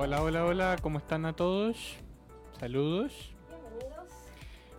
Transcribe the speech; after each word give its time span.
Hola, 0.00 0.22
hola, 0.22 0.44
hola, 0.44 0.76
¿cómo 0.80 0.98
están 0.98 1.26
a 1.26 1.32
todos? 1.32 1.96
Saludos. 2.60 3.34
Bienvenidos. 3.48 4.12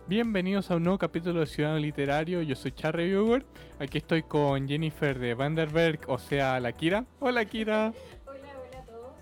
Bienvenidos 0.06 0.70
a 0.70 0.76
un 0.76 0.84
nuevo 0.84 0.96
capítulo 0.96 1.40
de 1.40 1.46
Ciudadano 1.46 1.78
Literario. 1.78 2.40
Yo 2.40 2.56
soy 2.56 2.72
Char 2.72 2.96
Reviewer. 2.96 3.44
Aquí 3.78 3.98
estoy 3.98 4.22
con 4.22 4.66
Jennifer 4.66 5.18
de 5.18 5.34
Vanderberg, 5.34 6.00
o 6.08 6.16
sea, 6.16 6.58
la 6.58 6.72
Kira. 6.72 7.04
Hola, 7.18 7.44
Kira. 7.44 7.92
Hola, 8.26 8.38
hola 8.38 8.78
a 8.78 8.84
todos. 8.86 9.12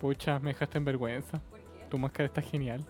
Pucha, 0.00 0.38
me 0.38 0.54
dejaste 0.54 0.78
en 0.78 0.86
vergüenza. 0.86 1.42
¿Por 1.50 1.60
qué? 1.60 1.84
Tu 1.90 1.98
máscara 1.98 2.26
está 2.28 2.40
genial. 2.40 2.82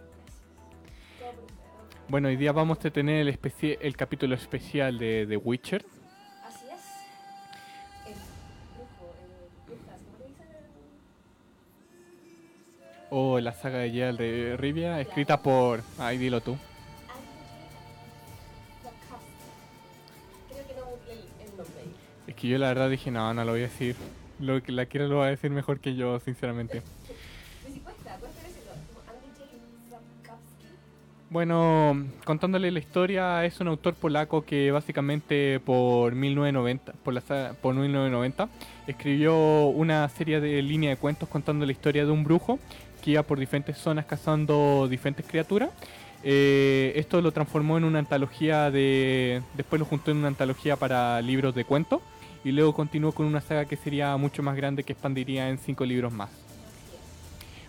Bueno, 2.06 2.28
hoy 2.28 2.36
día 2.36 2.52
vamos 2.52 2.84
a 2.84 2.90
tener 2.90 3.26
el, 3.26 3.38
el 3.80 3.96
capítulo 3.96 4.36
especial 4.36 4.96
de 4.96 5.26
The 5.28 5.36
Witcher. 5.38 5.84
O 13.10 13.40
la 13.40 13.52
saga 13.52 13.78
de 13.78 13.90
Geralt 13.90 14.18
de 14.20 14.56
Rivia, 14.56 15.00
escrita 15.00 15.42
por... 15.42 15.82
Ay, 15.98 16.16
dilo 16.16 16.40
tú. 16.40 16.56
Es 22.26 22.34
que 22.36 22.48
yo 22.48 22.58
la 22.58 22.68
verdad 22.68 22.88
dije, 22.88 23.10
no, 23.10 23.34
no 23.34 23.44
lo 23.44 23.52
voy 23.52 23.62
a 23.62 23.64
decir. 23.64 23.96
Lo 24.38 24.62
que 24.62 24.70
la 24.72 24.86
Kira 24.86 25.06
lo 25.06 25.16
va 25.18 25.26
a 25.26 25.30
decir 25.30 25.50
mejor 25.50 25.80
que 25.80 25.96
yo, 25.96 26.20
sinceramente. 26.20 26.82
Bueno, 31.30 32.06
contándole 32.24 32.72
la 32.72 32.80
historia, 32.80 33.44
es 33.44 33.60
un 33.60 33.68
autor 33.68 33.94
polaco 33.94 34.44
que 34.44 34.72
básicamente 34.72 35.60
por 35.60 36.12
1990, 36.12 36.92
por, 37.04 37.14
la, 37.14 37.20
por 37.62 37.72
1990 37.72 38.48
escribió 38.88 39.66
una 39.66 40.08
serie 40.08 40.40
de 40.40 40.60
línea 40.60 40.90
de 40.90 40.96
cuentos 40.96 41.28
contando 41.28 41.64
la 41.64 41.70
historia 41.70 42.04
de 42.04 42.10
un 42.10 42.24
brujo 42.24 42.58
iba 43.06 43.22
por 43.22 43.38
diferentes 43.38 43.78
zonas 43.78 44.04
cazando 44.06 44.86
diferentes 44.88 45.26
criaturas. 45.26 45.70
Eh, 46.22 46.92
esto 46.96 47.20
lo 47.22 47.32
transformó 47.32 47.78
en 47.78 47.84
una 47.84 47.98
antología 47.98 48.70
de... 48.70 49.42
Después 49.54 49.80
lo 49.80 49.86
juntó 49.86 50.10
en 50.10 50.18
una 50.18 50.28
antología 50.28 50.76
para 50.76 51.20
libros 51.22 51.54
de 51.54 51.64
cuentos 51.64 52.02
y 52.44 52.52
luego 52.52 52.74
continuó 52.74 53.12
con 53.12 53.26
una 53.26 53.40
saga 53.40 53.64
que 53.64 53.76
sería 53.76 54.16
mucho 54.16 54.42
más 54.42 54.56
grande 54.56 54.84
que 54.84 54.92
expandiría 54.92 55.48
en 55.48 55.58
cinco 55.58 55.84
libros 55.84 56.12
más. 56.12 56.30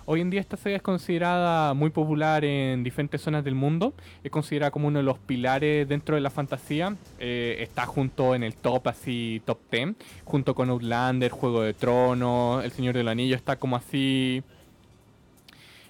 Hoy 0.06 0.20
en 0.20 0.30
día 0.30 0.42
esta 0.42 0.58
saga 0.58 0.76
es 0.76 0.82
considerada 0.82 1.74
muy 1.74 1.92
popular 1.92 2.44
en 2.44 2.84
diferentes 2.84 3.22
zonas 3.22 3.44
del 3.44 3.56
mundo. 3.56 3.94
Es 4.24 4.32
considerada 4.32 4.72
como 4.72 4.88
uno 4.88 5.00
de 5.00 5.04
los 5.04 5.20
pilares 5.20 5.88
dentro 5.88 6.16
de 6.16 6.22
la 6.22 6.30
fantasía. 6.30 6.96
Eh, 7.20 7.58
está 7.60 7.86
junto 7.86 8.34
en 8.34 8.44
el 8.44 8.56
top, 8.56 8.88
así, 8.88 9.42
top 9.46 9.60
10. 9.72 9.96
Junto 10.26 10.56
con 10.56 10.70
Outlander, 10.70 11.32
Juego 11.32 11.62
de 11.62 11.74
Tronos, 11.74 12.66
El 12.66 12.72
Señor 12.72 12.96
del 12.96 13.08
Anillo. 13.08 13.36
Está 13.36 13.56
como 13.58 13.76
así... 13.76 14.44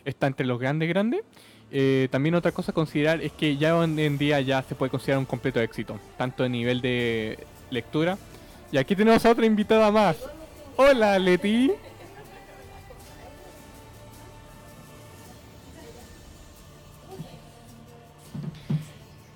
Está 0.05 0.27
entre 0.27 0.45
los 0.45 0.59
grandes, 0.59 0.89
grandes. 0.89 1.21
Eh, 1.71 2.09
también 2.11 2.35
otra 2.35 2.52
cosa 2.52 2.71
a 2.71 2.75
considerar 2.75 3.21
es 3.21 3.31
que 3.31 3.57
ya 3.57 3.77
hoy 3.77 4.02
en 4.02 4.17
día 4.17 4.41
ya 4.41 4.61
se 4.61 4.75
puede 4.75 4.89
considerar 4.89 5.19
un 5.19 5.25
completo 5.25 5.59
éxito. 5.61 5.99
Tanto 6.17 6.44
a 6.44 6.49
nivel 6.49 6.81
de 6.81 7.39
lectura. 7.69 8.17
Y 8.72 8.77
aquí 8.77 8.95
tenemos 8.95 9.25
a 9.25 9.31
otra 9.31 9.45
invitada 9.45 9.91
más. 9.91 10.17
Hola, 10.75 11.19
Leti. 11.19 11.72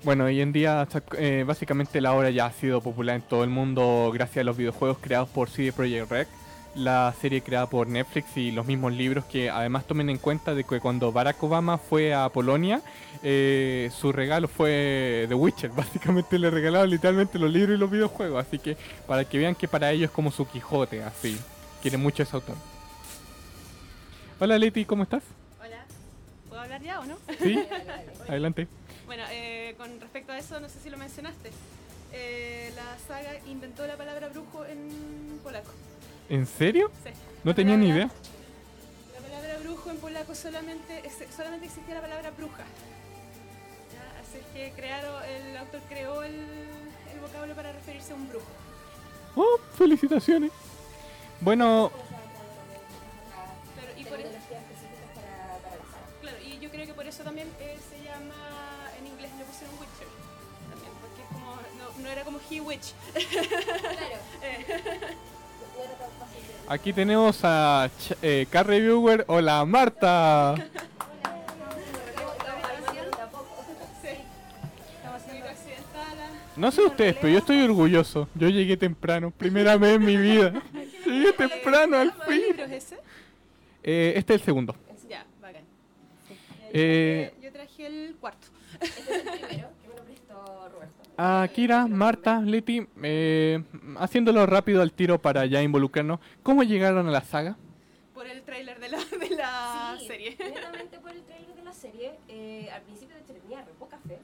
Bueno, 0.06 0.26
hoy 0.26 0.40
en 0.40 0.52
día 0.52 0.86
eh, 1.18 1.42
básicamente 1.44 2.00
la 2.00 2.12
obra 2.12 2.30
ya 2.30 2.46
ha 2.46 2.52
sido 2.52 2.80
popular 2.80 3.16
en 3.16 3.22
todo 3.22 3.42
el 3.42 3.50
mundo 3.50 4.12
gracias 4.14 4.42
a 4.42 4.44
los 4.44 4.56
videojuegos 4.56 4.98
creados 5.00 5.28
por 5.28 5.50
CD 5.50 5.72
Projekt 5.72 6.08
Red, 6.08 6.26
la 6.76 7.14
serie 7.20 7.42
creada 7.42 7.66
por 7.68 7.88
Netflix 7.88 8.36
y 8.36 8.52
los 8.52 8.66
mismos 8.66 8.92
libros 8.92 9.24
que 9.24 9.50
además 9.50 9.86
tomen 9.86 10.10
en 10.10 10.18
cuenta 10.18 10.54
de 10.54 10.64
que 10.64 10.78
cuando 10.78 11.10
Barack 11.10 11.42
Obama 11.42 11.78
fue 11.78 12.14
a 12.14 12.28
Polonia, 12.28 12.82
eh, 13.22 13.90
su 13.98 14.12
regalo 14.12 14.46
fue 14.46 15.24
The 15.28 15.34
Witcher, 15.34 15.70
básicamente 15.76 16.38
le 16.38 16.50
regalaron 16.50 16.90
literalmente 16.90 17.38
los 17.38 17.50
libros 17.50 17.76
y 17.76 17.80
los 17.80 17.90
videojuegos, 17.90 18.46
así 18.46 18.58
que 18.58 18.76
para 19.06 19.24
que 19.24 19.38
vean 19.38 19.54
que 19.54 19.68
para 19.68 19.90
ellos 19.90 20.10
es 20.10 20.14
como 20.14 20.30
su 20.30 20.46
Quijote, 20.46 21.02
así, 21.02 21.38
quiere 21.80 21.96
mucho 21.96 22.22
ese 22.22 22.36
autor. 22.36 22.56
Hola 24.38 24.58
Leti, 24.58 24.84
¿cómo 24.84 25.02
estás? 25.02 25.22
Hola, 25.60 25.84
¿puedo 26.48 26.60
hablar 26.60 26.82
ya 26.82 27.00
o 27.00 27.06
no? 27.06 27.16
¿Sí? 27.42 27.58
Adelante. 28.28 28.68
Bueno, 29.06 29.22
eh, 29.30 29.74
con 29.78 29.98
respecto 29.98 30.32
a 30.32 30.38
eso, 30.38 30.60
no 30.60 30.68
sé 30.68 30.78
si 30.80 30.90
lo 30.90 30.98
mencionaste. 30.98 31.50
Eh, 32.12 32.72
la 32.76 32.98
saga 33.06 33.38
inventó 33.46 33.86
la 33.86 33.96
palabra 33.96 34.28
brujo 34.28 34.64
en 34.66 35.40
polaco. 35.42 35.70
¿En 36.28 36.46
serio? 36.46 36.90
Sí. 37.04 37.10
No 37.44 37.50
La 37.52 37.54
tenía 37.54 37.76
ni 37.76 37.88
idea. 37.88 38.10
La 39.14 39.20
palabra 39.20 39.58
brujo 39.62 39.90
en 39.90 39.98
polaco 39.98 40.34
solamente, 40.34 41.02
solamente 41.34 41.66
existía 41.66 41.94
la 41.94 42.00
palabra 42.00 42.30
bruja. 42.30 42.64
¿Ya? 43.92 44.20
Así 44.20 44.38
es 44.38 44.46
que 44.52 44.72
crearon, 44.74 45.22
el 45.24 45.56
autor 45.56 45.80
creó 45.88 46.22
el, 46.22 46.34
el 46.34 47.20
vocablo 47.20 47.54
para 47.54 47.72
referirse 47.72 48.12
a 48.12 48.16
un 48.16 48.28
brujo. 48.28 48.46
Oh, 49.36 49.58
felicitaciones. 49.76 50.50
Bueno, 51.40 51.92
Claro, 53.74 53.92
y, 53.96 54.04
por, 54.04 54.18
e- 54.18 54.26
claro, 56.22 56.36
y 56.44 56.58
yo 56.58 56.70
creo 56.70 56.86
que 56.86 56.94
por 56.94 57.06
eso 57.06 57.22
también 57.22 57.48
eh, 57.60 57.76
se 57.90 58.02
llama, 58.02 58.34
en 58.98 59.06
inglés 59.06 59.30
le 59.38 59.44
pusieron 59.44 59.74
Witcher. 59.78 60.08
También, 60.70 60.92
porque 61.00 61.22
es 61.22 61.28
como, 61.28 61.54
no, 61.78 62.02
no 62.02 62.08
era 62.10 62.24
como 62.24 62.38
He 62.50 62.60
Witch. 62.60 62.92
Claro. 63.12 64.18
Eh, 64.42 64.64
Aquí 66.68 66.92
tenemos 66.92 67.40
a 67.44 67.88
Ch- 67.98 68.16
eh, 68.22 68.46
Car 68.50 68.66
Reviewer. 68.66 69.24
Hola, 69.28 69.64
Marta. 69.64 70.54
No 76.56 76.72
sé 76.72 76.82
ustedes, 76.82 77.14
pero 77.16 77.28
yo 77.28 77.38
estoy 77.38 77.60
orgulloso. 77.62 78.28
Yo 78.34 78.48
llegué 78.48 78.76
temprano, 78.78 79.30
primera 79.30 79.76
vez 79.76 79.96
en 79.96 80.04
mi 80.04 80.16
vida. 80.16 80.62
Llegué 81.04 81.32
temprano 81.34 81.98
al 81.98 82.14
¿Qué 82.26 82.32
libro 82.34 82.64
fin. 82.64 82.72
es 82.72 82.84
ese? 82.84 82.96
Eh, 83.82 84.14
este 84.16 84.34
es 84.34 84.40
el 84.40 84.44
segundo. 84.46 84.74
Ya, 85.08 85.26
bacán. 85.42 85.62
Eh, 86.72 87.34
yo 87.42 87.52
traje 87.52 87.86
el 87.86 88.16
cuarto. 88.18 88.46
Este 88.80 89.00
es 89.00 89.08
el 89.10 89.22
primero 89.22 89.68
que 89.82 89.88
me 89.88 89.94
lo 89.96 90.02
prestó 90.04 90.68
Roberto. 90.72 91.02
A 91.18 91.48
Kira, 91.52 91.86
Marta, 91.86 92.40
Leti, 92.40 92.86
eh, 93.02 93.62
haciéndolo 93.98 94.44
rápido 94.44 94.82
al 94.82 94.92
tiro 94.92 95.18
para 95.18 95.46
ya 95.46 95.62
involucrarnos. 95.62 96.20
¿Cómo 96.42 96.62
llegaron 96.62 97.08
a 97.08 97.10
la 97.10 97.22
saga? 97.22 97.56
Por 98.12 98.26
el 98.26 98.42
tráiler 98.42 98.78
de 98.80 98.88
la, 98.90 98.98
de 98.98 99.30
la 99.30 99.96
Sí, 99.98 100.06
serie. 100.06 100.36
netamente 100.38 100.98
por 100.98 101.10
el 101.12 101.22
trailer 101.22 101.54
de 101.56 101.62
la 101.62 101.72
serie. 101.72 102.18
eh, 102.28 102.68
al 102.70 102.82
principio 102.82 103.16
de 103.16 103.22
hecho 103.22 103.32
tenía 103.34 103.62
re 103.62 103.72
poca 103.78 103.98
fe. 104.06 104.18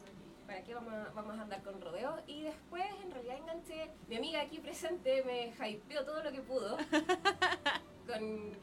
¿Para 0.47 0.61
qué 0.65 0.75
vamos 0.75 0.93
a, 0.93 1.11
vamos 1.15 1.39
a 1.39 1.43
andar 1.43 1.63
con 1.63 1.81
rodeos? 1.81 2.21
Y 2.27 2.43
después 2.43 2.85
en 3.03 3.11
realidad 3.11 3.37
enganché. 3.39 3.89
Mi 4.09 4.17
amiga 4.17 4.43
aquí 4.43 4.59
presente 4.59 5.23
me 5.25 5.47
hypeó 5.71 6.05
todo 6.05 6.23
lo 6.23 6.31
que 6.31 6.41
pudo. 6.43 6.77
con, 8.07 8.21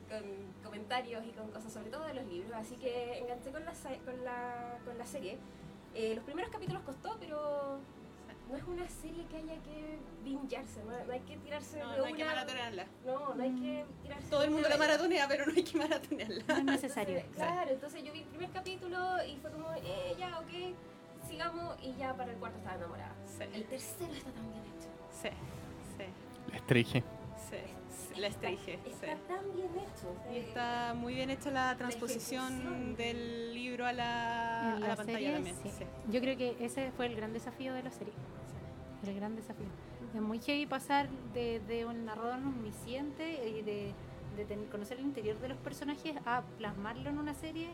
con 0.07 0.23
comentarios 0.63 1.23
y 1.25 1.31
con 1.31 1.49
cosas, 1.49 1.73
sobre 1.73 1.89
todo 1.89 2.05
de 2.05 2.13
los 2.13 2.25
libros. 2.27 2.53
Así 2.53 2.75
que 2.75 3.17
enganché 3.17 3.49
con 3.51 3.65
la, 3.65 3.71
con 4.05 4.23
la, 4.23 4.77
con 4.85 4.97
la 4.99 5.05
serie. 5.07 5.39
Eh, 5.95 6.13
los 6.13 6.23
primeros 6.23 6.51
capítulos 6.51 6.83
costó, 6.83 7.17
pero 7.19 7.79
no 8.49 8.57
es 8.57 8.63
una 8.63 8.87
serie 8.89 9.25
que 9.27 9.37
haya 9.37 9.61
que 9.61 9.99
bingearse. 10.23 10.83
No, 10.83 11.05
no 11.05 11.13
hay 11.13 11.19
que 11.21 11.37
tirarse 11.37 11.79
No, 11.79 11.91
de 11.91 11.97
no 11.99 12.05
hay 12.05 12.13
que 12.13 12.25
maratonearla. 12.25 12.85
No, 13.05 13.33
no 13.35 13.43
hay 13.43 13.51
que 13.55 13.85
tirarse 14.01 14.29
Todo 14.29 14.39
de 14.39 14.45
el 14.47 14.51
mundo 14.51 14.69
la 14.69 14.77
maratonea, 14.77 15.27
pero 15.27 15.45
no 15.45 15.53
hay 15.55 15.63
que 15.63 15.77
maratonearla. 15.77 16.43
No 16.47 16.55
es 16.57 16.63
necesario. 16.65 17.17
Entonces, 17.17 17.35
claro, 17.45 17.71
entonces 17.71 18.03
yo 18.03 18.11
vi 18.13 18.19
el 18.19 18.25
primer 18.27 18.49
capítulo 18.51 18.97
y 19.27 19.37
fue 19.37 19.51
como, 19.51 19.71
eh, 19.73 20.15
ya, 20.17 20.39
ok, 20.39 20.75
sigamos 21.27 21.77
y 21.83 21.93
ya 21.95 22.13
para 22.15 22.31
el 22.31 22.37
cuarto 22.37 22.57
estaba 22.57 22.75
enamorada. 22.77 23.13
Sí, 23.25 23.43
El 23.53 23.65
tercero 23.65 24.13
está 24.13 24.31
tan 24.31 24.49
bien 24.51 24.63
hecho. 24.65 24.89
sí, 25.11 25.29
sí, 25.97 26.51
La 26.51 26.57
estrige. 26.57 27.03
sí. 27.49 27.57
La 28.17 28.27
estrige, 28.27 28.73
Está 28.85 29.07
sí. 29.15 29.21
tan 29.27 29.55
bien 29.55 29.69
hecho. 29.75 30.09
o 30.09 30.23
sea, 30.23 30.33
Y 30.33 30.37
está 30.39 30.93
muy 30.95 31.13
bien 31.13 31.29
hecha 31.29 31.51
la 31.51 31.75
transposición 31.77 32.95
del 32.95 33.53
libro 33.53 33.85
a 33.85 33.93
la, 33.93 34.71
a 34.71 34.75
En 34.75 34.81
la 34.81 34.87
la 34.89 34.95
pantalla 34.95 35.17
serie, 35.19 35.33
también. 35.35 35.55
sí. 35.63 35.69
sí. 35.77 35.83
Yo 36.11 36.19
creo 36.21 36.37
que 36.37 36.55
ese 36.59 36.91
fue 36.91 37.05
el 37.05 37.15
gran 37.15 37.33
desafío 37.33 37.73
de 37.73 37.83
la 37.83 37.91
serie. 37.91 38.13
El 39.05 39.15
gran 39.15 39.35
desafío. 39.35 39.65
Es 40.13 40.21
muy 40.21 40.39
heavy 40.39 40.65
pasar 40.65 41.07
de, 41.33 41.59
de 41.61 41.85
un 41.85 42.05
narrador 42.05 42.33
omnisciente 42.39 43.47
y 43.47 43.61
de, 43.61 43.93
de 44.35 44.45
ten- 44.45 44.65
conocer 44.65 44.97
el 44.99 45.05
interior 45.05 45.37
de 45.39 45.49
los 45.49 45.57
personajes 45.57 46.15
a 46.25 46.41
plasmarlo 46.57 47.09
en 47.09 47.17
una 47.19 47.33
serie 47.33 47.69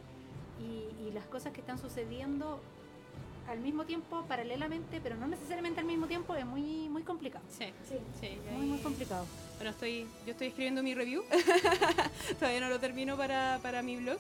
y, 0.59 1.07
y 1.07 1.11
las 1.11 1.25
cosas 1.25 1.53
que 1.53 1.61
están 1.61 1.77
sucediendo 1.79 2.59
al 3.49 3.59
mismo 3.59 3.85
tiempo, 3.85 4.23
paralelamente, 4.27 4.99
pero 5.01 5.15
no 5.15 5.27
necesariamente 5.27 5.79
al 5.79 5.85
mismo 5.85 6.07
tiempo, 6.07 6.35
es 6.35 6.45
muy 6.45 6.89
muy 6.89 7.03
complicado. 7.03 7.43
Sí, 7.49 7.65
Sí. 7.87 7.95
sí. 8.19 8.37
Muy, 8.51 8.65
muy 8.65 8.79
complicado. 8.79 9.25
Bueno, 9.57 9.71
estoy, 9.71 10.07
yo 10.25 10.31
estoy 10.31 10.47
escribiendo 10.47 10.81
mi 10.83 10.93
review. 10.95 11.23
Todavía 12.39 12.59
no 12.59 12.69
lo 12.69 12.79
termino 12.79 13.15
para, 13.17 13.59
para 13.61 13.81
mi 13.81 13.97
blog. 13.97 14.17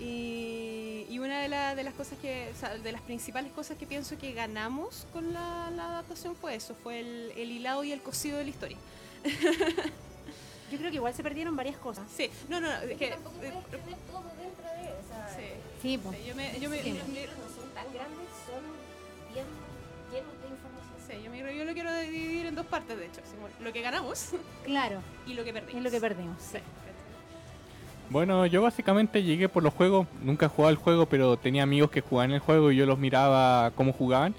Y, 0.00 1.06
y 1.08 1.18
una 1.20 1.40
de, 1.42 1.48
la- 1.48 1.74
de 1.76 1.84
las 1.84 1.94
cosas 1.94 2.18
que, 2.18 2.50
o 2.54 2.58
sea, 2.58 2.76
de 2.76 2.90
las 2.92 3.00
principales 3.02 3.52
cosas 3.52 3.78
que 3.78 3.86
pienso 3.86 4.18
que 4.18 4.32
ganamos 4.32 5.06
con 5.12 5.32
la, 5.32 5.70
la 5.70 5.84
adaptación 5.90 6.34
fue 6.34 6.56
eso, 6.56 6.74
fue 6.74 6.98
el, 7.00 7.32
el 7.36 7.50
hilado 7.52 7.84
y 7.84 7.92
el 7.92 8.00
cosido 8.02 8.38
de 8.38 8.44
la 8.44 8.50
historia. 8.50 8.76
Yo 10.72 10.78
creo 10.78 10.90
que 10.90 10.96
igual 10.96 11.14
se 11.14 11.22
perdieron 11.22 11.54
varias 11.54 11.76
cosas. 11.76 12.04
Sí, 12.16 12.28
no, 12.48 12.60
no, 12.60 12.68
no, 12.68 12.74
es 12.82 12.88
que 12.88 12.96
que... 12.96 13.08
tampoco 13.10 13.36
puedes 13.36 13.52
tener 13.66 13.96
todo 14.10 14.22
dentro 14.40 14.64
de, 14.64 14.83
sí, 15.28 15.42
Sí, 15.82 15.98
pues. 15.98 16.16
sí, 16.18 16.24
yo 16.28 16.34
me, 16.34 16.58
yo 16.60 16.70
me, 16.70 16.82
Sí. 16.82 16.92
los 16.98 17.08
libros 17.08 17.36
no 17.38 17.54
son 17.62 17.70
tan 17.74 17.84
grandes, 17.92 18.28
son 18.46 18.62
bien 19.32 19.46
llenos 20.12 20.32
de 20.42 20.48
información. 20.48 20.96
sí, 21.06 21.14
yo 21.24 21.30
mi 21.30 21.42
review 21.42 21.64
lo 21.66 21.72
quiero 21.74 21.94
dividir 21.98 22.46
en 22.46 22.54
dos 22.54 22.66
partes, 22.66 22.96
de 22.98 23.06
hecho. 23.06 23.20
lo 23.62 23.72
que 23.72 23.80
ganamos 23.82 24.30
Claro, 24.64 25.00
y 25.26 25.34
lo 25.34 25.44
que 25.44 25.52
perdimos. 25.52 25.76
es 25.76 25.82
lo 25.82 25.90
que 25.90 26.00
perdimos. 26.00 26.36
Sí. 26.42 26.58
Sí. 26.58 26.62
Bueno, 28.10 28.44
yo 28.46 28.60
básicamente 28.62 29.22
llegué 29.22 29.48
por 29.48 29.62
los 29.62 29.72
juegos, 29.72 30.06
nunca 30.22 30.46
he 30.46 30.48
jugado 30.48 30.70
el 30.70 30.76
juego, 30.76 31.06
pero 31.06 31.36
tenía 31.38 31.62
amigos 31.62 31.90
que 31.90 32.00
jugaban 32.02 32.32
el 32.32 32.38
juego 32.40 32.70
y 32.70 32.76
yo 32.76 32.84
los 32.86 32.98
miraba 32.98 33.72
cómo 33.74 33.92
jugaban. 33.92 34.34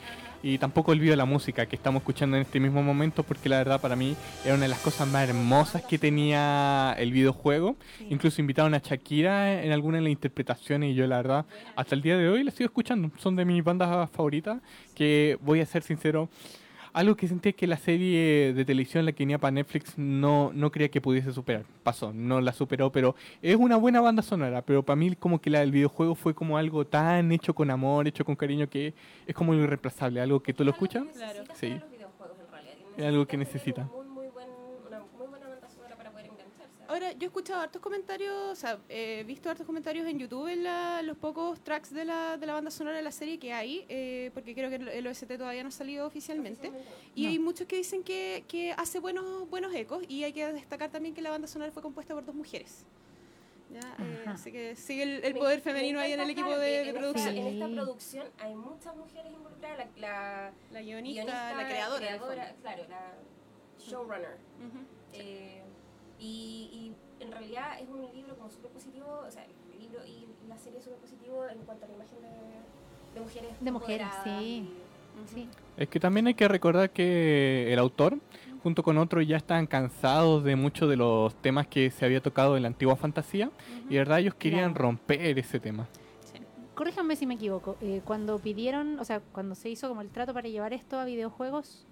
Y 0.48 0.60
tampoco 0.60 0.92
olvido 0.92 1.16
la 1.16 1.26
música 1.26 1.66
que 1.66 1.76
estamos 1.76 2.02
escuchando 2.02 2.38
en 2.38 2.44
este 2.44 2.60
mismo 2.60 2.84
momento 2.84 3.24
porque 3.24 3.50
la 3.50 3.58
verdad 3.58 3.82
para 3.82 3.96
mí 3.96 4.16
era 4.44 4.54
una 4.54 4.66
de 4.66 4.70
las 4.70 4.78
cosas 4.78 5.08
más 5.08 5.28
hermosas 5.28 5.82
que 5.82 5.98
tenía 5.98 6.96
el 7.00 7.12
videojuego. 7.12 7.78
Sí. 7.98 8.10
Incluso 8.12 8.42
invitaron 8.42 8.76
a 8.76 8.78
Shakira 8.78 9.64
en 9.64 9.72
algunas 9.72 10.02
de 10.02 10.04
las 10.04 10.12
interpretaciones 10.12 10.92
y 10.92 10.94
yo 10.94 11.08
la 11.08 11.18
verdad 11.18 11.46
hasta 11.76 11.96
el 11.96 12.04
día 12.04 12.16
de 12.16 12.30
hoy 12.30 12.44
la 12.44 12.52
sigo 12.52 12.68
escuchando. 12.68 13.10
Son 13.18 13.36
de 13.36 13.44
mis 13.44 13.64
bandas 13.64 14.08
favoritas 14.12 14.62
que 14.94 15.40
voy 15.42 15.62
a 15.62 15.66
ser 15.66 15.82
sincero. 15.82 16.30
Algo 16.96 17.18
que 17.18 17.28
sentí 17.28 17.52
que 17.52 17.68
la 17.68 17.76
serie 17.76 18.54
de 18.54 18.64
televisión 18.64 19.06
la 19.06 19.12
que 19.12 19.24
venía 19.24 19.38
para 19.38 19.52
Netflix 19.52 19.98
no, 19.98 20.52
no 20.54 20.72
creía 20.72 20.88
que 20.88 21.02
pudiese 21.02 21.34
superar. 21.34 21.66
Pasó, 21.84 22.14
no 22.14 22.40
la 22.40 22.54
superó, 22.54 22.90
pero 22.90 23.16
es 23.42 23.58
una 23.58 23.76
buena 23.76 24.00
banda 24.00 24.24
sonora. 24.24 24.62
Pero 24.62 24.82
para 24.82 24.96
mí 24.96 25.14
como 25.18 25.42
que 25.42 25.50
la 25.50 25.60
del 25.60 25.72
videojuego 25.72 26.16
fue 26.16 26.34
como 26.34 26.58
algo 26.58 26.88
tan 26.88 27.34
hecho 27.34 27.54
con 27.54 27.70
amor, 27.70 28.08
hecho 28.08 28.24
con 28.24 28.38
cariño, 28.38 28.70
que 28.70 28.94
es 29.28 29.36
como 29.36 29.54
irreemplazable. 29.54 30.22
Algo 30.22 30.42
que 30.42 30.54
tú 30.54 30.64
lo 30.64 30.72
escuchas. 30.72 31.04
Claro. 31.14 31.44
Sí. 31.56 31.78
Es 32.96 33.06
algo 33.06 33.28
que 33.28 33.36
necesita. 33.36 33.82
un 33.94 34.08
Muy, 34.08 34.08
muy 34.08 34.28
buen, 34.30 34.48
una 34.88 35.00
muy 35.18 35.28
buena 35.28 35.50
banda 35.50 35.68
sonora 35.68 35.98
para 35.98 36.12
poder 36.12 36.28
engancharse. 36.28 36.75
Ahora, 36.88 37.12
yo 37.14 37.24
he 37.24 37.26
escuchado 37.26 37.62
hartos 37.62 37.82
comentarios, 37.82 38.34
o 38.52 38.56
sea, 38.56 38.78
he 38.90 39.24
visto 39.24 39.50
hartos 39.50 39.66
comentarios 39.66 40.08
en 40.08 40.20
YouTube 40.20 40.48
en 40.48 40.64
la- 40.64 41.02
los 41.02 41.18
pocos 41.18 41.60
tracks 41.64 41.92
de 41.94 42.06
la, 42.06 42.38
de 42.38 42.46
la 42.46 42.54
banda 42.54 42.70
sonora 42.70 42.96
de 42.98 43.02
la 43.04 43.12
serie 43.12 43.40
que 43.40 43.54
hay, 43.54 43.86
eh, 43.90 44.30
porque 44.34 44.54
creo 44.54 44.70
que 44.70 44.76
el, 44.76 44.88
el 44.90 45.08
OST 45.08 45.38
todavía 45.38 45.64
no 45.64 45.70
ha 45.70 45.72
salido 45.72 46.06
oficialmente. 46.06 46.72
Y 47.16 47.24
No. 47.24 47.30
hay 47.30 47.40
muchos 47.40 47.66
que 47.68 47.78
dicen 47.78 48.04
que, 48.04 48.44
que 48.48 48.72
hace 48.74 49.00
buenos, 49.00 49.50
buenos 49.50 49.74
ecos 49.74 50.04
y 50.08 50.24
hay 50.24 50.34
que 50.34 50.46
destacar 50.54 50.92
también 50.92 51.16
que 51.16 51.22
la 51.22 51.32
banda 51.32 51.48
sonora 51.48 51.72
fue 51.72 51.82
compuesta 51.82 52.14
por 52.14 52.24
dos 52.26 52.36
mujeres. 52.36 52.86
¿Ya? 53.72 53.80
Eh, 54.00 54.24
así 54.28 54.52
que 54.52 54.76
sigue 54.76 55.04
el, 55.04 55.26
el 55.26 55.34
poder 55.34 55.58
me 55.58 55.64
femenino 55.64 56.00
ahí 56.00 56.12
en 56.14 56.20
el 56.20 56.30
equipo 56.30 56.52
de, 56.52 56.60
de 56.60 56.82
en 56.82 56.88
esta- 56.90 57.00
producción. 57.00 57.36
En 57.38 57.48
esta 57.48 57.68
producción 57.68 58.28
hay 58.38 58.56
muchas 58.56 58.96
mujeres 58.96 59.34
involucradas. 59.34 59.88
La, 59.98 60.02
la 60.02 60.54
La 60.72 60.82
guionista, 60.82 61.24
guionista, 61.24 61.56
la 61.56 61.68
creadora. 61.68 61.98
creadora, 62.06 62.56
claro, 62.62 62.84
la 62.88 63.14
showrunner. 63.84 64.38
Ujú. 64.60 64.86
Eh, 65.14 65.64
y, 66.20 66.94
y 67.20 67.24
en 67.24 67.32
realidad 67.32 67.80
es 67.80 67.90
un 67.90 68.02
libro 68.14 68.36
como 68.36 68.50
súper 68.50 68.72
positivo, 68.72 69.22
o 69.28 69.32
sea, 69.32 69.44
el 69.46 69.80
libro 69.80 70.00
y 70.06 70.28
la 70.48 70.58
serie 70.58 70.80
es 70.80 70.84
súper 70.86 71.00
positivo 71.00 71.46
en 71.48 71.60
cuanto 71.60 71.86
a 71.86 71.88
la 71.90 71.96
imagen 71.96 72.18
de, 72.22 73.14
de 73.14 73.22
mujeres. 73.22 73.52
De 73.60 73.72
mujeres, 73.72 74.08
sí. 74.24 74.30
y- 74.30 74.70
Sí. 75.34 75.48
Es 75.78 75.88
que 75.88 75.98
también 75.98 76.28
hay 76.28 76.34
que 76.34 76.46
recordar 76.46 76.90
que 76.90 77.72
el 77.72 77.80
autor, 77.80 78.20
junto 78.62 78.84
con 78.84 78.98
otros, 78.98 79.26
ya 79.26 79.38
estaban 79.38 79.66
cansados 79.66 80.44
de 80.44 80.58
muchos 80.58 80.90
de 80.90 80.98
los 80.98 81.34
temas 81.42 81.68
que 81.68 81.90
se 81.90 82.04
había 82.04 82.20
tocado 82.22 82.58
en 82.58 82.64
la 82.64 82.68
antigua 82.68 82.98
fantasía. 82.98 83.50
Y 83.90 83.94
de 83.94 84.00
verdad 84.00 84.20
ellos 84.20 84.36
querían 84.36 84.74
Claro. 84.74 84.90
romper 84.90 85.38
ese 85.40 85.62
tema. 85.62 85.88
Sí. 86.20 86.40
Corríjanme 86.76 87.16
si 87.16 87.26
me 87.26 87.36
equivoco. 87.36 87.78
eh, 87.80 88.02
cuando 88.04 88.40
pidieron, 88.40 89.00
o 89.00 89.06
sea, 89.06 89.22
cuando 89.32 89.56
se 89.56 89.70
hizo 89.70 89.88
como 89.88 90.02
el 90.02 90.10
trato 90.10 90.34
para 90.34 90.50
llevar 90.50 90.74
esto 90.74 91.00
a 91.00 91.06
videojuegos, 91.06 91.86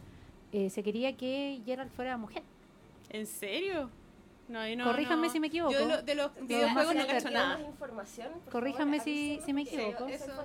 eh, 0.51 0.69
se 0.69 0.83
quería 0.83 1.15
que 1.15 1.61
Geralt 1.65 1.93
fuera 1.93 2.17
mujer. 2.17 2.43
¿En 3.09 3.25
serio? 3.25 3.89
No, 4.49 4.59
no, 4.75 4.83
Corríjanme 4.83 5.27
no. 5.27 5.33
si 5.33 5.39
me 5.39 5.47
equivoco. 5.47 5.71
Yo 5.71 5.79
de, 5.79 5.85
lo- 5.87 6.01
de 6.01 6.15
los 6.15 6.31
videojuegos 6.47 6.95
no 6.95 7.07
cacho 7.07 7.29
nada. 7.31 7.61
información, 7.61 8.29
favor, 8.97 9.05
si- 9.05 9.39
si 9.45 9.53
me 9.53 9.61
equivoco. 9.61 10.05
esa 10.07 10.25
Eso, 10.25 10.35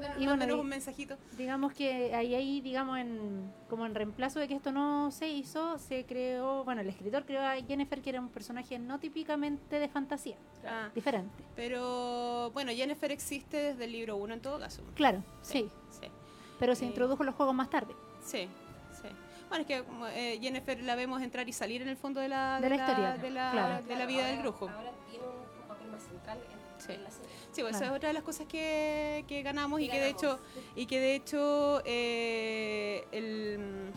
la- 0.00 0.14
Y 0.18 0.26
bueno, 0.26 0.44
un 0.60 0.68
mensajito. 0.68 1.16
Digamos 1.36 1.72
que 1.72 2.14
ahí, 2.14 2.34
ahí 2.36 2.60
digamos, 2.60 2.98
en, 2.98 3.52
como 3.68 3.84
en 3.84 3.94
reemplazo 3.96 4.38
de 4.38 4.46
que 4.46 4.54
esto 4.54 4.70
no 4.70 5.10
se 5.10 5.28
hizo, 5.28 5.76
se 5.78 6.06
creó, 6.06 6.62
bueno, 6.64 6.82
el 6.82 6.88
escritor 6.88 7.24
creó 7.24 7.42
a 7.42 7.56
Jennifer, 7.56 8.00
que 8.00 8.10
era 8.10 8.20
un 8.20 8.28
personaje 8.28 8.78
no 8.78 9.00
típicamente 9.00 9.78
de 9.80 9.88
fantasía, 9.88 10.36
Ah, 10.64 10.90
diferente. 10.94 11.34
pero 11.56 12.50
bueno, 12.52 12.70
Jennifer 12.72 13.10
existe 13.10 13.56
desde 13.56 13.84
el 13.84 13.92
libro 13.92 14.16
1 14.16 14.34
en 14.34 14.40
todo 14.40 14.58
caso. 14.58 14.82
Claro, 14.94 15.22
sí, 15.42 15.68
Sí, 15.90 16.06
pero 16.60 16.74
se 16.74 16.84
Eh, 16.84 16.88
introdujo 16.88 17.22
en 17.22 17.26
los 17.26 17.34
juegos 17.34 17.54
más 17.54 17.70
tarde. 17.70 17.94
sí, 18.22 18.42
sí. 18.42 18.48
Bueno, 19.48 19.62
es 19.62 19.66
que 19.66 19.84
eh, 20.14 20.38
Jennifer 20.40 20.80
la 20.82 20.94
vemos 20.94 21.22
entrar 21.22 21.48
y 21.48 21.52
salir 21.52 21.82
en 21.82 21.88
el 21.88 21.96
fondo 21.96 22.20
de 22.20 22.28
la, 22.28 22.60
De 22.60 22.68
la 22.68 22.76
historia, 22.76 23.16
de 23.16 23.30
la, 23.30 23.50
claro. 23.50 23.84
de 23.84 23.96
la 23.96 24.06
vida 24.06 24.26
del 24.26 24.38
grupo. 24.38 24.68
Ahora 24.68 24.92
tiene 25.10 25.24
un, 25.24 25.68
papel 25.68 25.88
más 25.88 26.02
central 26.02 26.38
en, 26.38 26.58
Sí. 26.80 26.92
en 26.92 27.02
la 27.02 27.10
serie. 27.10 27.28
Sí, 27.52 27.62
pues 27.62 27.76
esa 27.76 27.86
es 27.86 27.90
otra 27.90 28.08
de 28.08 28.14
las 28.14 28.22
cosas 28.22 28.46
que, 28.46 29.24
que 29.26 29.42
ganamos 29.42 29.80
y 29.80 29.88
que 29.88 29.98
de 29.98 30.10
hecho 30.10 30.38
y 30.76 30.86
que 30.86 31.00
de 31.00 31.14
hecho 31.16 31.82
eh, 31.84 33.04
el 33.10 33.90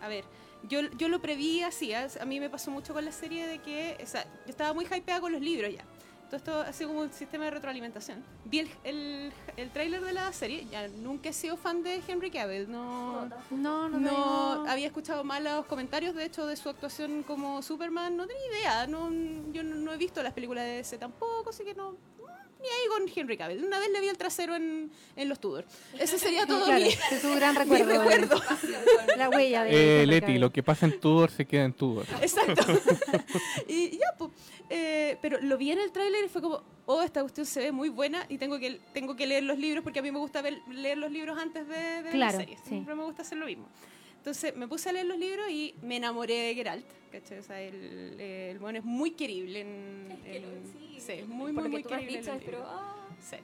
a 0.00 0.08
ver 0.08 0.24
yo, 0.68 0.82
yo 0.96 1.08
lo 1.08 1.20
preví 1.20 1.62
así 1.62 1.94
¿ah? 1.94 2.06
a 2.20 2.24
mí 2.24 2.38
me 2.38 2.48
pasó 2.48 2.70
mucho 2.70 2.94
con 2.94 3.04
la 3.04 3.10
serie 3.10 3.46
de 3.46 3.58
que 3.58 3.98
o 4.00 4.06
sea, 4.06 4.22
yo 4.22 4.50
estaba 4.50 4.72
muy 4.72 4.84
hypeada 4.84 5.20
con 5.20 5.32
los 5.32 5.40
libros 5.40 5.74
ya 5.74 5.84
todo 6.28 6.36
esto 6.36 6.60
ha 6.60 6.72
sido 6.72 6.90
como 6.90 7.00
un 7.00 7.12
sistema 7.12 7.44
de 7.44 7.50
retroalimentación 7.52 8.22
vi 8.44 8.60
el, 8.60 8.70
el, 8.84 9.32
el 9.56 9.70
tráiler 9.70 10.02
de 10.02 10.12
la 10.12 10.32
serie 10.32 10.66
ya 10.70 10.88
nunca 10.88 11.30
he 11.30 11.32
sido 11.32 11.56
fan 11.56 11.82
de 11.82 12.02
Henry 12.06 12.30
Cavill 12.30 12.70
no 12.70 13.08
No. 13.50 13.88
No, 13.88 13.88
no, 13.88 14.68
había 14.68 14.86
escuchado 14.86 15.24
malos 15.24 15.66
comentarios, 15.66 16.14
de 16.14 16.24
hecho, 16.24 16.46
de 16.46 16.56
su 16.56 16.68
actuación 16.68 17.22
como 17.22 17.62
Superman. 17.62 18.16
No 18.16 18.26
tenía 18.26 18.46
idea. 18.46 18.86
No, 18.86 19.10
yo 19.52 19.62
no, 19.62 19.76
no 19.76 19.92
he 19.92 19.96
visto 19.96 20.22
las 20.22 20.32
películas 20.32 20.64
de 20.64 20.76
DC 20.76 20.98
tampoco, 20.98 21.50
así 21.50 21.64
que 21.64 21.74
no. 21.74 21.96
Ni 22.60 22.66
ahí 22.66 22.88
con 22.88 23.08
Henry 23.14 23.36
Cavill. 23.36 23.64
Una 23.64 23.78
vez 23.78 23.88
le 23.92 24.00
vi 24.00 24.08
el 24.08 24.18
trasero 24.18 24.56
en, 24.56 24.90
en 25.14 25.28
los 25.28 25.38
Tudor. 25.40 25.64
Ese 25.98 26.18
sería 26.18 26.44
todo 26.46 26.64
Claro, 26.64 26.80
mi, 26.84 26.88
ese 26.88 27.16
es 27.16 27.24
un 27.24 27.36
gran 27.36 27.54
recuerdo. 27.56 28.40
La 29.16 29.28
huella 29.30 29.64
de. 29.64 30.02
Eh, 30.02 30.06
Leti, 30.06 30.20
Cavill. 30.22 30.40
lo 30.40 30.50
que 30.52 30.62
pasa 30.62 30.86
en 30.86 30.98
Tudor 30.98 31.30
se 31.30 31.46
queda 31.46 31.64
en 31.64 31.72
Tudor. 31.72 32.04
Exacto. 32.20 32.62
y 33.68 33.90
ya, 33.98 34.06
pues. 34.18 34.30
eh, 34.70 35.16
pero 35.22 35.38
lo 35.40 35.56
vi 35.56 35.70
en 35.72 35.78
el 35.78 35.92
tráiler 35.92 36.24
y 36.24 36.28
fue 36.28 36.42
como, 36.42 36.62
oh, 36.86 37.02
esta 37.02 37.20
cuestión 37.20 37.46
se 37.46 37.60
ve 37.60 37.72
muy 37.72 37.88
buena 37.90 38.26
y 38.28 38.38
tengo 38.38 38.58
que, 38.58 38.80
tengo 38.92 39.14
que 39.16 39.26
leer 39.26 39.44
los 39.44 39.58
libros 39.58 39.82
porque 39.84 40.00
a 40.00 40.02
mí 40.02 40.10
me 40.10 40.18
gusta 40.18 40.42
ver- 40.42 40.60
leer 40.70 40.98
los 40.98 41.10
libros 41.12 41.38
antes 41.38 41.66
de, 41.68 42.02
de 42.02 42.10
Claro, 42.10 42.32
la 42.32 42.38
serie. 42.44 42.56
sí. 42.64 42.70
Siempre 42.70 42.94
me 42.94 43.04
gusta 43.04 43.22
hacer 43.22 43.38
lo 43.38 43.46
mismo. 43.46 43.68
Entonces 44.28 44.54
me 44.56 44.68
puse 44.68 44.90
a 44.90 44.92
leer 44.92 45.06
los 45.06 45.18
libros 45.18 45.48
y 45.48 45.74
me 45.80 45.96
enamoré 45.96 46.34
de 46.34 46.54
Geralt. 46.54 46.84
¿cachai? 47.10 47.38
O 47.38 47.42
sea, 47.42 47.62
el, 47.62 48.14
eh, 48.18 48.50
el 48.52 48.58
bueno 48.58 48.78
es 48.78 48.84
muy 48.84 49.12
querible 49.12 49.62
en. 49.62 50.10
Es 50.12 50.22
que 50.22 50.36
en- 50.36 50.42
lo- 50.42 50.48
sí, 50.70 51.00
sí, 51.00 51.22
muy, 51.26 51.50
muy, 51.50 51.66
muy 51.70 51.82
querible. 51.82 52.18
dicho, 52.18 52.38
pero 52.44 52.62
ah, 52.68 53.06
Sí. 53.22 53.36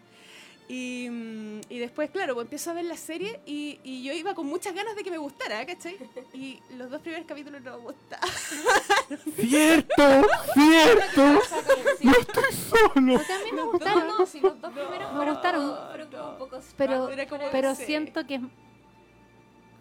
Y, 0.68 1.08
y 1.70 1.78
después, 1.78 2.10
claro, 2.10 2.34
pues 2.34 2.44
empiezo 2.44 2.70
a 2.70 2.74
ver 2.74 2.84
la 2.84 2.98
serie 2.98 3.40
y, 3.46 3.78
y 3.82 4.02
yo 4.02 4.12
iba 4.12 4.34
con 4.34 4.46
muchas 4.46 4.74
ganas 4.74 4.94
de 4.94 5.02
que 5.02 5.10
me 5.10 5.16
gustara, 5.16 5.64
¿cachai? 5.64 5.96
Y 6.34 6.58
los 6.76 6.90
dos 6.90 7.00
primeros 7.00 7.26
capítulos 7.26 7.62
no 7.62 7.78
me 7.78 7.84
gustaban. 7.84 8.28
¡Cierto! 9.36 10.26
¡Cierto! 10.52 11.40
¡No 12.02 12.10
estoy 12.12 12.52
solo! 12.52 12.92
A 12.94 13.00
mí 13.00 13.52
me 13.54 13.62
gustaron, 13.62 14.06
No, 14.06 14.26
si 14.26 14.40
los 14.40 14.60
dos 14.60 14.72
primeros 14.72 15.14
Me 15.14 15.30
gustaron. 15.30 15.74
pero, 16.76 17.10
pero 17.52 17.74
sí. 17.74 17.84
siento 17.86 18.26
que 18.26 18.34
es- 18.34 18.42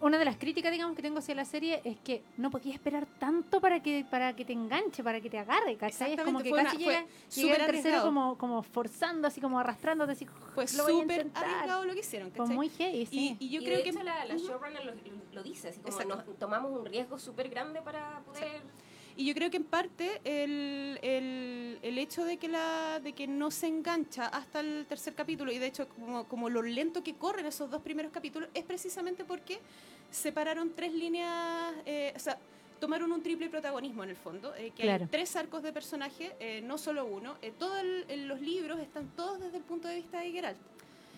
una 0.00 0.18
de 0.18 0.24
las 0.24 0.36
críticas, 0.36 0.70
digamos, 0.72 0.94
que 0.96 1.02
tengo 1.02 1.18
hacia 1.18 1.34
la 1.34 1.44
serie 1.44 1.80
es 1.84 1.98
que 2.00 2.22
no 2.36 2.50
podía 2.50 2.74
esperar 2.74 3.06
tanto 3.18 3.60
para 3.60 3.82
que 3.82 4.04
para 4.10 4.34
que 4.36 4.44
te 4.44 4.52
enganche, 4.52 5.02
para 5.02 5.20
que 5.20 5.30
te 5.30 5.38
agarre, 5.38 5.76
¿cachai? 5.76 6.14
Es 6.14 6.22
como 6.22 6.40
que 6.42 6.50
casi 6.50 6.76
fue 6.76 6.92
llega, 6.94 7.00
llega 7.00 7.08
súper 7.28 7.60
el 7.60 7.66
tercero 7.66 8.02
como, 8.02 8.36
como 8.36 8.62
forzando, 8.62 9.28
así 9.28 9.40
como 9.40 9.58
arrastrándote, 9.58 10.12
así 10.12 10.26
a 10.56 10.66
súper 10.66 11.28
arriesgado 11.34 11.84
lo 11.84 11.94
que 11.94 12.00
hicieron, 12.00 12.30
Fue 12.30 12.38
¿cachai? 12.44 12.54
muy 12.56 12.68
heavy, 12.68 13.06
sí. 13.06 13.36
y, 13.40 13.46
y 13.46 13.48
yo 13.50 13.60
Y 13.60 13.64
creo 13.64 13.78
de 13.78 13.82
que... 13.84 13.90
hecho 13.90 14.02
la, 14.02 14.24
la 14.24 14.36
showrunner 14.36 14.84
lo, 14.84 14.92
lo 15.32 15.42
dice, 15.42 15.68
así 15.68 15.80
como 15.80 15.98
nos 16.04 16.38
tomamos 16.38 16.72
un 16.72 16.84
riesgo 16.84 17.18
súper 17.18 17.48
grande 17.48 17.80
para 17.82 18.20
poder... 18.26 18.62
Y 19.16 19.26
yo 19.26 19.34
creo 19.34 19.48
que 19.50 19.58
en 19.58 19.64
parte 19.64 20.20
el, 20.24 20.98
el, 21.02 21.78
el 21.82 21.98
hecho 21.98 22.24
de 22.24 22.36
que, 22.36 22.48
la, 22.48 22.98
de 23.00 23.12
que 23.12 23.28
no 23.28 23.50
se 23.52 23.68
engancha 23.68 24.26
hasta 24.26 24.58
el 24.60 24.86
tercer 24.88 25.14
capítulo, 25.14 25.52
y 25.52 25.58
de 25.58 25.66
hecho 25.66 25.88
como, 25.88 26.24
como 26.26 26.50
lo 26.50 26.62
lento 26.62 27.04
que 27.04 27.14
corren 27.14 27.46
esos 27.46 27.70
dos 27.70 27.80
primeros 27.80 28.10
capítulos, 28.10 28.48
es 28.54 28.64
precisamente 28.64 29.24
porque 29.24 29.60
separaron 30.10 30.72
tres 30.74 30.92
líneas, 30.92 31.74
eh, 31.86 32.12
o 32.16 32.18
sea, 32.18 32.38
tomaron 32.80 33.12
un 33.12 33.22
triple 33.22 33.48
protagonismo 33.48 34.02
en 34.02 34.10
el 34.10 34.16
fondo, 34.16 34.52
eh, 34.56 34.72
que 34.74 34.82
Claro. 34.82 35.04
hay 35.04 35.10
tres 35.10 35.36
arcos 35.36 35.62
de 35.62 35.72
personaje, 35.72 36.32
eh, 36.40 36.60
no 36.62 36.76
solo 36.76 37.04
uno, 37.06 37.36
eh, 37.40 37.52
todos 37.56 37.82
los 38.16 38.40
libros 38.40 38.80
están 38.80 39.08
todos 39.14 39.38
desde 39.40 39.58
el 39.58 39.62
punto 39.62 39.86
de 39.86 39.94
vista 39.96 40.18
de 40.18 40.32
Geralt. 40.32 40.58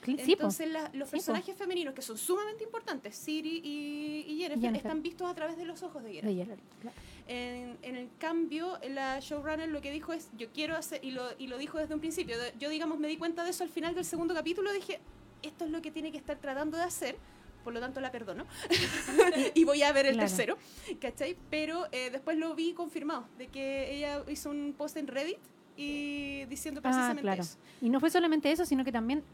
Entonces 0.07 0.71
la- 0.71 0.89
los 0.93 1.09
Sí, 1.09 1.17
personajes 1.17 1.57
femeninos 1.57 1.93
que 1.93 2.03
son 2.03 2.17
sumamente 2.17 2.63
importantes, 2.63 3.17
Siri 3.17 3.61
y, 3.65 4.25
y 4.29 4.37
Jennifer, 4.37 4.61
Jennifer. 4.61 4.77
están 4.77 5.03
vistos 5.03 5.29
a 5.29 5.35
través 5.35 5.57
de 5.57 5.65
los 5.65 5.83
ojos 5.83 6.05
de 6.05 6.13
Geralt. 6.13 6.37
De 6.37 6.45
Geralt, 6.45 6.61
claro. 6.83 6.97
En, 7.29 7.77
en 7.83 7.97
el 7.97 8.09
cambio, 8.19 8.79
la 8.89 9.19
showrunner 9.21 9.69
lo 9.69 9.81
que 9.81 9.91
dijo 9.91 10.13
es, 10.13 10.29
yo 10.39 10.49
quiero 10.53 10.77
hacer, 10.77 11.05
y 11.05 11.11
lo, 11.11 11.25
y 11.39 11.49
lo 11.49 11.59
dijo 11.59 11.79
desde 11.79 11.93
un 11.95 12.01
principio, 12.01 12.37
yo 12.59 12.69
digamos 12.71 12.99
me 13.01 13.09
di 13.09 13.17
cuenta 13.17 13.43
de 13.43 13.51
eso 13.51 13.65
al 13.65 13.69
final 13.71 13.95
del 13.97 14.05
segundo 14.05 14.33
capítulo, 14.33 14.73
dije, 14.73 15.01
esto 15.43 15.65
es 15.65 15.71
lo 15.73 15.83
que 15.83 15.91
tiene 15.91 16.13
que 16.13 16.19
estar 16.19 16.39
tratando 16.39 16.77
de 16.77 16.85
hacer, 16.85 17.17
por 17.65 17.75
lo 17.75 17.81
tanto 17.81 18.01
la 18.01 18.13
perdono. 18.13 18.47
y 19.55 19.65
voy 19.65 19.83
a 19.83 19.91
ver 19.93 20.07
el 20.07 20.15
Claro. 20.15 20.29
tercero, 20.29 20.57
¿cachai? 21.01 21.37
Pero 21.51 21.87
eh, 21.91 22.11
después 22.11 22.39
lo 22.39 22.55
vi 22.55 22.73
confirmado, 22.75 23.27
de 23.39 23.49
que 23.49 23.93
ella 23.97 24.23
hizo 24.29 24.51
un 24.51 24.73
post 24.79 24.97
en 24.97 25.09
Reddit 25.09 25.39
y 25.77 26.45
diciendo 26.45 26.81
Ah, 26.85 26.89
precisamente 26.91 27.23
claro. 27.23 27.43
eso. 27.43 27.59
Y 27.83 27.91
no 27.91 27.99
fue 27.99 28.11
solamente 28.11 28.53
eso, 28.53 28.65
sino 28.65 28.85
que 28.85 28.93
también, 28.93 29.25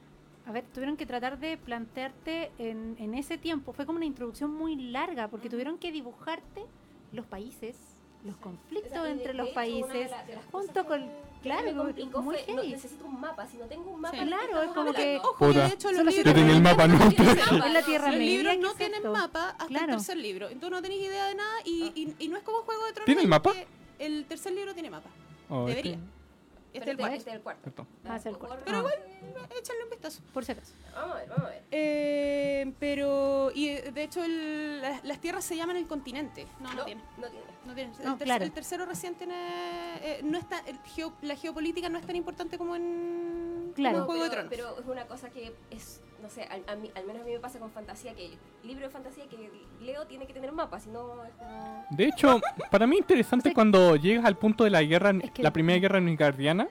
a 0.46 0.52
ver, 0.52 0.64
tuvieron 0.72 0.96
que 0.96 1.04
tratar 1.04 1.38
de 1.38 1.58
plantearte 1.58 2.50
en, 2.58 2.96
en 2.98 3.12
ese 3.14 3.36
tiempo. 3.36 3.74
Fue 3.74 3.84
como 3.84 3.98
una 3.98 4.06
introducción 4.06 4.50
muy 4.52 4.76
larga, 4.76 5.28
porque 5.28 5.50
tuvieron 5.50 5.76
que 5.76 5.92
dibujarte 5.92 6.64
los 7.12 7.26
países, 7.26 7.76
los 8.24 8.36
conflictos 8.36 8.92
O 8.98 9.02
sea, 9.02 9.10
entre 9.10 9.28
de 9.28 9.34
los 9.34 9.46
hecho, 9.48 9.54
países, 9.54 10.10
la- 10.10 10.24
junto 10.50 10.84
con. 10.86 11.00
que- 11.00 11.32
Claro, 11.42 11.64
que 11.64 11.72
me 11.74 11.82
muy 11.82 11.92
fue, 12.36 12.54
no, 12.54 12.62
necesito 12.62 13.04
un 13.04 13.20
mapa. 13.20 13.46
Si 13.48 13.56
no 13.56 13.64
tengo 13.66 13.90
un 13.90 14.00
mapa, 14.00 14.16
Sí. 14.16 14.24
¿de 14.24 14.30
qué 14.30 14.36
Claro, 14.36 14.62
es 14.62 14.68
como 14.68 14.80
hablando? 14.90 14.92
que- 14.98 15.18
Ojo, 15.18 15.52
de 15.52 15.66
hecho, 15.66 15.88
los 15.92 16.04
libros 16.04 16.24
Yo 16.24 16.34
tenía 16.34 16.52
el 16.54 16.62
mapa, 16.62 16.86
¿no? 16.86 16.98
Mapa, 16.98 17.22
Es 17.24 17.50
la 17.50 17.80
no, 17.80 17.84
tierra 17.86 18.08
Los 18.08 18.16
media. 18.18 18.30
libros 18.38 18.52
¿qué 18.54 18.58
no 18.60 18.74
tienen 18.74 18.96
esto? 18.98 19.12
mapa 19.12 19.48
hasta 19.50 19.66
Claro. 19.66 19.84
el 19.86 19.90
tercer 19.96 20.16
libro. 20.18 20.46
Entonces 20.48 20.70
no 20.70 20.82
tenéis 20.82 21.02
idea 21.04 21.26
de 21.26 21.34
nada 21.34 21.54
y, 21.64 21.92
y, 21.96 22.14
y 22.24 22.28
no 22.28 22.36
es 22.36 22.44
como 22.44 22.58
Juego 22.58 22.84
de 22.86 22.92
Tronos. 22.92 23.06
¿Tiene 23.06 23.20
el 23.22 23.24
en 23.26 23.30
mapa? 23.30 23.52
El 23.98 24.24
tercer 24.26 24.52
libro 24.52 24.72
tiene 24.72 24.88
mapa. 24.90 25.10
Oh, 25.50 25.66
Debería. 25.66 25.98
Este 26.72 26.78
es 26.78 26.86
el 26.88 26.96
Pero 26.96 26.98
cuarto. 26.98 27.16
este 27.16 27.30
es 27.30 27.36
el 27.36 27.42
cuarto. 27.42 27.62
Cierto. 27.62 27.86
Ah, 28.04 28.20
el 28.24 28.38
cuarto. 28.38 28.62
Pero 28.64 28.76
Ah. 28.76 28.80
igual, 28.80 28.94
échale 29.58 29.84
un 29.84 29.90
vistazo. 29.90 30.22
Por 30.32 30.44
si 30.44 30.52
acaso. 30.52 30.72
Vamos 30.94 31.12
a 31.16 31.18
ver, 31.18 31.28
vamos 31.28 31.44
a 31.44 31.48
ver. 31.50 31.62
Eh, 31.70 32.72
pero, 32.78 33.50
y 33.54 33.68
eh, 33.68 33.90
de 33.92 34.02
hecho, 34.02 34.24
el- 34.24 34.80
las, 34.80 35.04
las 35.04 35.20
tierras 35.20 35.44
se 35.44 35.54
llaman 35.56 35.76
el 35.76 35.86
continente. 35.86 36.46
No, 36.60 36.70
no, 36.70 36.76
No, 36.76 36.84
tiene. 36.84 37.02
no 37.18 37.28
tiene. 37.28 37.46
No 37.66 37.74
tiene. 37.74 37.92
El, 38.12 38.16
claro. 38.18 38.44
el 38.44 38.52
tercero 38.52 38.86
recién 38.86 39.14
tiene. 39.16 39.34
eh, 40.02 40.20
no 40.24 40.38
está, 40.38 40.60
el 40.66 40.78
geo- 40.96 41.12
la 41.22 41.36
geopolítica 41.36 41.88
no 41.88 41.98
es 41.98 42.06
tan 42.06 42.16
importante 42.16 42.56
como 42.58 42.74
en, 42.74 43.72
Claro. 43.76 44.06
como 44.06 44.14
en 44.14 44.20
Juego 44.20 44.22
pero, 44.30 44.42
de 44.42 44.48
Tronos. 44.48 44.74
pero 44.76 44.80
es 44.80 44.86
una 44.86 45.06
cosa 45.06 45.30
que 45.30 45.54
es, 45.70 46.00
no 46.22 46.28
sé, 46.30 46.44
al, 46.44 46.62
a 46.68 46.76
mí- 46.76 46.90
al 46.94 47.04
menos 47.04 47.22
a 47.22 47.24
mí 47.24 47.32
me 47.32 47.40
pasa 47.40 47.58
con 47.58 47.70
fantasía, 47.70 48.14
que 48.14 48.30
libro 48.64 48.84
de 48.86 48.90
fantasía 48.90 49.24
que 49.28 49.50
leo 49.80 50.06
tiene 50.06 50.26
que 50.26 50.32
tener 50.32 50.50
un 50.50 50.56
mapa, 50.56 50.78
si 50.80 50.88
no 50.90 51.24
es 51.24 51.32
como... 51.34 51.84
De 51.90 52.04
hecho, 52.06 52.40
para 52.70 52.86
mí 52.86 52.96
interesante 52.96 53.52
cuando 53.52 53.96
llegas 53.96 54.24
al 54.24 54.36
punto 54.36 54.64
de 54.64 54.70
la 54.70 54.82
guerra, 54.82 55.10
Es 55.20 55.30
que- 55.32 55.42
la 55.42 55.52
primera 55.52 55.78
guerra 55.80 56.00
guardiana, 56.00 56.68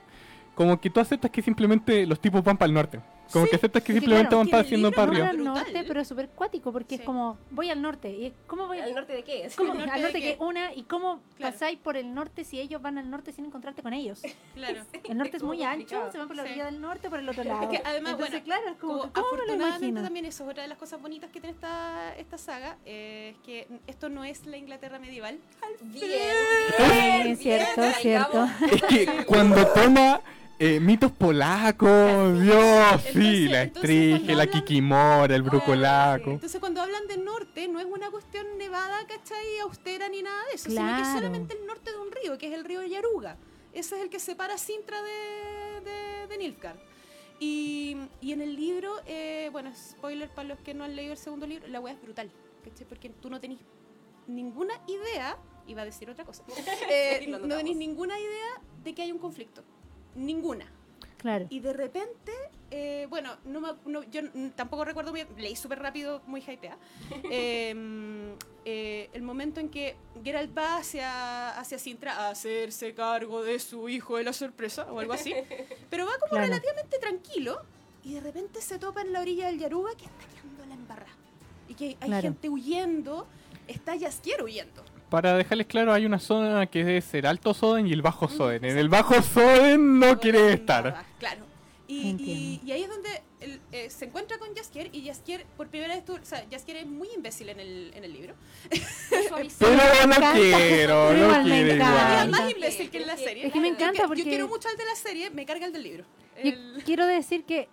como 0.54 0.80
que 0.80 0.90
tú 0.90 1.00
aceptas 1.00 1.30
que 1.30 1.42
simplemente 1.42 2.06
los 2.06 2.18
tipos 2.20 2.42
van 2.42 2.56
para 2.56 2.68
el 2.68 2.74
norte. 2.74 3.00
Como 3.32 3.46
que 3.46 3.56
aceptas 3.56 3.82
que 3.82 3.92
Es 3.92 3.98
simplemente 3.98 4.28
claro, 4.28 4.50
van 4.50 4.60
haciendo 4.60 4.90
no 4.90 5.02
arriba. 5.02 5.28
al 5.28 5.42
norte, 5.44 5.84
pero 5.86 6.00
es 6.00 6.08
súper 6.08 6.28
cuático, 6.28 6.72
porque 6.72 6.96
Sí. 6.96 7.00
es 7.00 7.06
como, 7.06 7.38
voy 7.50 7.70
al 7.70 7.80
norte. 7.80 8.10
¿Y 8.10 8.26
es- 8.26 8.32
cómo 8.46 8.66
voy 8.66 8.78
¿Al 8.78 8.94
norte 8.94 9.12
de 9.14 9.22
qué 9.24 9.44
es? 9.46 9.56
¿Cómo? 9.56 9.72
¿Al 9.72 10.02
norte 10.02 10.20
que 10.20 10.36
qué? 10.36 10.44
una 10.44 10.72
y 10.74 10.82
cómo 10.82 11.20
Claro. 11.36 11.52
pasáis 11.52 11.78
por 11.78 11.96
el 11.96 12.14
norte 12.14 12.44
si 12.44 12.60
ellos 12.60 12.80
van 12.82 12.98
al 12.98 13.10
norte 13.10 13.32
sin 13.32 13.44
encontrarte 13.46 13.82
con 13.82 13.92
ellos. 13.92 14.20
Claro. 14.54 14.82
El 15.04 15.18
norte 15.18 15.36
es 15.36 15.42
muy 15.42 15.62
ancho, 15.62 15.80
complicado. 15.96 16.12
se 16.12 16.18
van 16.18 16.26
por 16.28 16.36
la 16.36 16.42
Sí. 16.44 16.48
orilla 16.50 16.64
del 16.66 16.80
norte 16.80 17.10
por 17.10 17.18
el 17.18 17.28
otro 17.28 17.42
Es 17.42 17.48
lado. 17.48 17.68
que 17.68 17.80
además, 17.84 18.12
Entonces, 18.12 18.30
bueno, 18.30 18.44
claro, 18.44 18.62
es 18.68 18.76
como, 18.78 18.92
Como 18.98 19.12
¿cómo 19.12 19.26
me 19.30 19.36
lo 19.36 19.42
afortunadamente 19.42 19.86
imagino? 19.86 20.02
también 20.02 20.24
eso 20.26 20.44
es 20.44 20.50
otra 20.50 20.62
de 20.62 20.68
las 20.68 20.78
cosas 20.78 21.00
bonitas 21.00 21.30
que 21.30 21.40
tiene 21.40 21.54
esta, 21.54 22.14
esta 22.16 22.38
saga, 22.38 22.76
eh, 22.86 23.34
es 23.34 23.38
que 23.44 23.66
esto 23.86 24.08
no 24.08 24.24
es 24.24 24.46
la 24.46 24.56
Inglaterra 24.56 24.98
medieval. 24.98 25.38
Bien, 25.82 26.00
Sí, 26.00 26.06
bien, 27.24 27.36
cierto, 27.36 27.80
bien, 27.80 27.94
cierto. 27.94 28.30
traigamos. 28.30 28.72
Es 28.72 28.82
que 28.82 29.24
cuando 29.26 29.66
toma 29.68 30.20
eh, 30.64 30.78
mitos 30.78 31.10
polacos, 31.10 32.40
Dios, 32.40 33.02
sí, 33.12 33.48
la 33.48 33.64
estrige, 33.64 34.32
la 34.32 34.46
kikimora, 34.46 35.34
el 35.34 35.42
brucolaco. 35.42 36.30
Entonces 36.30 36.60
cuando 36.60 36.80
hablan 36.80 37.08
de 37.08 37.16
norte 37.16 37.66
no 37.66 37.80
es 37.80 37.86
una 37.86 38.12
cuestión 38.12 38.46
nevada, 38.58 39.04
¿cachai? 39.08 39.58
Austera 39.58 40.08
ni 40.08 40.22
nada 40.22 40.40
de 40.50 40.54
eso, 40.54 40.70
sino 40.70 40.94
que 40.94 41.02
es 41.02 41.08
solamente 41.08 41.58
el 41.58 41.66
norte 41.66 41.90
de 41.90 41.98
un 41.98 42.12
río, 42.12 42.38
que 42.38 42.46
es 42.46 42.54
el 42.54 42.64
río 42.64 42.80
Yaruga. 42.84 43.38
Ese 43.72 43.96
es 43.96 44.02
el 44.02 44.08
que 44.08 44.20
separa 44.20 44.56
Sintra 44.56 45.02
de, 45.02 45.80
de, 45.80 46.26
de 46.28 46.38
Nilfgaard. 46.38 46.78
Y, 47.40 47.96
y 48.20 48.30
en 48.30 48.40
el 48.40 48.54
libro, 48.54 48.94
eh, 49.06 49.48
bueno, 49.50 49.72
spoiler 49.74 50.28
para 50.28 50.46
los 50.46 50.60
que 50.60 50.74
no 50.74 50.84
han 50.84 50.94
leído 50.94 51.10
el 51.10 51.18
segundo 51.18 51.44
libro, 51.44 51.66
la 51.66 51.80
weá 51.80 51.94
es 51.94 52.00
brutal, 52.00 52.30
¿cachai? 52.62 52.86
Porque 52.86 53.08
tú 53.08 53.30
no 53.30 53.40
tenés 53.40 53.58
ninguna 54.28 54.74
idea, 54.86 55.36
iba 55.66 55.82
a 55.82 55.84
decir 55.84 56.08
otra 56.08 56.24
cosa, 56.24 56.44
eh, 56.88 57.26
no 57.28 57.40
tenés 57.56 57.76
ninguna 57.76 58.16
idea 58.16 58.60
de 58.84 58.94
que 58.94 59.02
hay 59.02 59.10
un 59.10 59.18
conflicto. 59.18 59.64
Ninguna. 60.14 60.66
Claro. 61.18 61.46
Y 61.50 61.60
de 61.60 61.72
repente, 61.72 62.32
eh, 62.72 63.06
bueno, 63.08 63.36
no 63.44 63.60
me- 63.60 63.74
no- 63.86 64.02
yo 64.04 64.22
tampoco 64.56 64.84
recuerdo 64.84 65.12
bien, 65.12 65.28
leí 65.38 65.54
súper 65.54 65.78
rápido, 65.78 66.20
muy 66.26 66.40
hypeada. 66.40 66.76
eh, 67.30 68.34
eh, 68.64 69.08
el 69.12 69.22
momento 69.22 69.60
en 69.60 69.68
que 69.68 69.94
Geralt 70.24 70.56
va 70.56 70.76
hacia, 70.78 71.50
hacia 71.58 71.78
Sintra 71.78 72.12
a 72.26 72.30
hacerse 72.30 72.92
cargo 72.94 73.42
de 73.44 73.58
su 73.60 73.88
hijo 73.88 74.16
de 74.16 74.24
la 74.24 74.32
sorpresa 74.32 74.90
o 74.92 74.98
algo 74.98 75.12
así. 75.12 75.32
Pero 75.90 76.06
va 76.06 76.12
como 76.18 76.30
Claro. 76.30 76.46
relativamente 76.46 76.98
tranquilo 76.98 77.62
y 78.04 78.14
de 78.14 78.20
repente 78.20 78.60
se 78.60 78.78
topa 78.80 79.02
en 79.02 79.12
la 79.12 79.20
orilla 79.20 79.46
del 79.46 79.58
Yaruga 79.60 79.92
que 79.94 80.06
está 80.06 80.24
quedando 80.34 80.66
la 80.66 80.74
embarrada. 80.74 81.12
Y 81.68 81.74
que 81.74 81.84
hay 82.00 82.08
Claro. 82.08 82.22
gente 82.22 82.48
huyendo, 82.48 83.26
está 83.68 83.96
Jaskier 83.98 84.42
huyendo. 84.42 84.82
Para 85.12 85.36
dejarles 85.36 85.66
claro, 85.66 85.92
hay 85.92 86.06
una 86.06 86.18
zona 86.18 86.64
que 86.66 86.96
es 86.96 87.12
el 87.12 87.26
Alto 87.26 87.52
Soden 87.52 87.86
y 87.86 87.92
el 87.92 88.00
Bajo 88.00 88.28
Soden. 88.28 88.64
En 88.64 88.78
el 88.78 88.88
Bajo 88.88 89.20
Soden 89.20 89.98
no 89.98 90.18
quiere 90.18 90.54
estar. 90.54 91.04
Claro. 91.18 91.42
Y, 91.86 92.16
y, 92.18 92.60
y 92.64 92.72
ahí 92.72 92.84
es 92.84 92.88
donde 92.88 93.10
él, 93.40 93.60
eh, 93.72 93.90
se 93.90 94.06
encuentra 94.06 94.38
con 94.38 94.54
Jaskier 94.56 94.88
y 94.94 95.04
Jaskier, 95.04 95.44
por 95.58 95.68
primera 95.68 95.94
vez, 95.94 96.02
tú, 96.06 96.14
o 96.14 96.18
sea, 96.24 96.42
Jaskier 96.50 96.78
es 96.78 96.86
muy 96.86 97.08
imbécil 97.14 97.50
en 97.50 97.60
el, 97.60 97.92
en 97.94 98.04
el 98.04 98.12
libro. 98.14 98.34
Pero 99.10 99.36
no 100.06 100.14
encanta. 100.14 100.32
quiero, 100.32 101.12
no 101.12 101.18
igual. 101.18 101.42
Todavía 101.42 101.74
igual. 101.74 102.30
más 102.30 102.50
imbécil 102.50 102.88
que 102.90 102.96
en 102.96 103.06
la 103.06 103.16
serie. 103.18 103.46
Es 103.48 103.52
que 103.52 103.60
me 103.60 103.68
Yo 103.68 103.74
encanta 103.74 104.02
que- 104.02 104.08
porque- 104.08 104.22
Yo 104.24 104.30
quiero 104.30 104.48
mucho 104.48 104.68
al 104.70 104.76
de 104.78 104.84
la 104.86 104.94
serie, 104.94 105.28
me 105.28 105.44
carga 105.44 105.66
el 105.66 105.72
del 105.74 105.82
libro. 105.82 106.04
Yo 106.42 106.50
El- 106.50 106.82
quiero 106.86 107.04
decir 107.04 107.44
que 107.44 107.68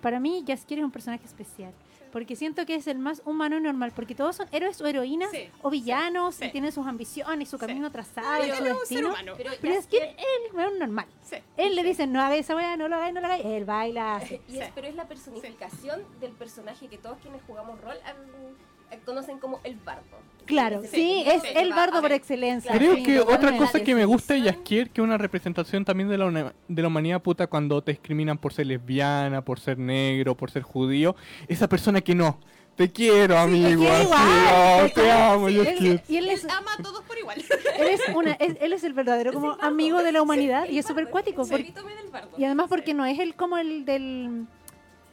para 0.00 0.20
mí 0.20 0.44
Jaskier 0.46 0.78
es 0.78 0.84
un 0.84 0.92
personaje 0.92 1.24
especial. 1.26 1.72
Porque 2.14 2.36
siento 2.36 2.64
que 2.64 2.76
es 2.76 2.86
el 2.86 3.00
más 3.00 3.22
humano 3.24 3.58
y 3.58 3.60
normal. 3.60 3.90
Porque 3.92 4.14
todos 4.14 4.36
son 4.36 4.46
héroes 4.52 4.80
o 4.80 4.86
heroínas 4.86 5.32
Sí, 5.32 5.50
o 5.62 5.68
villanos 5.68 6.36
sí. 6.36 6.44
y 6.44 6.50
tienen 6.52 6.70
sus 6.70 6.86
ambiciones, 6.86 7.48
su 7.48 7.58
Sí. 7.58 7.66
camino 7.66 7.90
trazado, 7.90 8.40
Él 8.44 8.50
es 8.52 8.56
su 8.56 8.62
un 8.62 8.68
ser 8.68 8.78
destino. 8.78 9.08
humano. 9.08 9.32
Pero, 9.36 9.50
Pero 9.60 9.74
Jaskier 9.74 10.14
que- 10.14 10.22
es 10.22 10.54
el 10.72 10.78
normal. 10.78 11.06
Sí. 11.24 11.36
Él 11.56 11.74
le 11.74 11.82
dice, 11.82 12.06
no 12.06 12.22
hagas 12.22 12.38
esa 12.38 12.54
weá, 12.54 12.76
no 12.76 12.86
lo 12.86 12.94
hagas, 12.94 13.12
no 13.12 13.20
lo 13.20 13.26
hagas. 13.26 13.40
Él 13.44 13.64
baila. 13.64 14.20
y 14.48 14.58
es- 14.58 14.66
Sí. 14.66 14.72
pero 14.76 14.86
es 14.86 14.94
la 14.94 15.08
personificación 15.08 16.04
del 16.20 16.30
personaje 16.32 16.86
que 16.86 16.98
todos 16.98 17.18
quienes 17.18 17.42
jugamos 17.48 17.80
rol 17.80 17.96
han- 18.04 18.54
conocen 19.00 19.38
como 19.38 19.60
el 19.64 19.76
bardo. 19.76 20.02
Claro, 20.46 20.82
sí, 20.84 21.24
es 21.26 21.42
el 21.56 21.70
bardo 21.70 22.02
por 22.02 22.12
excelencia. 22.12 22.70
Creo 22.72 22.96
sí, 22.96 23.02
que 23.02 23.18
otra 23.20 23.56
cosa 23.56 23.80
que 23.82 23.94
me 23.94 24.04
gusta 24.04 24.34
de 24.34 24.42
Jaskier, 24.42 24.90
que 24.90 25.00
es 25.00 25.04
una 25.04 25.16
representación 25.16 25.86
también 25.86 26.10
de 26.10 26.18
la, 26.18 26.26
una- 26.26 26.54
de 26.68 26.82
la 26.82 26.88
humanidad 26.88 27.22
puta 27.22 27.46
cuando 27.46 27.80
te 27.82 27.92
discriminan 27.92 28.36
por 28.36 28.52
ser 28.52 28.66
lesbiana, 28.66 29.42
por 29.42 29.58
ser 29.58 29.78
negro, 29.78 30.36
por 30.36 30.50
ser 30.50 30.62
judío. 30.62 31.16
Esa 31.48 31.66
persona 31.66 32.02
que 32.02 32.14
no. 32.14 32.38
Te 32.76 32.90
quiero, 32.92 33.38
amigo. 33.38 33.68
igual, 33.84 34.08
oh, 34.52 34.86
te 34.94 35.10
amo, 35.10 35.48
sí, 35.48 35.56
Jaskier. 35.64 35.92
él, 35.92 36.02
y 36.08 36.16
él 36.16 36.24
Él 36.24 36.30
es, 36.30 36.44
ama 36.44 36.72
a 36.78 36.82
todos 36.82 37.02
por 37.04 37.16
igual. 37.16 37.38
él 37.78 37.86
es 37.88 38.00
una, 38.14 38.32
es- 38.32 38.56
él 38.60 38.72
es 38.74 38.84
el 38.84 38.92
verdadero 38.92 39.32
como 39.32 39.46
Es 39.46 39.52
el 39.54 39.60
bardo. 39.60 39.72
amigo 39.74 40.02
de 40.02 40.12
la 40.12 40.20
humanidad 40.20 40.66
Sí, 40.66 40.72
y 40.74 40.78
es 40.80 40.84
súper 40.86 41.08
cuático. 41.08 41.46
por- 41.46 41.60
y 41.60 42.44
además 42.44 42.66
porque 42.68 42.90
Sí. 42.90 42.94
no 42.94 43.06
es 43.06 43.18
el 43.20 43.34
como 43.36 43.56
el 43.58 43.84
del, 43.84 44.46